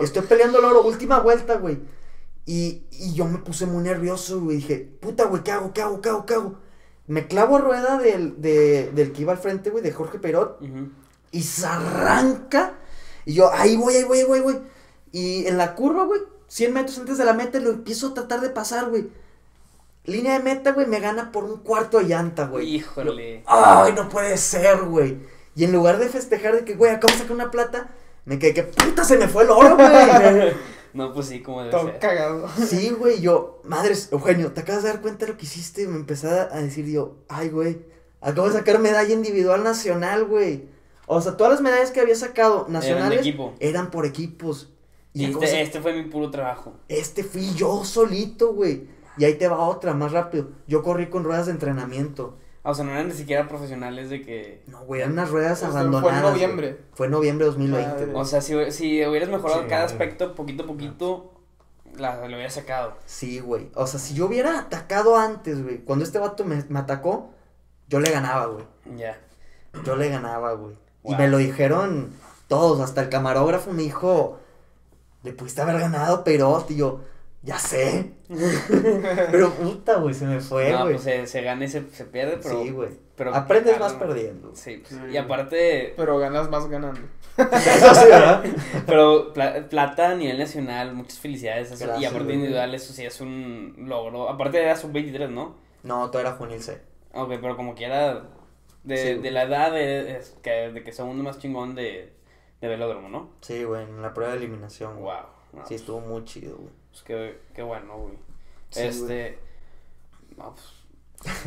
Estoy 0.00 0.22
peleando 0.22 0.58
el 0.58 0.64
oro, 0.64 0.82
última 0.84 1.18
vuelta, 1.20 1.56
güey. 1.56 1.80
Y, 2.46 2.84
y 2.90 3.12
yo 3.12 3.26
me 3.26 3.38
puse 3.38 3.66
muy 3.66 3.82
nervioso, 3.84 4.40
güey. 4.40 4.56
Dije, 4.56 4.78
puta, 5.00 5.26
güey, 5.26 5.42
¿qué 5.42 5.52
hago? 5.52 5.74
¿Qué 5.74 5.82
hago? 5.82 6.00
¿Qué 6.00 6.08
hago? 6.08 6.24
¿Qué 6.24 6.32
hago? 6.34 6.58
Me 7.06 7.26
clavo 7.28 7.56
a 7.56 7.60
rueda 7.60 7.98
del, 7.98 8.40
de- 8.40 8.90
del 8.94 9.12
que 9.12 9.20
iba 9.20 9.32
al 9.32 9.38
frente, 9.38 9.68
güey, 9.68 9.84
de 9.84 9.92
Jorge 9.92 10.18
Perot. 10.18 10.58
Y 11.30 11.42
se 11.42 11.66
arranca. 11.66 12.78
Y 13.26 13.34
yo, 13.34 13.52
ahí 13.52 13.76
voy, 13.76 13.96
ahí 13.96 14.04
voy, 14.04 14.18
ahí 14.20 14.24
voy, 14.24 14.40
güey. 14.40 14.58
Y 15.12 15.46
en 15.46 15.58
la 15.58 15.74
curva, 15.74 16.04
güey, 16.06 16.22
100 16.48 16.72
metros 16.72 16.98
antes 16.98 17.18
de 17.18 17.26
la 17.26 17.34
meta, 17.34 17.60
lo 17.60 17.68
empiezo 17.70 18.08
a 18.08 18.14
tratar 18.14 18.40
de 18.40 18.48
pasar, 18.48 18.88
güey. 18.88 19.08
Línea 20.04 20.38
de 20.38 20.44
meta, 20.44 20.72
güey, 20.72 20.86
me 20.86 20.98
gana 21.00 21.30
por 21.30 21.44
un 21.44 21.58
cuarto 21.58 21.98
de 21.98 22.04
llanta, 22.06 22.46
güey. 22.46 22.76
Híjole. 22.76 23.42
Ay, 23.46 23.92
no 23.92 24.08
puede 24.08 24.36
ser, 24.36 24.82
güey. 24.82 25.18
Y 25.54 25.64
en 25.64 25.72
lugar 25.72 25.98
de 25.98 26.08
festejar 26.08 26.56
de 26.56 26.64
que, 26.64 26.74
güey, 26.74 26.90
acabo 26.90 27.12
de 27.12 27.20
sacar 27.20 27.32
una 27.32 27.50
plata, 27.50 27.90
me 28.24 28.38
quedé 28.38 28.54
que 28.54 28.62
puta 28.64 29.04
se 29.04 29.16
me 29.16 29.28
fue 29.28 29.44
el 29.44 29.50
oro, 29.50 29.76
güey. 29.76 30.52
No, 30.94 31.14
pues 31.14 31.28
sí, 31.28 31.40
como 31.40 31.60
debe 31.60 31.70
Todo 31.70 31.86
ser. 31.86 31.98
cagado. 32.00 32.50
Sí, 32.66 32.90
güey, 32.90 33.22
yo, 33.22 33.62
madres, 33.64 34.10
Eugenio, 34.12 34.52
¿te 34.52 34.60
acabas 34.60 34.82
de 34.82 34.90
dar 34.90 35.00
cuenta 35.00 35.24
de 35.24 35.32
lo 35.32 35.38
que 35.38 35.46
hiciste? 35.46 35.88
Me 35.88 35.96
empecé 35.96 36.28
a 36.28 36.60
decir 36.60 36.84
yo, 36.84 37.16
ay, 37.28 37.48
güey, 37.48 37.78
acabo 38.20 38.46
de 38.46 38.52
sacar 38.58 38.78
medalla 38.78 39.14
individual 39.14 39.64
nacional, 39.64 40.26
güey. 40.26 40.66
O 41.06 41.22
sea, 41.22 41.38
todas 41.38 41.50
las 41.54 41.62
medallas 41.62 41.92
que 41.92 42.00
había 42.00 42.14
sacado 42.14 42.66
nacionales 42.68 43.20
equipo. 43.20 43.54
eran 43.58 43.90
por 43.90 44.04
equipos. 44.04 44.68
Y 45.14 45.24
este, 45.24 45.62
este 45.62 45.80
fue 45.80 45.94
mi 45.94 46.10
puro 46.10 46.30
trabajo. 46.30 46.74
este 46.88 47.24
fui 47.24 47.54
yo 47.54 47.84
solito, 47.84 48.52
güey. 48.52 48.86
Y 49.18 49.24
ahí 49.24 49.34
te 49.34 49.48
va 49.48 49.58
otra, 49.58 49.94
más 49.94 50.12
rápido. 50.12 50.48
Yo 50.66 50.82
corrí 50.82 51.08
con 51.08 51.24
ruedas 51.24 51.46
de 51.46 51.52
entrenamiento. 51.52 52.38
O 52.64 52.74
sea, 52.74 52.84
no 52.84 52.92
eran 52.92 53.08
ni 53.08 53.14
siquiera 53.14 53.48
profesionales 53.48 54.08
de 54.08 54.22
que. 54.22 54.62
No, 54.68 54.84
güey, 54.84 55.00
eran 55.00 55.12
unas 55.14 55.30
ruedas 55.30 55.60
Esto 55.62 55.72
fue 55.72 55.80
en 55.80 55.86
abandonadas. 55.88 56.22
güey. 56.22 56.32
noviembre. 56.32 56.78
Fue 56.94 57.06
en 57.06 57.12
noviembre 57.12 57.44
de 57.44 57.50
2020, 57.50 57.88
Madre. 57.90 58.06
güey. 58.06 58.16
O 58.16 58.24
sea, 58.24 58.40
si, 58.40 58.70
si 58.70 59.04
hubieras 59.04 59.28
mejorado 59.28 59.62
Sí, 59.62 59.68
cada 59.68 59.84
aspecto 59.84 60.34
poquito 60.34 60.62
a 60.62 60.66
poquito, 60.66 61.32
la, 61.96 62.16
lo 62.20 62.34
hubieras 62.36 62.54
sacado. 62.54 62.94
Sí, 63.04 63.40
güey. 63.40 63.70
O 63.74 63.86
sea, 63.86 63.98
si 63.98 64.14
yo 64.14 64.26
hubiera 64.26 64.60
atacado 64.60 65.16
antes, 65.18 65.62
güey, 65.62 65.78
cuando 65.78 66.04
este 66.04 66.18
vato 66.18 66.44
me, 66.44 66.64
me 66.68 66.78
atacó, 66.78 67.30
yo 67.88 67.98
le 68.00 68.10
ganaba, 68.10 68.46
güey. 68.46 68.64
Ya. 68.96 69.18
Yo 69.84 69.96
le 69.96 70.08
ganaba, 70.08 70.52
güey. 70.52 70.76
Y 71.04 71.16
me 71.16 71.26
lo 71.28 71.38
dijeron 71.38 72.12
todos, 72.46 72.80
hasta 72.80 73.00
el 73.02 73.08
camarógrafo 73.08 73.72
me 73.72 73.82
dijo, 73.82 74.38
le 75.24 75.32
pudiste 75.32 75.62
haber 75.62 75.80
ganado, 75.80 76.22
pero, 76.22 76.56
tío, 76.68 77.00
ya 77.42 77.58
sé. 77.58 78.12
pero 79.30 79.50
puta, 79.52 79.96
güey, 79.96 80.14
se 80.14 80.26
me 80.26 80.40
fue, 80.40 80.70
no, 80.72 80.80
güey. 80.82 80.92
pues 80.94 81.02
se, 81.04 81.26
se 81.26 81.42
gana 81.42 81.64
y 81.64 81.68
se, 81.68 81.88
se 81.90 82.04
pierde, 82.04 82.38
pero. 82.42 82.62
sí, 82.62 82.70
güey. 82.70 82.90
pero 83.16 83.34
Aprendes 83.34 83.78
más 83.78 83.94
no. 83.94 83.98
perdiendo. 83.98 84.54
Sí, 84.54 84.82
pues, 84.82 85.00
Sí. 85.00 85.12
y 85.12 85.16
aparte, 85.16 85.94
Pero 85.96 86.18
ganas 86.18 86.48
más 86.50 86.66
ganando. 86.68 87.00
Eso 87.38 87.94
sí, 87.94 88.06
¿verdad? 88.08 88.44
pero 88.86 89.32
pla- 89.32 89.66
plata 89.68 90.10
a 90.10 90.14
nivel 90.14 90.38
nacional, 90.38 90.94
muchas 90.94 91.18
felicidades. 91.18 91.70
eso- 91.72 91.98
y 91.98 92.04
aparte 92.04 92.24
güey. 92.24 92.36
individual, 92.36 92.74
eso 92.74 92.92
sí 92.92 93.04
es 93.04 93.20
un 93.20 93.74
logro. 93.88 94.28
Aparte 94.28 94.62
era 94.62 94.76
sub-23, 94.76 95.30
¿no? 95.30 95.56
No, 95.82 96.10
todo 96.10 96.20
era 96.20 96.32
juvenil 96.32 96.62
C. 96.62 96.80
Ok, 97.14 97.32
pero 97.40 97.56
como 97.56 97.74
quiera, 97.74 98.22
de, 98.84 98.96
Sí, 98.96 99.14
de 99.20 99.30
la 99.30 99.44
edad 99.44 99.72
de, 99.72 100.16
es 100.18 100.36
que, 100.42 100.50
de 100.72 100.82
que 100.84 100.92
segundo 100.92 101.22
más 101.24 101.38
chingón 101.38 101.74
de, 101.74 102.12
de 102.60 102.68
velódromo, 102.68 103.08
¿no? 103.08 103.30
Sí, 103.40 103.64
güey, 103.64 103.82
en 103.84 104.00
la 104.02 104.12
prueba 104.14 104.32
de 104.32 104.38
eliminación. 104.38 105.00
Wow. 105.00 105.12
No, 105.52 105.66
Sí, 105.66 105.74
estuvo 105.74 106.00
muy 106.00 106.24
chido, 106.24 106.56
güey. 106.56 106.70
Pues 106.90 107.02
qué, 107.04 107.38
qué 107.54 107.62
bueno, 107.62 107.98
güey. 107.98 108.14
Sí, 108.70 108.80
este. 108.82 109.38
No, 110.36 110.54
pues. 110.54 111.34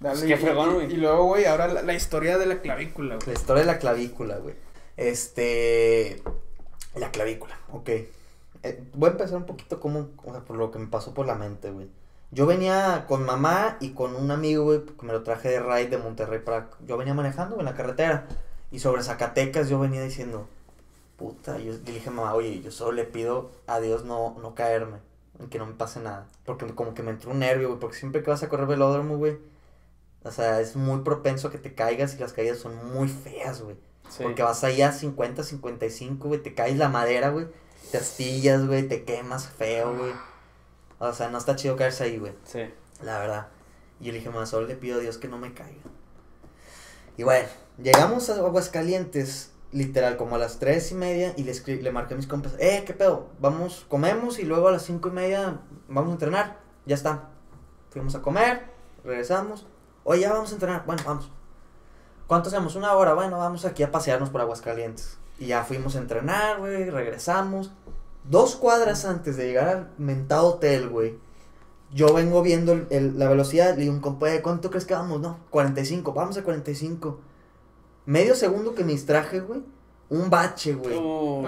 Dale, 0.00 0.18
Pues 0.18 0.22
qué 0.22 0.34
y- 0.34 0.36
fregón, 0.36 0.74
güey. 0.74 0.92
Y 0.92 0.96
luego, 0.96 1.24
güey, 1.26 1.44
ahora 1.46 1.68
la, 1.68 1.82
la 1.82 1.94
historia 1.94 2.38
de 2.38 2.46
la 2.46 2.60
clavícula, 2.60 3.16
La 3.16 3.24
güey. 3.24 3.36
historia 3.36 3.62
de 3.62 3.66
la 3.66 3.78
clavícula, 3.78 4.38
güey. 4.38 4.54
Este. 4.96 6.22
La 6.94 7.10
clavícula, 7.10 7.58
ok. 7.72 7.88
Eh, 8.62 8.82
voy 8.94 9.08
a 9.08 9.12
empezar 9.12 9.36
un 9.36 9.46
poquito 9.46 9.80
como, 9.80 10.08
o 10.24 10.32
sea, 10.32 10.40
por 10.40 10.56
lo 10.56 10.70
que 10.70 10.78
me 10.78 10.86
pasó 10.88 11.14
por 11.14 11.26
la 11.26 11.34
mente, 11.34 11.70
güey. 11.70 11.88
Yo 12.32 12.46
venía 12.46 13.06
con 13.08 13.24
mamá 13.24 13.76
y 13.80 13.90
con 13.90 14.14
un 14.14 14.30
amigo, 14.30 14.64
güey, 14.64 14.84
que 14.84 15.06
me 15.06 15.12
lo 15.12 15.22
traje 15.22 15.48
de 15.48 15.60
ride 15.60 15.88
de 15.88 15.98
Monterrey 15.98 16.40
para... 16.40 16.70
Yo 16.86 16.96
venía 16.96 17.12
manejando 17.14 17.56
güey, 17.56 17.66
en 17.66 17.72
la 17.72 17.76
carretera. 17.76 18.26
Y 18.70 18.78
sobre 18.78 19.02
Zacatecas 19.02 19.68
yo 19.68 19.80
venía 19.80 20.02
diciendo, 20.02 20.46
puta, 21.20 21.58
yo, 21.58 21.72
yo 21.74 21.78
le 21.84 21.92
dije 21.92 22.08
a 22.08 22.12
mamá, 22.12 22.34
oye, 22.34 22.62
yo 22.62 22.70
solo 22.70 22.92
le 22.92 23.04
pido 23.04 23.50
a 23.66 23.78
Dios 23.78 24.04
no, 24.04 24.36
no 24.40 24.54
caerme, 24.54 24.96
que 25.50 25.58
no 25.58 25.66
me 25.66 25.74
pase 25.74 26.00
nada. 26.00 26.26
Porque 26.46 26.66
como 26.74 26.94
que 26.94 27.02
me 27.02 27.10
entró 27.10 27.30
un 27.30 27.40
nervio, 27.40 27.68
güey, 27.68 27.78
porque 27.78 27.96
siempre 27.98 28.22
que 28.22 28.30
vas 28.30 28.42
a 28.42 28.48
correr 28.48 28.66
velódromo, 28.66 29.18
güey, 29.18 29.36
o 30.24 30.30
sea, 30.30 30.60
es 30.60 30.76
muy 30.76 31.02
propenso 31.02 31.48
a 31.48 31.50
que 31.50 31.58
te 31.58 31.74
caigas 31.74 32.14
y 32.14 32.18
las 32.18 32.32
caídas 32.32 32.58
son 32.58 32.74
muy 32.94 33.08
feas, 33.08 33.60
güey. 33.60 33.76
Sí. 34.08 34.22
Porque 34.22 34.42
vas 34.42 34.64
ahí 34.64 34.80
a 34.82 34.92
50, 34.92 35.44
55, 35.44 36.26
güey, 36.28 36.42
te 36.42 36.54
caes 36.54 36.78
la 36.78 36.88
madera, 36.88 37.28
güey, 37.28 37.46
te 37.92 37.98
astillas, 37.98 38.66
güey, 38.66 38.88
te 38.88 39.04
quemas 39.04 39.46
feo, 39.46 39.94
güey. 39.96 40.12
O 40.98 41.12
sea, 41.12 41.28
no 41.28 41.36
está 41.38 41.54
chido 41.56 41.76
caerse 41.76 42.04
ahí, 42.04 42.18
güey, 42.18 42.32
Sí. 42.44 42.60
la 43.02 43.18
verdad. 43.18 43.48
Y 44.00 44.04
yo 44.06 44.12
le 44.12 44.18
dije, 44.18 44.30
más 44.30 44.48
solo 44.48 44.66
le 44.66 44.74
pido 44.76 44.96
a 44.98 45.00
Dios 45.02 45.18
que 45.18 45.28
no 45.28 45.36
me 45.38 45.52
caiga. 45.52 45.82
Y 47.16 47.22
bueno, 47.22 47.48
llegamos 47.82 48.30
a 48.30 48.34
Aguascalientes, 48.36 49.52
literal, 49.72 50.16
como 50.16 50.36
a 50.36 50.38
las 50.38 50.58
tres 50.58 50.90
y 50.92 50.94
media, 50.94 51.32
y 51.36 51.44
le, 51.44 51.52
escri- 51.52 51.80
le 51.80 51.92
marqué 51.92 52.14
a 52.14 52.16
mis 52.16 52.26
compas, 52.26 52.54
eh, 52.58 52.82
¿qué 52.86 52.92
pedo? 52.94 53.28
Vamos, 53.40 53.86
comemos 53.88 54.38
y 54.38 54.42
luego 54.44 54.68
a 54.68 54.72
las 54.72 54.82
cinco 54.82 55.08
y 55.08 55.12
media 55.12 55.60
vamos 55.88 56.10
a 56.10 56.12
entrenar. 56.14 56.58
Ya 56.86 56.94
está. 56.94 57.28
Fuimos 57.90 58.14
a 58.14 58.22
comer, 58.22 58.64
regresamos. 59.04 59.66
Oye, 60.04 60.22
ya 60.22 60.32
vamos 60.32 60.50
a 60.50 60.54
entrenar. 60.54 60.84
Bueno, 60.86 61.02
vamos. 61.06 61.30
¿Cuánto 62.26 62.48
hacemos? 62.48 62.74
Una 62.76 62.92
hora. 62.94 63.14
Bueno, 63.14 63.38
vamos 63.38 63.64
aquí 63.64 63.82
a 63.82 63.90
pasearnos 63.90 64.30
por 64.30 64.40
Aguascalientes. 64.40 65.18
Y 65.38 65.46
ya 65.46 65.64
fuimos 65.64 65.96
a 65.96 65.98
entrenar, 65.98 66.58
güey, 66.58 66.88
regresamos. 66.90 67.72
Dos 68.24 68.56
cuadras 68.56 69.04
antes 69.04 69.36
de 69.36 69.46
llegar 69.46 69.68
al 69.68 69.90
mentado 69.98 70.46
hotel, 70.48 70.88
güey. 70.88 71.18
Yo 71.92 72.12
vengo 72.14 72.42
viendo 72.42 72.72
el- 72.90 73.18
la 73.18 73.28
velocidad, 73.28 73.74
digo, 73.74 73.92
un 73.92 74.00
compa, 74.00 74.32
"Eh, 74.32 74.42
¿cuánto 74.42 74.70
crees 74.70 74.84
que 74.84 74.94
vamos? 74.94 75.20
No, 75.20 75.38
45, 75.50 76.12
vamos 76.12 76.36
a 76.38 76.44
45. 76.44 77.18
Medio 78.06 78.34
segundo 78.34 78.74
que 78.74 78.84
me 78.84 78.92
distraje, 78.92 79.40
güey. 79.40 79.62
Un 80.08 80.28
bache, 80.30 80.74
güey. 80.74 80.96
Oh. 80.98 81.44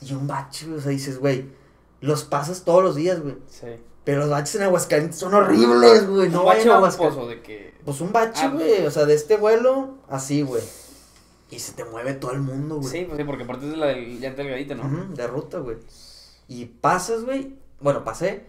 Y 0.00 0.12
un 0.12 0.26
bache, 0.26 0.66
güey. 0.66 0.78
O 0.78 0.82
sea, 0.82 0.90
dices, 0.90 1.18
güey, 1.18 1.46
los 2.00 2.24
pasas 2.24 2.64
todos 2.64 2.82
los 2.82 2.94
días, 2.96 3.20
güey. 3.20 3.36
Sí. 3.48 3.68
Pero 4.04 4.20
los 4.20 4.28
baches 4.30 4.56
en 4.56 4.62
Aguascalientes 4.64 5.18
son 5.18 5.32
horribles, 5.32 6.06
güey. 6.06 6.28
No 6.28 6.44
vayan 6.44 6.68
a 6.70 6.76
Aguascalientes. 6.76 7.16
pozo 7.18 7.28
de 7.28 7.40
que. 7.42 7.74
Pues 7.84 8.00
un 8.00 8.12
bache, 8.12 8.42
Ah, 8.44 8.50
güey. 8.50 8.86
O 8.86 8.90
sea, 8.90 9.06
de 9.06 9.14
este 9.14 9.36
vuelo, 9.38 9.94
así, 10.08 10.42
güey. 10.42 10.62
Y 11.50 11.58
se 11.58 11.72
te 11.72 11.84
mueve 11.84 12.14
todo 12.14 12.32
el 12.32 12.40
mundo, 12.40 12.76
güey. 12.76 12.88
Sí, 12.88 13.04
pues 13.06 13.16
sí, 13.16 13.24
porque 13.24 13.44
aparte 13.44 13.64
es 13.66 13.70
de 13.70 13.76
la 13.78 13.86
del 13.86 14.20
llanta 14.20 14.42
delgadita, 14.42 14.74
¿no? 14.74 14.84
Ujú, 14.84 15.14
de 15.14 15.26
ruta, 15.26 15.58
güey. 15.58 15.78
Y 16.48 16.66
pasas, 16.66 17.24
güey. 17.24 17.54
Bueno, 17.80 18.04
pasé. 18.04 18.44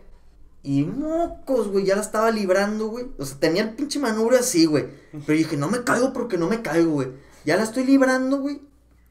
Y 0.65 0.83
mocos, 0.83 1.67
güey. 1.67 1.85
Ya 1.85 1.95
la 1.95 2.01
estaba 2.01 2.31
librando, 2.31 2.87
güey. 2.87 3.05
O 3.19 3.25
sea, 3.25 3.37
tenía 3.39 3.61
el 3.61 3.75
pinche 3.75 3.99
manubrio 3.99 4.39
así, 4.39 4.65
güey. 4.65 4.87
Pero 5.25 5.37
dije, 5.37 5.57
no 5.57 5.69
me 5.69 5.83
caigo 5.83 6.11
porque 6.11 6.37
no 6.39 6.47
me 6.47 6.61
caigo, 6.63 6.91
güey. 6.93 7.09
Ya 7.45 7.55
la 7.55 7.63
estoy 7.63 7.83
librando, 7.85 8.39
güey. 8.39 8.61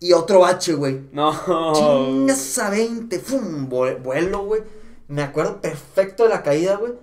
Y 0.01 0.13
otro 0.13 0.41
bache, 0.41 0.75
güey. 0.75 1.09
No. 1.13 1.33
Chingas 1.75 2.59
a 2.59 2.71
20. 2.71 3.19
¡Fum! 3.21 3.69
Vue- 3.71 4.03
Vuelo, 4.03 4.45
güey. 4.45 4.63
Me 5.07 5.23
acuerdo 5.23 5.61
perfecto 5.61 6.25
de 6.25 6.31
la 6.31 6.43
caída, 6.43 6.77
güey. 6.77 6.95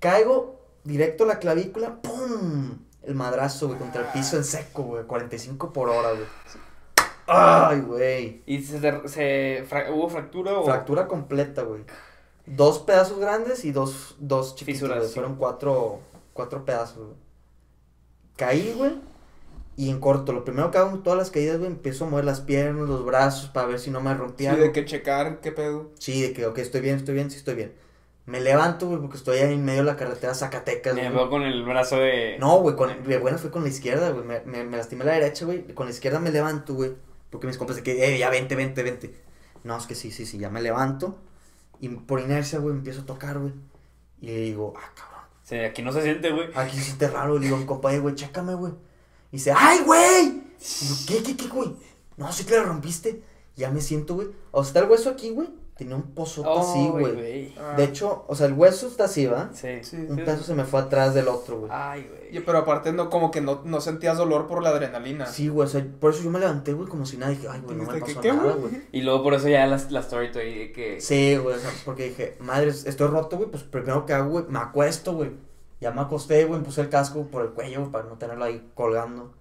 Caigo 0.00 0.60
directo 0.84 1.24
a 1.24 1.28
la 1.28 1.38
clavícula. 1.38 2.02
¡Pum! 2.02 2.78
El 3.02 3.14
madrazo, 3.14 3.68
güey, 3.68 3.78
contra 3.78 4.02
el 4.02 4.08
piso 4.08 4.36
en 4.36 4.44
seco, 4.44 4.82
güey. 4.82 5.04
45 5.04 5.72
por 5.72 5.88
hora, 5.88 6.10
güey. 6.10 6.26
¡Ay, 7.26 7.80
güey! 7.80 8.42
¿Y 8.44 8.62
se, 8.62 8.78
se 9.08 9.64
fra- 9.66 9.90
hubo 9.90 10.08
fractura 10.10 10.58
o.? 10.58 10.64
Fractura 10.64 11.08
completa, 11.08 11.62
güey. 11.62 11.82
Dos 12.46 12.78
pedazos 12.80 13.18
grandes 13.18 13.64
y 13.64 13.72
dos, 13.72 14.16
dos 14.18 14.54
chiquitos, 14.54 14.80
Fisuras, 14.80 14.98
güey. 14.98 15.08
sí. 15.08 15.14
Fueron 15.14 15.36
cuatro, 15.36 16.00
cuatro 16.32 16.64
pedazos, 16.64 16.98
güey. 17.06 17.16
Caí, 18.36 18.74
güey. 18.76 18.92
Y 19.76 19.90
en 19.90 19.98
corto, 19.98 20.32
lo 20.32 20.44
primero 20.44 20.70
que 20.70 20.78
hago 20.78 20.90
en 20.90 21.02
todas 21.02 21.18
las 21.18 21.30
caídas, 21.30 21.58
güey, 21.58 21.70
empiezo 21.70 22.04
a 22.04 22.08
mover 22.08 22.24
las 22.24 22.40
piernas, 22.40 22.88
los 22.88 23.04
brazos, 23.04 23.48
para 23.50 23.66
ver 23.66 23.80
si 23.80 23.90
no 23.90 24.00
me 24.00 24.12
Sí, 24.12 24.16
rompía. 24.18 24.54
de 24.54 24.70
que 24.72 24.84
checar 24.84 25.40
qué 25.40 25.50
pedo. 25.52 25.90
Sí, 25.98 26.22
de 26.22 26.32
que, 26.32 26.46
ok, 26.46 26.58
estoy 26.58 26.80
bien, 26.80 26.96
estoy 26.96 27.14
bien, 27.14 27.30
sí 27.30 27.38
estoy 27.38 27.54
bien. 27.56 27.72
Me 28.26 28.40
levanto, 28.40 28.86
güey, 28.88 29.00
porque 29.00 29.16
estoy 29.16 29.38
ahí 29.38 29.52
en 29.52 29.64
medio 29.64 29.80
de 29.80 29.86
la 29.86 29.96
carretera 29.96 30.32
Zacatecas, 30.34 30.94
Me 30.94 31.10
güey. 31.10 31.28
con 31.28 31.42
el 31.42 31.64
brazo 31.64 31.96
de. 31.98 32.36
No, 32.38 32.60
güey, 32.60 32.76
con, 32.76 33.02
de 33.04 33.18
buena 33.18 33.36
fue 33.38 33.50
con 33.50 33.64
la 33.64 33.68
izquierda, 33.68 34.10
güey. 34.10 34.24
Me, 34.24 34.40
me, 34.42 34.64
me 34.64 34.76
lastimé 34.76 35.04
la 35.04 35.12
derecha, 35.12 35.44
güey. 35.44 35.66
Con 35.74 35.86
la 35.86 35.92
izquierda 35.92 36.20
me 36.20 36.30
levanto, 36.30 36.74
güey. 36.74 36.92
Porque 37.30 37.46
mis 37.48 37.58
compas 37.58 37.76
de 37.76 37.82
que, 37.82 38.14
eh, 38.14 38.18
ya 38.18 38.30
vente, 38.30 38.54
vente, 38.56 38.82
vente. 38.82 39.14
No, 39.64 39.76
es 39.76 39.86
que 39.86 39.94
sí, 39.96 40.10
sí, 40.12 40.24
sí, 40.24 40.38
ya 40.38 40.50
me 40.50 40.62
levanto. 40.62 41.18
Y 41.80 41.88
por 41.88 42.20
inercia, 42.20 42.58
güey, 42.58 42.74
empiezo 42.74 43.02
a 43.02 43.06
tocar, 43.06 43.38
güey. 43.38 43.52
Y 44.20 44.26
le 44.26 44.36
digo, 44.40 44.74
ah, 44.76 44.92
cabrón. 44.94 45.20
Sí, 45.42 45.56
aquí 45.56 45.82
no 45.82 45.92
se 45.92 46.02
siente, 46.02 46.30
güey. 46.30 46.48
Aquí 46.54 46.78
sí 46.78 46.94
te 46.94 47.08
raro. 47.08 47.38
Le 47.38 47.46
digo 47.46 47.56
mi 47.56 47.66
compa, 47.66 47.92
eh, 47.92 47.98
güey, 47.98 48.14
chécame, 48.14 48.54
güey. 48.54 48.72
Y 49.30 49.36
dice, 49.36 49.52
¡ay, 49.54 49.80
güey! 49.84 50.42
Y 50.80 50.86
yo, 50.88 50.94
¿qué, 51.06 51.22
qué, 51.22 51.36
qué, 51.36 51.48
güey? 51.48 51.76
No, 52.16 52.32
sí 52.32 52.44
que 52.44 52.56
la 52.56 52.62
rompiste. 52.62 53.22
Ya 53.56 53.70
me 53.70 53.80
siento, 53.80 54.14
güey. 54.14 54.28
O 54.50 54.62
sea, 54.62 54.68
está 54.68 54.80
el 54.80 54.90
hueso 54.90 55.10
aquí, 55.10 55.30
güey. 55.30 55.48
Tenía 55.76 55.96
un 55.96 56.14
pozote 56.14 56.48
así, 56.48 56.86
güey. 56.88 57.52
Ah, 57.58 57.74
De 57.76 57.82
hecho, 57.82 58.24
o 58.28 58.36
sea, 58.36 58.46
el 58.46 58.52
hueso 58.52 58.86
está 58.86 59.04
así, 59.04 59.26
¿va? 59.26 59.50
Sí. 59.52 59.82
Sí. 59.82 59.96
Un 60.08 60.16
pedazo 60.18 60.44
se 60.44 60.54
me 60.54 60.64
fue 60.64 60.78
atrás 60.78 61.14
del 61.14 61.26
otro, 61.26 61.60
güey. 61.60 61.70
Ay, 61.74 62.08
güey. 62.08 62.44
Pero 62.44 62.58
aparte 62.58 62.92
no, 62.92 63.10
como 63.10 63.32
que 63.32 63.40
no, 63.40 63.62
no 63.64 63.80
sentías 63.80 64.16
dolor 64.16 64.46
por 64.46 64.62
la 64.62 64.68
adrenalina. 64.68 65.26
Sí, 65.26 65.48
güey, 65.48 65.66
o 65.66 65.70
sea, 65.70 65.84
por 65.98 66.12
eso 66.12 66.22
yo 66.22 66.30
me 66.30 66.38
levanté, 66.38 66.72
güey, 66.74 66.88
como 66.88 67.06
si 67.06 67.16
nada. 67.16 67.32
Dije, 67.32 67.48
ay, 67.50 67.60
güey, 67.60 67.76
no 67.76 67.90
me 67.90 67.98
pasó 67.98 68.20
¿qué, 68.20 68.32
nada, 68.32 68.52
güey? 68.52 68.70
güey. 68.70 68.82
Y 68.92 69.02
luego 69.02 69.24
por 69.24 69.34
eso 69.34 69.48
ya 69.48 69.66
la, 69.66 69.80
la 69.90 70.00
story 70.00 70.28
de 70.28 70.72
que. 70.72 71.00
Sí, 71.00 71.36
güey, 71.36 71.56
o 71.56 71.58
sea, 71.58 71.70
porque 71.84 72.10
dije, 72.10 72.36
madre, 72.38 72.68
estoy 72.68 73.08
roto, 73.08 73.36
güey, 73.36 73.50
pues 73.50 73.64
primero 73.64 74.06
que 74.06 74.12
hago, 74.12 74.30
güey, 74.30 74.44
me 74.48 74.60
acuesto, 74.60 75.14
güey. 75.14 75.32
Ya 75.80 75.90
me 75.90 76.02
acosté, 76.02 76.44
güey, 76.44 76.60
me 76.60 76.64
puse 76.64 76.82
el 76.82 76.88
casco 76.88 77.24
por 77.26 77.42
el 77.42 77.50
cuello, 77.50 77.80
güey, 77.80 77.90
para 77.90 78.04
no 78.04 78.16
tenerlo 78.16 78.44
ahí 78.44 78.64
colgando. 78.74 79.32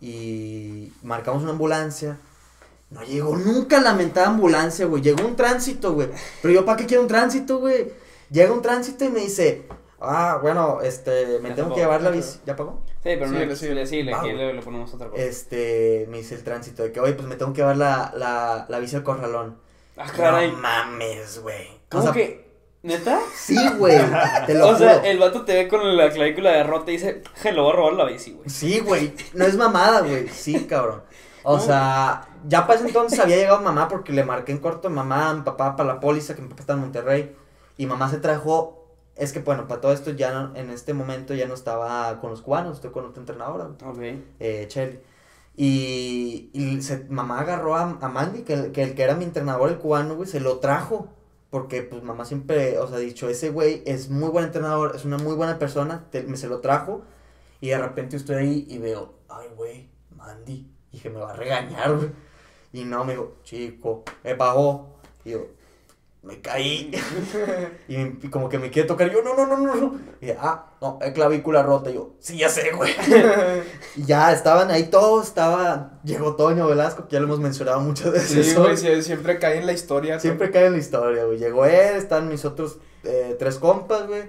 Y 0.00 0.92
marcamos 1.02 1.42
una 1.42 1.52
ambulancia. 1.52 2.18
No 2.90 3.02
llegó 3.02 3.36
nunca 3.36 3.80
la 3.80 3.92
mentada 3.92 4.28
ambulancia, 4.28 4.86
güey. 4.86 5.02
Llegó 5.02 5.26
un 5.26 5.36
tránsito, 5.36 5.92
güey. 5.92 6.08
Pero 6.40 6.54
yo, 6.54 6.64
¿para 6.64 6.78
qué 6.78 6.86
quiero 6.86 7.02
un 7.02 7.08
tránsito, 7.08 7.58
güey? 7.58 7.92
Llega 8.30 8.52
un 8.52 8.62
tránsito 8.62 9.04
y 9.04 9.08
me 9.10 9.20
dice, 9.20 9.64
ah, 10.00 10.38
bueno, 10.40 10.80
este, 10.82 11.38
me 11.40 11.50
Ya 11.50 11.54
tengo 11.56 11.68
pagó, 11.68 11.74
que 11.74 11.80
llevar 11.82 12.02
la 12.02 12.10
bici. 12.10 12.40
¿Ya 12.46 12.56
pagó? 12.56 12.82
Sí, 13.02 13.10
pero 13.18 13.26
no. 13.26 13.38
Sí, 13.38 13.56
síguele. 13.56 13.86
sí, 13.86 14.02
le, 14.02 14.14
güey. 14.16 14.34
le, 14.34 14.54
le 14.54 14.62
ponemos 14.62 14.92
otra 14.94 15.08
cosa. 15.08 15.22
Este, 15.22 16.06
me 16.08 16.18
dice 16.18 16.34
el 16.34 16.44
tránsito 16.44 16.82
de 16.82 16.92
que, 16.92 17.00
oye, 17.00 17.12
pues 17.12 17.28
me 17.28 17.36
tengo 17.36 17.52
que 17.52 17.60
llevar 17.60 17.76
la, 17.76 18.12
la, 18.16 18.66
la 18.68 18.78
bici 18.78 18.96
al 18.96 19.02
corralón. 19.02 19.58
ah, 19.96 20.10
caray. 20.14 20.50
No 20.52 20.58
mames, 20.58 21.40
güey. 21.42 21.68
¿Cómo 21.90 22.02
O 22.02 22.06
sea, 22.06 22.12
que? 22.14 22.48
¿Neta? 22.82 23.18
Sí, 23.34 23.56
güey. 23.76 23.98
Te 24.46 24.54
lo 24.54 24.68
O 24.70 24.76
sea, 24.76 24.96
el 25.04 25.18
vato 25.18 25.44
te 25.44 25.54
ve 25.54 25.68
con 25.68 25.96
la 25.96 26.10
clavícula 26.10 26.52
de 26.52 26.62
rota 26.64 26.90
y 26.90 26.94
dice, 26.94 27.22
je, 27.42 27.52
lo 27.52 27.64
voy 27.64 27.72
a 27.72 27.76
robar 27.76 27.92
la 27.94 28.04
bici, 28.04 28.32
güey. 28.32 28.48
Sí, 28.48 28.80
güey. 28.80 29.12
No 29.34 29.44
es 29.44 29.56
mamada, 29.56 30.00
güey. 30.00 30.28
Sí, 30.28 30.64
cabrón. 30.66 31.02
O 31.50 31.58
sea, 31.60 32.28
ya 32.46 32.66
para 32.66 32.78
ese 32.78 32.88
entonces 32.88 33.18
había 33.20 33.36
llegado 33.36 33.60
mamá 33.62 33.88
porque 33.88 34.12
le 34.12 34.24
marqué 34.24 34.52
en 34.52 34.58
corto 34.58 34.88
a 34.88 34.90
mamá, 34.90 35.30
a 35.30 35.34
mi 35.34 35.42
papá 35.42 35.76
para 35.76 35.94
la 35.94 36.00
póliza, 36.00 36.34
que 36.34 36.42
mi 36.42 36.48
papá 36.48 36.60
está 36.60 36.72
en 36.74 36.80
Monterrey. 36.80 37.34
Y 37.76 37.86
mamá 37.86 38.10
se 38.10 38.18
trajo. 38.18 38.74
Es 39.16 39.32
que, 39.32 39.40
bueno, 39.40 39.66
para 39.66 39.80
todo 39.80 39.92
esto 39.92 40.10
ya 40.12 40.32
no- 40.32 40.54
en 40.54 40.70
este 40.70 40.94
momento 40.94 41.34
ya 41.34 41.46
no 41.48 41.54
estaba 41.54 42.20
con 42.20 42.30
los 42.30 42.42
cubanos, 42.42 42.76
estoy 42.76 42.90
con 42.92 43.04
otra 43.06 43.20
entrenadora, 43.20 43.64
Ok. 43.84 43.98
eh, 44.38 44.66
Chelly. 44.68 45.00
Y, 45.56 46.50
y 46.52 46.80
se- 46.82 47.06
mamá 47.08 47.40
agarró 47.40 47.74
a, 47.76 47.98
a 48.00 48.08
Mandy, 48.08 48.42
que 48.42 48.54
el, 48.54 48.72
que 48.72 48.82
el 48.84 48.94
que 48.94 49.02
era 49.02 49.14
mi 49.16 49.24
entrenador, 49.24 49.68
el 49.70 49.78
cubano, 49.78 50.14
güey, 50.14 50.28
se 50.28 50.38
lo 50.40 50.58
trajo. 50.60 51.08
Porque, 51.50 51.82
pues, 51.82 52.02
mamá 52.02 52.24
siempre, 52.26 52.78
o 52.78 52.86
sea, 52.86 52.98
ha 52.98 53.00
dicho, 53.00 53.28
ese 53.28 53.48
güey 53.50 53.82
es 53.86 54.10
muy 54.10 54.28
buen 54.28 54.44
entrenador, 54.44 54.92
es 54.94 55.04
una 55.06 55.16
muy 55.18 55.34
buena 55.34 55.58
persona, 55.58 56.04
te- 56.10 56.22
me 56.24 56.36
se 56.36 56.46
lo 56.46 56.60
trajo. 56.60 57.02
Y 57.60 57.68
de 57.70 57.78
repente 57.78 58.16
estoy 58.16 58.36
ahí 58.36 58.66
y 58.68 58.78
veo, 58.78 59.14
ay, 59.28 59.48
güey, 59.56 59.88
Mandy. 60.14 60.70
Y 60.92 60.96
dije, 60.96 61.10
me 61.10 61.20
va 61.20 61.30
a 61.30 61.36
regañar, 61.36 61.96
güey. 61.96 62.10
Y 62.72 62.84
no, 62.84 63.04
me 63.04 63.12
dijo, 63.12 63.36
chico, 63.44 64.04
me 64.24 64.34
bajó. 64.34 64.98
Y 65.24 65.30
yo, 65.30 65.46
me 66.22 66.40
caí. 66.40 66.90
y, 67.88 68.28
como 68.28 68.48
que 68.48 68.58
me 68.58 68.70
quiere 68.70 68.86
tocar. 68.86 69.08
Y 69.08 69.12
yo, 69.12 69.22
no, 69.22 69.34
no, 69.34 69.46
no, 69.46 69.56
no, 69.56 69.74
no. 69.74 69.98
Y 70.20 70.26
dije, 70.26 70.38
ah, 70.40 70.66
no, 70.80 70.98
es 71.00 71.12
clavícula 71.12 71.62
rota. 71.62 71.90
Y 71.90 71.94
yo, 71.94 72.14
sí, 72.18 72.36
ya 72.36 72.48
sé, 72.48 72.72
güey. 72.72 72.92
y 73.96 74.04
ya 74.04 74.32
estaban 74.32 74.70
ahí 74.70 74.84
todos. 74.84 75.28
Estaba, 75.28 76.00
llegó 76.04 76.36
Toño 76.36 76.66
Velasco, 76.66 77.06
que 77.06 77.14
ya 77.14 77.20
lo 77.20 77.26
hemos 77.26 77.40
mencionado 77.40 77.80
muchas 77.80 78.12
veces. 78.12 78.46
Sí, 78.46 78.54
güey, 78.54 78.76
sí, 78.76 79.02
siempre 79.02 79.38
cae 79.38 79.58
en 79.58 79.66
la 79.66 79.72
historia. 79.72 80.20
Siempre 80.20 80.50
cae 80.50 80.66
en 80.66 80.72
la 80.72 80.78
historia, 80.78 81.24
güey. 81.24 81.38
Llegó 81.38 81.64
él, 81.64 81.96
están 81.96 82.28
mis 82.28 82.44
otros 82.44 82.78
eh, 83.04 83.36
tres 83.38 83.56
compas, 83.56 84.06
güey. 84.06 84.24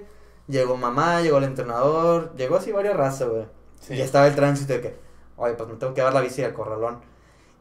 Llegó 0.48 0.76
mamá, 0.76 1.20
llegó 1.20 1.38
el 1.38 1.44
entrenador. 1.44 2.34
Llegó 2.36 2.56
así 2.56 2.72
varias 2.72 2.96
razas, 2.96 3.28
güey. 3.28 3.44
Sí. 3.80 3.94
Y 3.94 4.00
estaba 4.00 4.26
el 4.26 4.34
tránsito 4.34 4.72
de 4.72 4.80
que, 4.80 5.09
oye, 5.40 5.54
pues 5.54 5.68
me 5.68 5.76
tengo 5.76 5.94
que 5.94 6.02
dar 6.02 6.12
la 6.14 6.20
bici 6.20 6.42
al 6.44 6.52
corralón. 6.54 7.00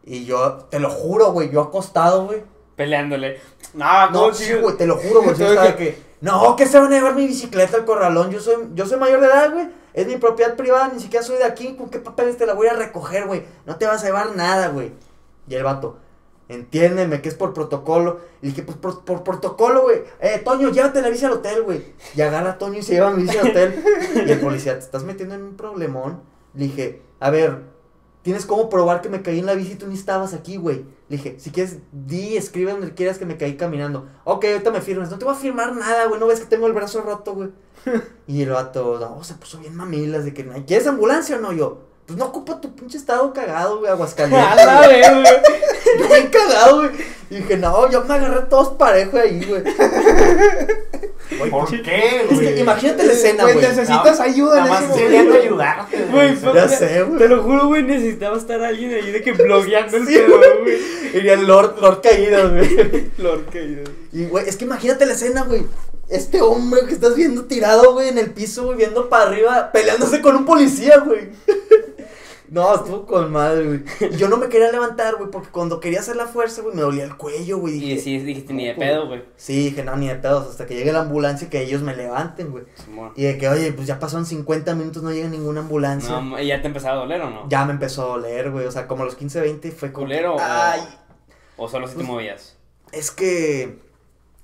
Y 0.04 0.26
yo, 0.26 0.54
te 0.70 0.80
lo 0.80 0.90
juro, 0.90 1.32
güey, 1.32 1.50
yo 1.52 1.62
acostado, 1.62 2.26
güey. 2.28 2.44
Peleándole. 2.76 3.40
No, 3.74 4.10
No, 4.12 4.20
¿cómo 4.22 4.34
sí, 4.34 4.54
güey, 4.54 4.78
te 4.78 4.86
lo 4.88 4.98
juro, 4.98 5.22
güey. 5.22 5.36
Que- 5.38 5.76
que, 5.76 6.04
no, 6.22 6.56
que 6.56 6.66
se 6.66 6.80
van 6.80 6.92
a 6.92 6.96
llevar 6.96 7.16
mi 7.16 7.28
bicicleta 7.28 7.78
al 7.78 7.86
corralón. 7.86 8.30
Yo 8.32 8.40
soy, 8.40 8.70
yo 8.74 8.86
soy 8.86 8.98
mayor 9.00 9.20
de 9.22 9.28
edad, 9.28 9.52
güey. 9.54 9.70
Es 9.94 10.08
mi 10.08 10.18
propiedad 10.18 10.56
privada, 10.56 10.90
ni 10.94 11.00
siquiera 11.00 11.26
soy 11.26 11.38
de 11.38 11.44
aquí. 11.46 11.76
¿Con 11.76 11.90
qué 11.90 12.00
papeles 12.00 12.38
te 12.38 12.46
la 12.46 12.54
voy 12.54 12.68
a 12.68 12.74
recoger, 12.74 13.26
güey? 13.28 13.44
No 13.66 13.76
te 13.78 13.86
vas 13.86 14.04
a 14.04 14.06
llevar 14.06 14.36
nada, 14.36 14.68
güey. 14.70 14.92
Y 15.48 15.56
el 15.56 15.64
vato, 15.64 15.98
entiéndeme 16.48 17.22
que 17.22 17.30
es 17.30 17.36
por 17.36 17.54
protocolo. 17.54 18.20
Y 18.42 18.48
dije, 18.48 18.64
pues 18.64 18.78
por, 18.78 19.04
por 19.04 19.24
protocolo, 19.24 19.82
güey. 19.84 20.04
Eh, 20.20 20.42
Toño, 20.44 20.70
llévate 20.70 21.02
la 21.02 21.10
bici 21.10 21.26
al 21.26 21.34
hotel, 21.34 21.64
güey. 21.64 21.84
Y 22.16 22.22
agarra 22.22 22.52
a 22.52 22.58
Toño 22.58 22.80
y 22.80 22.84
se 22.84 22.94
lleva 22.94 23.12
mi 23.12 23.24
bici 23.24 23.38
al 23.38 23.50
hotel. 23.50 23.84
y 24.28 24.32
el 24.32 24.40
policía, 24.40 24.74
te 24.74 24.80
estás 24.80 25.04
metiendo 25.04 25.36
en 25.36 25.44
un 25.44 25.58
problemón. 25.58 26.22
Le 26.54 26.66
dije, 26.66 27.02
a 27.20 27.30
ver, 27.30 27.64
¿tienes 28.22 28.46
cómo 28.46 28.70
probar 28.70 29.02
que 29.02 29.10
me 29.10 29.22
caí 29.22 29.40
en 29.40 29.46
la 29.46 29.56
bici 29.56 29.74
y 29.74 29.76
tú 29.76 29.88
ni 29.88 29.96
estabas 29.96 30.34
aquí, 30.34 30.58
güey? 30.58 30.86
Le 31.10 31.18
dije, 31.18 31.40
si 31.40 31.52
quieres, 31.52 31.80
di, 31.92 32.38
escribe 32.38 32.72
donde 32.72 32.94
quieras 32.94 33.18
que 33.18 33.26
me 33.26 33.38
caí 33.38 33.58
caminando. 33.58 34.08
Ok, 34.24 34.46
ahorita 34.46 34.72
me 34.72 34.82
firmes. 34.82 35.10
No 35.10 35.18
te 35.18 35.26
voy 35.26 35.34
a 35.34 35.38
firmar 35.38 35.76
nada, 35.76 36.06
güey. 36.06 36.20
No 36.20 36.28
ves 36.28 36.40
que 36.40 36.46
tengo 36.46 36.68
el 36.68 36.74
brazo 36.74 37.02
roto, 37.02 37.34
güey. 37.34 37.50
y 38.28 38.44
el 38.44 38.50
vato, 38.50 39.00
no, 39.00 39.24
se 39.24 39.34
puso 39.34 39.58
bien 39.60 39.76
mamilas 39.76 40.26
de 40.26 40.34
que, 40.34 40.46
¿quieres 40.66 40.88
ambulancia 40.88 41.38
o 41.38 41.40
no? 41.40 41.52
Yo, 41.52 41.89
pues 42.10 42.18
no 42.18 42.26
ocupa 42.26 42.60
tu 42.60 42.74
pinche 42.74 42.98
estado 42.98 43.32
cagado, 43.34 43.78
güey, 43.78 43.88
A 43.92 43.94
Aguascalientes. 43.94 44.66
la 44.66 44.88
güey. 44.88 45.02
Yo 46.00 46.08
bien 46.16 46.28
cagado, 46.32 46.78
güey. 46.78 46.90
Y 47.30 47.36
dije, 47.36 47.56
no, 47.58 47.88
yo 47.92 48.04
me 48.06 48.16
agarré 48.16 48.42
todos 48.50 48.70
parejos 48.70 49.14
ahí, 49.20 49.46
güey. 49.46 49.62
¿Por 51.52 51.70
qué, 51.84 52.26
Es 52.32 52.40
que 52.40 52.60
imagínate 52.62 53.06
la 53.06 53.14
escena, 53.14 53.44
Güey, 53.44 53.58
necesitas 53.58 54.20
ayuda 54.20 54.58
en 54.58 54.64
Nada 54.64 54.78
ese 54.80 54.88
más 54.88 54.90
momento. 54.90 54.98
queriendo 54.98 55.36
ayudarte. 55.36 56.06
Güey. 56.12 56.38
Ya 56.56 56.68
sé, 56.68 57.04
güey. 57.04 57.20
Te 57.20 57.28
lo 57.28 57.44
juro, 57.44 57.68
güey, 57.68 57.84
necesitaba 57.84 58.36
estar 58.38 58.64
alguien 58.64 58.92
ahí 58.96 59.12
de 59.12 59.22
que 59.22 59.34
blogueando 59.34 59.98
el 59.98 60.08
Sí, 60.08 60.16
pedo, 60.16 60.40
güey. 60.64 60.78
Y 61.14 61.30
el 61.30 61.46
Lord, 61.46 61.80
Lord 61.80 62.02
caído, 62.02 62.50
güey. 62.50 63.12
Lord 63.20 63.46
caído. 63.52 63.84
Y, 64.12 64.26
güey, 64.26 64.50
es 64.50 64.58
que 64.58 64.66
imagínate 64.66 65.06
la 65.06 65.14
escena, 65.14 65.44
güey. 65.44 65.68
Este 66.10 66.42
hombre 66.42 66.88
que 66.88 66.94
estás 66.96 67.16
viendo 67.16 67.46
tirado, 67.46 67.94
güey, 67.94 68.10
en 68.10 68.18
el 68.18 68.32
piso, 68.32 68.64
güey, 68.66 68.78
viendo 68.78 69.08
para 69.10 69.26
arriba, 69.30 69.72
peleándose 69.72 70.22
con 70.22 70.36
un 70.36 70.46
policía, 70.46 70.98
güey. 71.06 71.30
No, 72.52 72.74
estuvo 72.76 73.06
con 73.06 73.32
madre, 73.32 73.66
güey. 74.00 74.18
Yo 74.18 74.28
no 74.28 74.38
me 74.38 74.50
quería 74.50 74.72
levantar, 74.72 75.16
güey, 75.18 75.30
porque 75.30 75.50
cuando 75.50 75.80
quería 75.80 76.00
hacer 76.00 76.16
la 76.16 76.26
fuerza, 76.28 76.62
güey, 76.62 76.76
me 76.76 76.82
dolía 76.82 77.04
el 77.04 77.16
cuello, 77.16 77.60
güey. 77.60 77.76
Y 77.76 77.80
Dije, 77.80 78.00
sí, 78.02 78.18
dijiste 78.20 78.54
ni 78.54 78.66
de 78.68 78.74
pedo, 78.76 79.08
güey. 79.08 79.24
Sí, 79.38 79.66
dije, 79.66 79.84
no, 79.84 79.96
ni 79.96 80.08
de 80.08 80.16
pedos, 80.16 80.48
hasta 80.50 80.66
que 80.66 80.76
llegue 80.76 80.92
la 80.92 81.02
ambulancia 81.02 81.46
y 81.48 81.50
que 81.50 81.62
ellos 81.62 81.82
me 81.82 81.96
levanten, 81.96 82.52
güey. 82.52 82.64
Y 83.16 83.24
de 83.24 83.38
que, 83.38 83.48
oye, 83.48 83.72
pues 83.74 83.86
ya 83.88 84.00
pasaron 84.00 84.26
50 84.26 84.74
minutos, 84.76 85.04
no 85.04 85.12
llega 85.12 85.28
ninguna 85.30 85.60
ambulancia. 85.62 86.20
No, 86.20 86.40
¿y 86.42 86.48
ya 86.48 86.62
te 86.62 86.68
empezaba 86.68 86.96
a 86.96 87.00
doler 87.02 87.22
o 87.22 87.30
no? 87.30 87.50
Ya 87.50 87.66
me 87.66 87.74
empezó 87.74 88.04
a 88.04 88.08
doler, 88.18 88.50
güey. 88.52 88.66
O 88.66 88.72
sea, 88.72 88.88
como 88.88 89.04
a 89.04 89.06
los 89.06 89.16
15, 89.16 89.42
20 89.42 89.72
fue 89.72 89.92
como. 89.92 90.08
¿Culero 90.08 90.36
o- 90.36 90.40
Ay, 90.42 90.82
¿O 91.58 91.68
solo 91.68 91.86
si 91.88 91.92
te 91.94 91.98
Pues- 91.98 92.08
movías? 92.08 92.58
es 92.92 93.12
que. 93.12 93.78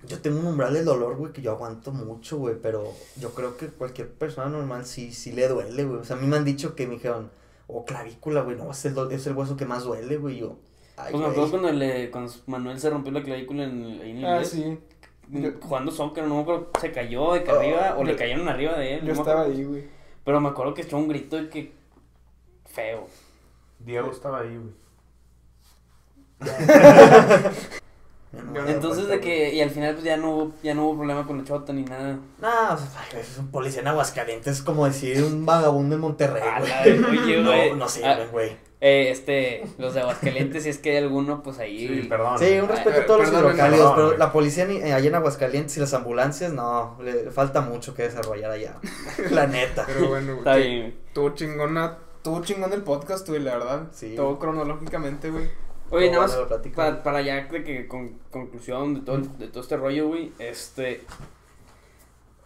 Yo 0.08 0.20
tengo 0.20 0.40
un 0.40 0.46
umbral 0.46 0.72
del 0.76 0.86
dolor, 0.86 1.16
güey, 1.16 1.34
que 1.34 1.42
yo 1.42 1.50
aguanto 1.52 1.92
mucho, 1.92 2.38
güey. 2.38 2.56
Pero 2.62 2.94
yo 3.16 3.32
creo 3.32 3.58
que 3.58 3.68
cualquier 3.70 4.08
persona 4.12 4.48
normal 4.50 4.86
sí, 4.86 5.12
sí 5.12 5.32
le 5.32 5.48
duele, 5.48 5.84
güey. 5.84 6.00
O 6.02 6.04
sea, 6.04 6.16
a 6.16 6.20
mí 6.20 6.28
me 6.28 6.38
han 6.38 6.46
dicho 6.46 6.76
que 6.76 6.86
me 6.86 6.94
dijeron, 6.96 7.32
oh, 7.68 7.86
clavícula, 7.86 8.42
güey, 8.42 8.56
no, 8.58 8.72
es 8.72 8.86
el, 8.86 8.96
es 9.12 9.28
el 9.28 9.34
hueso 9.36 9.56
que 9.58 9.66
más 9.66 9.84
duele, 9.84 10.18
güey. 10.18 10.36
y 10.38 10.40
Yo, 10.40 10.58
ay, 10.98 11.12
Pues 11.12 11.24
me 11.24 11.30
acuerdo 11.30 11.50
cuando, 11.52 11.72
le, 11.72 12.12
cuando 12.12 12.32
Manuel 12.48 12.80
se 12.80 12.90
rompió 12.90 13.12
la 13.12 13.24
clavícula 13.24 13.64
en, 13.64 13.84
el- 13.84 14.02
ahí 14.02 14.12
en 14.12 14.18
el 14.18 14.26
Ah, 14.26 14.32
inglés. 14.36 14.50
sí. 14.50 14.80
Jugando 15.62 15.92
soccer, 15.92 16.24
no 16.28 16.36
me 16.36 16.42
acuerdo, 16.42 16.70
se 16.80 16.92
cayó 16.92 17.34
de 17.34 17.44
que 17.44 17.52
Oh, 17.52 17.56
arriba 17.60 17.96
o 17.98 18.04
le 18.04 18.16
cayeron 18.16 18.48
arriba 18.48 18.74
de 18.78 18.96
él. 18.96 19.02
Yo 19.06 19.14
no 19.16 19.20
estaba 19.22 19.42
ahí, 19.42 19.64
güey. 19.64 19.88
Pero 20.24 20.40
me 20.40 20.50
acuerdo 20.50 20.74
que 20.76 20.84
echó 20.84 20.98
un 20.98 21.08
grito 21.08 21.36
de 21.36 21.50
que. 21.50 21.74
feo. 22.66 23.08
Diego 23.80 24.12
estaba 24.12 24.42
ahí, 24.42 24.56
güey. 24.58 24.74
No, 28.44 28.68
Entonces 28.68 29.08
de 29.08 29.20
que. 29.20 29.54
Y 29.54 29.62
al 29.62 29.70
final 29.70 29.94
pues 29.94 30.04
ya 30.06 30.18
no 30.18 30.32
hubo, 30.32 30.52
ya 30.64 30.74
no 30.74 30.86
hubo 30.86 30.98
problema 30.98 31.26
con 31.26 31.40
el 31.40 31.46
chota 31.46 31.74
ni 31.74 31.84
nada. 31.84 32.20
No, 32.42 32.74
o 32.74 32.78
sea, 32.78 32.88
ay, 33.14 33.20
es 33.20 33.38
un 33.38 33.50
policía 33.52 33.82
en 33.82 33.88
Aguascalientes, 33.88 34.58
es 34.58 34.62
como 34.64 34.86
decir 34.86 35.24
un 35.24 35.46
vagabundo 35.46 35.96
en 35.96 36.02
Monterrey, 36.02 36.42
güey. 36.60 37.20
oye, 37.20 37.44
güey. 37.44 37.70
No, 37.72 37.76
no 37.78 37.86
Ah, 37.86 37.90
sirven, 37.90 38.30
güey. 38.32 38.66
Eh, 38.82 39.10
este, 39.10 39.64
los 39.80 39.94
de 39.96 40.02
Aguascalientes, 40.02 40.64
si 40.64 40.70
es 40.70 40.78
que 40.78 40.92
hay 40.92 40.98
alguno, 40.98 41.42
pues 41.42 41.58
ahí. 41.60 41.88
Sí, 41.88 42.08
perdón. 42.08 42.38
Sí, 42.38 42.60
un 42.60 42.68
respeto 42.68 43.02
a 43.02 43.06
todos 43.06 43.20
los 43.22 43.30
hidrocálidos, 43.32 43.94
pero 43.96 44.18
la 44.18 44.32
policía 44.32 44.66
ni- 44.66 44.78
eh, 44.78 44.94
allá 44.94 45.08
en 45.08 45.16
Aguascalientes 45.16 45.76
y 45.78 45.80
las 45.80 45.94
ambulancias, 45.94 46.52
no, 46.54 46.98
le 47.02 47.32
falta 47.32 47.62
mucho 47.62 47.96
que 47.96 48.04
desarrollar 48.04 48.52
allá. 48.52 48.76
la 49.32 49.48
neta. 49.48 49.86
Pero 49.88 50.10
bueno, 50.10 50.28
güey. 50.34 50.38
Está 50.40 50.56
bien. 50.58 50.96
Tuvo 51.14 51.30
chingona. 51.34 51.98
Tuvo 52.22 52.42
chingón 52.44 52.74
el 52.74 52.82
podcast, 52.84 53.28
güey, 53.30 53.40
la 53.42 53.58
verdad. 53.58 53.84
Sí. 53.92 54.14
Todo 54.16 54.38
cronológicamente, 54.40 55.30
güey. 55.32 55.50
Oye, 55.92 56.10
nada 56.12 56.24
más, 56.28 56.36
para, 56.76 57.04
para 57.04 57.22
ya 57.22 57.44
de 57.46 57.64
que 57.64 57.88
con, 57.88 58.18
conclusión 58.32 58.96
de 58.96 59.02
todo, 59.02 59.18
el- 59.18 59.38
de 59.38 59.48
todo 59.48 59.62
este 59.62 59.78
rollo, 59.78 60.08
güey, 60.08 60.32
este, 60.40 61.04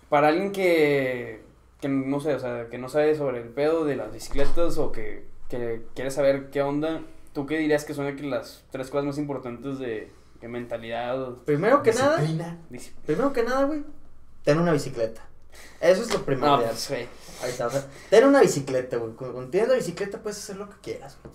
para 0.09 0.27
alguien 0.29 0.51
que, 0.51 1.41
que 1.81 1.87
no 1.87 2.19
sé, 2.19 2.35
o 2.35 2.39
sea, 2.39 2.67
que 2.69 2.77
no 2.77 2.89
sabe 2.89 3.15
sobre 3.15 3.39
el 3.41 3.49
pedo 3.49 3.85
de 3.85 3.95
las 3.95 4.11
bicicletas 4.11 4.77
o 4.77 4.91
que, 4.91 5.25
que 5.49 5.83
quiere 5.95 6.11
saber 6.11 6.49
qué 6.49 6.61
onda, 6.61 7.01
¿tú 7.33 7.45
qué 7.45 7.57
dirías 7.57 7.85
que 7.85 7.93
son 7.93 8.07
aquí 8.07 8.23
las 8.27 8.63
tres 8.71 8.89
cosas 8.89 9.05
más 9.05 9.17
importantes 9.17 9.79
de, 9.79 10.11
de 10.41 10.47
mentalidad? 10.47 11.21
o 11.21 11.37
Primero 11.45 11.81
que 11.83 11.93
nada, 11.93 12.17
Disciplina. 12.17 12.57
primero 13.05 13.33
que 13.33 13.43
nada, 13.43 13.63
güey, 13.65 13.83
ten 14.43 14.59
una 14.59 14.71
bicicleta. 14.73 15.21
Eso 15.81 16.03
es 16.03 16.13
lo 16.13 16.23
primero. 16.23 16.57
No, 16.57 16.63
pues, 16.63 16.89
güey. 16.89 17.07
Ahí 17.41 17.49
está, 17.51 17.67
o 17.67 17.69
sea, 17.69 17.85
ten 18.09 18.25
una 18.25 18.41
bicicleta, 18.41 18.97
güey. 18.97 19.13
Cuando 19.13 19.47
tienes 19.49 19.69
la 19.69 19.75
bicicleta 19.75 20.21
puedes 20.21 20.37
hacer 20.37 20.57
lo 20.57 20.69
que 20.69 20.75
quieras, 20.81 21.17
güey. 21.23 21.33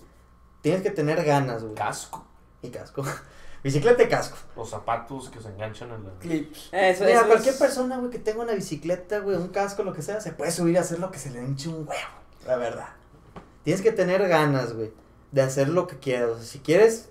Tienes 0.65 0.81
que 0.81 0.89
tener 0.89 1.23
ganas, 1.23 1.61
güey. 1.61 1.75
Casco. 1.75 2.25
Y 2.63 2.69
casco. 2.69 3.03
bicicleta 3.63 4.01
y 4.01 4.09
casco. 4.09 4.35
Los 4.55 4.71
zapatos 4.71 5.29
que 5.29 5.39
se 5.39 5.49
enganchan 5.49 5.91
en 5.91 6.03
la. 6.05 6.09
Clips. 6.19 6.69
Eso, 6.71 7.03
Mira, 7.03 7.19
eso 7.19 7.27
cualquier 7.27 7.53
es- 7.53 7.59
persona, 7.59 7.97
güey, 7.99 8.09
que 8.09 8.17
tenga 8.17 8.41
una 8.41 8.53
bicicleta, 8.53 9.19
güey, 9.19 9.37
un 9.37 9.49
casco, 9.49 9.83
lo 9.83 9.93
que 9.93 10.01
sea, 10.01 10.19
se 10.21 10.31
puede 10.31 10.49
subir 10.51 10.75
a 10.79 10.81
hacer 10.81 10.97
lo 10.97 11.11
que 11.11 11.19
se 11.19 11.29
le 11.29 11.39
hinche 11.43 11.69
un 11.69 11.87
huevo. 11.87 11.93
La 12.47 12.55
verdad. 12.57 12.87
Tienes 13.63 13.83
que 13.83 13.91
tener 13.91 14.27
ganas, 14.27 14.73
güey, 14.73 14.91
de 15.31 15.41
hacer 15.43 15.69
lo 15.69 15.85
que 15.85 15.99
quieras. 15.99 16.29
O 16.31 16.35
sea, 16.37 16.45
si 16.45 16.57
quieres 16.59 17.09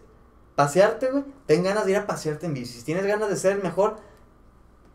pasearte, 0.57 1.13
güey, 1.13 1.23
ten 1.47 1.63
ganas 1.63 1.85
de 1.85 1.93
ir 1.93 1.97
a 1.99 2.07
pasearte 2.09 2.47
en 2.47 2.55
bici. 2.55 2.79
Si 2.81 2.85
tienes 2.85 3.07
ganas 3.07 3.29
de 3.29 3.37
ser 3.37 3.53
el 3.53 3.63
mejor, 3.63 3.99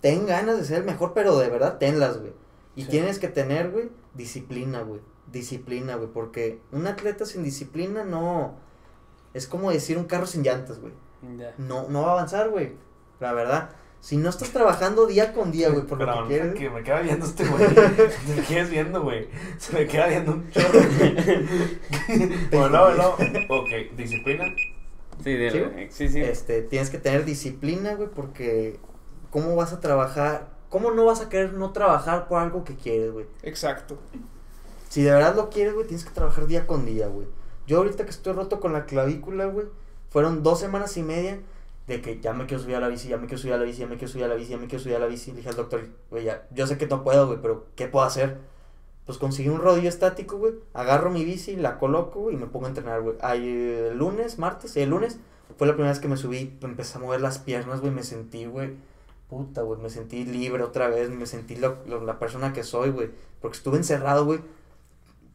ten 0.01 0.25
ganas 0.25 0.57
de 0.57 0.65
ser 0.65 0.79
el 0.79 0.83
mejor, 0.85 1.13
pero 1.13 1.37
de 1.39 1.47
verdad 1.49 1.77
tenlas, 1.77 2.17
güey. 2.19 2.33
Y 2.75 2.83
Sí. 2.83 2.89
tienes 2.89 3.19
que 3.19 3.29
tener, 3.29 3.71
güey, 3.71 3.89
disciplina, 4.15 4.81
güey. 4.81 4.99
Disciplina, 5.31 5.95
güey, 5.95 6.09
porque 6.11 6.59
un 6.71 6.87
atleta 6.87 7.25
sin 7.25 7.43
disciplina 7.43 8.03
no... 8.03 8.55
Es 9.33 9.45
como 9.47 9.71
decir 9.71 9.97
un 9.97 10.05
carro 10.05 10.25
sin 10.25 10.43
llantas, 10.43 10.79
güey 10.79 10.93
no, 11.57 11.87
no 11.89 12.03
va 12.03 12.09
a 12.09 12.11
avanzar, 12.13 12.49
güey. 12.49 12.71
La 13.19 13.33
verdad. 13.33 13.71
Si 13.99 14.15
no 14.15 14.29
estás 14.29 14.51
trabajando 14.51 15.05
día 15.05 15.33
con 15.33 15.51
día, 15.51 15.67
güey, 15.69 15.85
por 15.85 15.99
lo 15.99 16.05
Pero 16.05 16.21
que 16.23 16.27
quieres. 16.29 16.53
que 16.55 16.69
me 16.69 16.81
queda 16.83 17.01
viendo 17.01 17.25
este 17.25 17.45
güey. 17.45 17.67
Me 18.37 18.41
quedas 18.47 18.69
viendo, 18.69 19.03
güey. 19.03 19.27
Se 19.57 19.73
me 19.73 19.85
queda 19.85 20.07
viendo 20.07 20.31
un 20.31 20.49
chorro. 20.49 20.79
bueno, 22.51 22.89
no, 22.95 23.09
Ok, 23.49 23.69
disciplina. 23.97 24.45
Sí, 25.21 25.33
de 25.33 25.51
¿Sí? 25.51 25.59
la- 25.59 25.91
sí, 25.91 26.07
sí. 26.07 26.21
Este, 26.21 26.61
tienes 26.61 26.89
que 26.89 26.97
tener 26.97 27.25
disciplina, 27.25 27.95
güey, 27.95 28.09
porque 28.09 28.79
¿cómo 29.29 29.55
vas 29.57 29.73
a 29.73 29.81
trabajar? 29.81 30.47
¿Cómo 30.69 30.91
no 30.91 31.03
vas 31.05 31.19
a 31.19 31.27
querer 31.27 31.53
no 31.53 31.71
trabajar 31.73 32.29
por 32.29 32.39
algo 32.39 32.63
que 32.63 32.75
quieres, 32.75 33.11
güey? 33.11 33.25
Exacto. 33.43 33.99
Si 34.89 35.01
de 35.03 35.11
verdad 35.11 35.35
lo 35.35 35.49
quieres, 35.49 35.73
güey, 35.73 35.87
tienes 35.87 36.03
que 36.03 36.11
trabajar 36.11 36.47
día 36.47 36.67
con 36.67 36.85
día, 36.85 37.07
güey. 37.07 37.27
Yo 37.67 37.77
ahorita 37.77 38.03
que 38.03 38.09
estoy 38.09 38.33
roto 38.33 38.59
con 38.59 38.73
la 38.73 38.85
clavícula, 38.85 39.45
güey, 39.45 39.67
fueron 40.09 40.43
dos 40.43 40.59
semanas 40.59 40.97
y 40.97 41.03
media 41.03 41.39
de 41.87 42.01
que 42.01 42.19
ya 42.19 42.33
me 42.33 42.45
quiero 42.47 42.61
subir 42.61 42.75
a 42.75 42.79
la 42.79 42.87
bici, 42.87 43.07
ya 43.07 43.17
me 43.17 43.27
quiero 43.27 43.37
subir 43.39 43.53
a 43.53 43.57
la 43.57 43.63
bici, 43.63 43.79
ya 43.79 43.87
me 43.87 43.95
quiero 43.97 44.11
subir 44.11 44.25
a 44.25 44.27
la 44.27 44.35
bici, 44.35 44.49
ya 44.49 44.57
me 44.57 44.67
quiero 44.67 44.83
subir 44.83 44.95
a 44.95 44.99
la 44.99 45.05
bici. 45.07 45.31
Le 45.31 45.37
dije 45.37 45.49
al 45.49 45.55
doctor, 45.55 45.87
güey, 46.09 46.23
ya, 46.25 46.47
yo 46.51 46.67
sé 46.67 46.77
que 46.77 46.87
no 46.87 47.03
puedo, 47.03 47.27
güey, 47.27 47.39
pero 47.41 47.67
¿qué 47.75 47.87
puedo 47.87 48.05
hacer? 48.05 48.37
Pues 49.05 49.17
conseguí 49.17 49.49
un 49.49 49.59
rodillo 49.59 49.89
estático, 49.89 50.37
güey, 50.37 50.53
agarro 50.73 51.09
mi 51.09 51.23
bici, 51.25 51.55
la 51.55 51.77
coloco, 51.79 52.29
y 52.31 52.37
me 52.37 52.45
pongo 52.47 52.65
a 52.65 52.69
entrenar, 52.69 53.01
güey. 53.01 53.15
El 53.33 53.97
lunes, 53.97 54.37
martes, 54.39 54.75
el 54.77 54.89
lunes, 54.89 55.19
fue 55.57 55.67
la 55.67 55.73
primera 55.73 55.91
vez 55.91 55.99
que 55.99 56.07
me 56.07 56.17
subí, 56.17 56.57
empecé 56.61 56.97
a 56.97 57.01
mover 57.01 57.21
las 57.21 57.39
piernas, 57.39 57.81
güey, 57.81 57.91
me 57.91 58.03
sentí, 58.03 58.45
güey, 58.45 58.75
puta, 59.29 59.61
güey, 59.63 59.79
me 59.79 59.89
sentí 59.89 60.25
libre 60.25 60.63
otra 60.63 60.89
vez, 60.89 61.09
me 61.09 61.25
sentí 61.25 61.55
lo- 61.55 61.77
la 62.05 62.19
persona 62.19 62.53
que 62.53 62.63
soy, 62.63 62.89
güey, 62.91 63.09
porque 63.41 63.57
estuve 63.57 63.77
encerrado, 63.77 64.25
güey. 64.25 64.39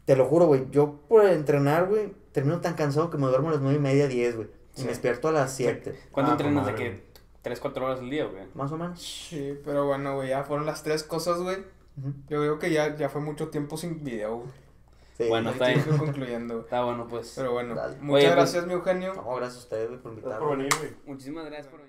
Te 0.05 0.17
lo 0.17 0.27
juro, 0.27 0.47
güey, 0.47 0.67
yo 0.71 1.01
por 1.09 1.25
entrenar, 1.27 1.87
güey, 1.89 2.13
termino 2.33 2.61
tan 2.61 2.75
cansado 2.75 3.11
que 3.11 3.17
me 3.19 3.27
duermo 3.27 3.49
a 3.49 3.53
las 3.53 3.61
nueve 3.61 3.79
y 3.79 3.81
media, 3.81 4.07
diez, 4.09 4.37
güey, 4.37 4.49
y 4.75 4.79
Sí. 4.79 4.83
me 4.85 4.91
despierto 4.91 5.29
a 5.29 5.33
las 5.33 5.53
siete, 5.53 5.99
¿Cuánto 6.13 6.33
Ah, 6.33 6.35
entrenas 6.35 6.67
de 6.67 6.75
que? 6.75 7.05
¿Tres, 7.43 7.61
cuatro 7.61 7.85
horas 7.87 8.01
al 8.01 8.11
día, 8.11 8.25
güey? 8.27 8.45
más 8.55 8.73
o 8.73 8.77
menos. 8.79 9.01
Sí, 9.03 9.59
pero 9.65 9.87
bueno, 9.87 10.15
güey, 10.17 10.29
ya 10.31 10.45
fueron 10.45 10.67
las 10.67 10.83
tres 10.83 11.03
cosas, 11.05 11.39
güey. 11.41 11.59
Yo 12.29 12.41
creo 12.41 12.59
que 12.59 12.71
ya, 12.73 12.97
ya 12.97 13.09
fue 13.09 13.21
mucho 13.21 13.49
tiempo 13.49 13.77
sin 13.77 14.03
video, 14.03 14.39
güey. 14.39 14.49
Sí, 15.17 15.29
Bueno, 15.29 15.51
está 15.51 15.69
bien. 15.69 15.83
concluyendo, 15.99 16.55
güey. 16.55 16.65
Está 16.65 16.83
bueno, 16.85 17.07
pues. 17.09 17.35
Pero 17.37 17.53
bueno, 17.53 17.75
Dale. 17.77 17.97
muchas 18.01 18.11
Oye, 18.15 18.25
pues- 18.25 18.35
gracias, 18.35 18.67
mi 18.67 18.73
Eugenio. 18.73 19.15
No, 19.15 19.37
gracias 19.37 19.57
a 19.57 19.59
ustedes, 19.61 19.89
güey, 19.91 20.01
por 20.01 20.11
Gracias 20.13 20.25
invitarme. 20.25 20.47
por 20.49 20.57
venir, 20.57 20.73
güey. 20.79 20.91
Muchísimas 21.07 21.45
gracias 21.47 21.69
por 21.69 21.81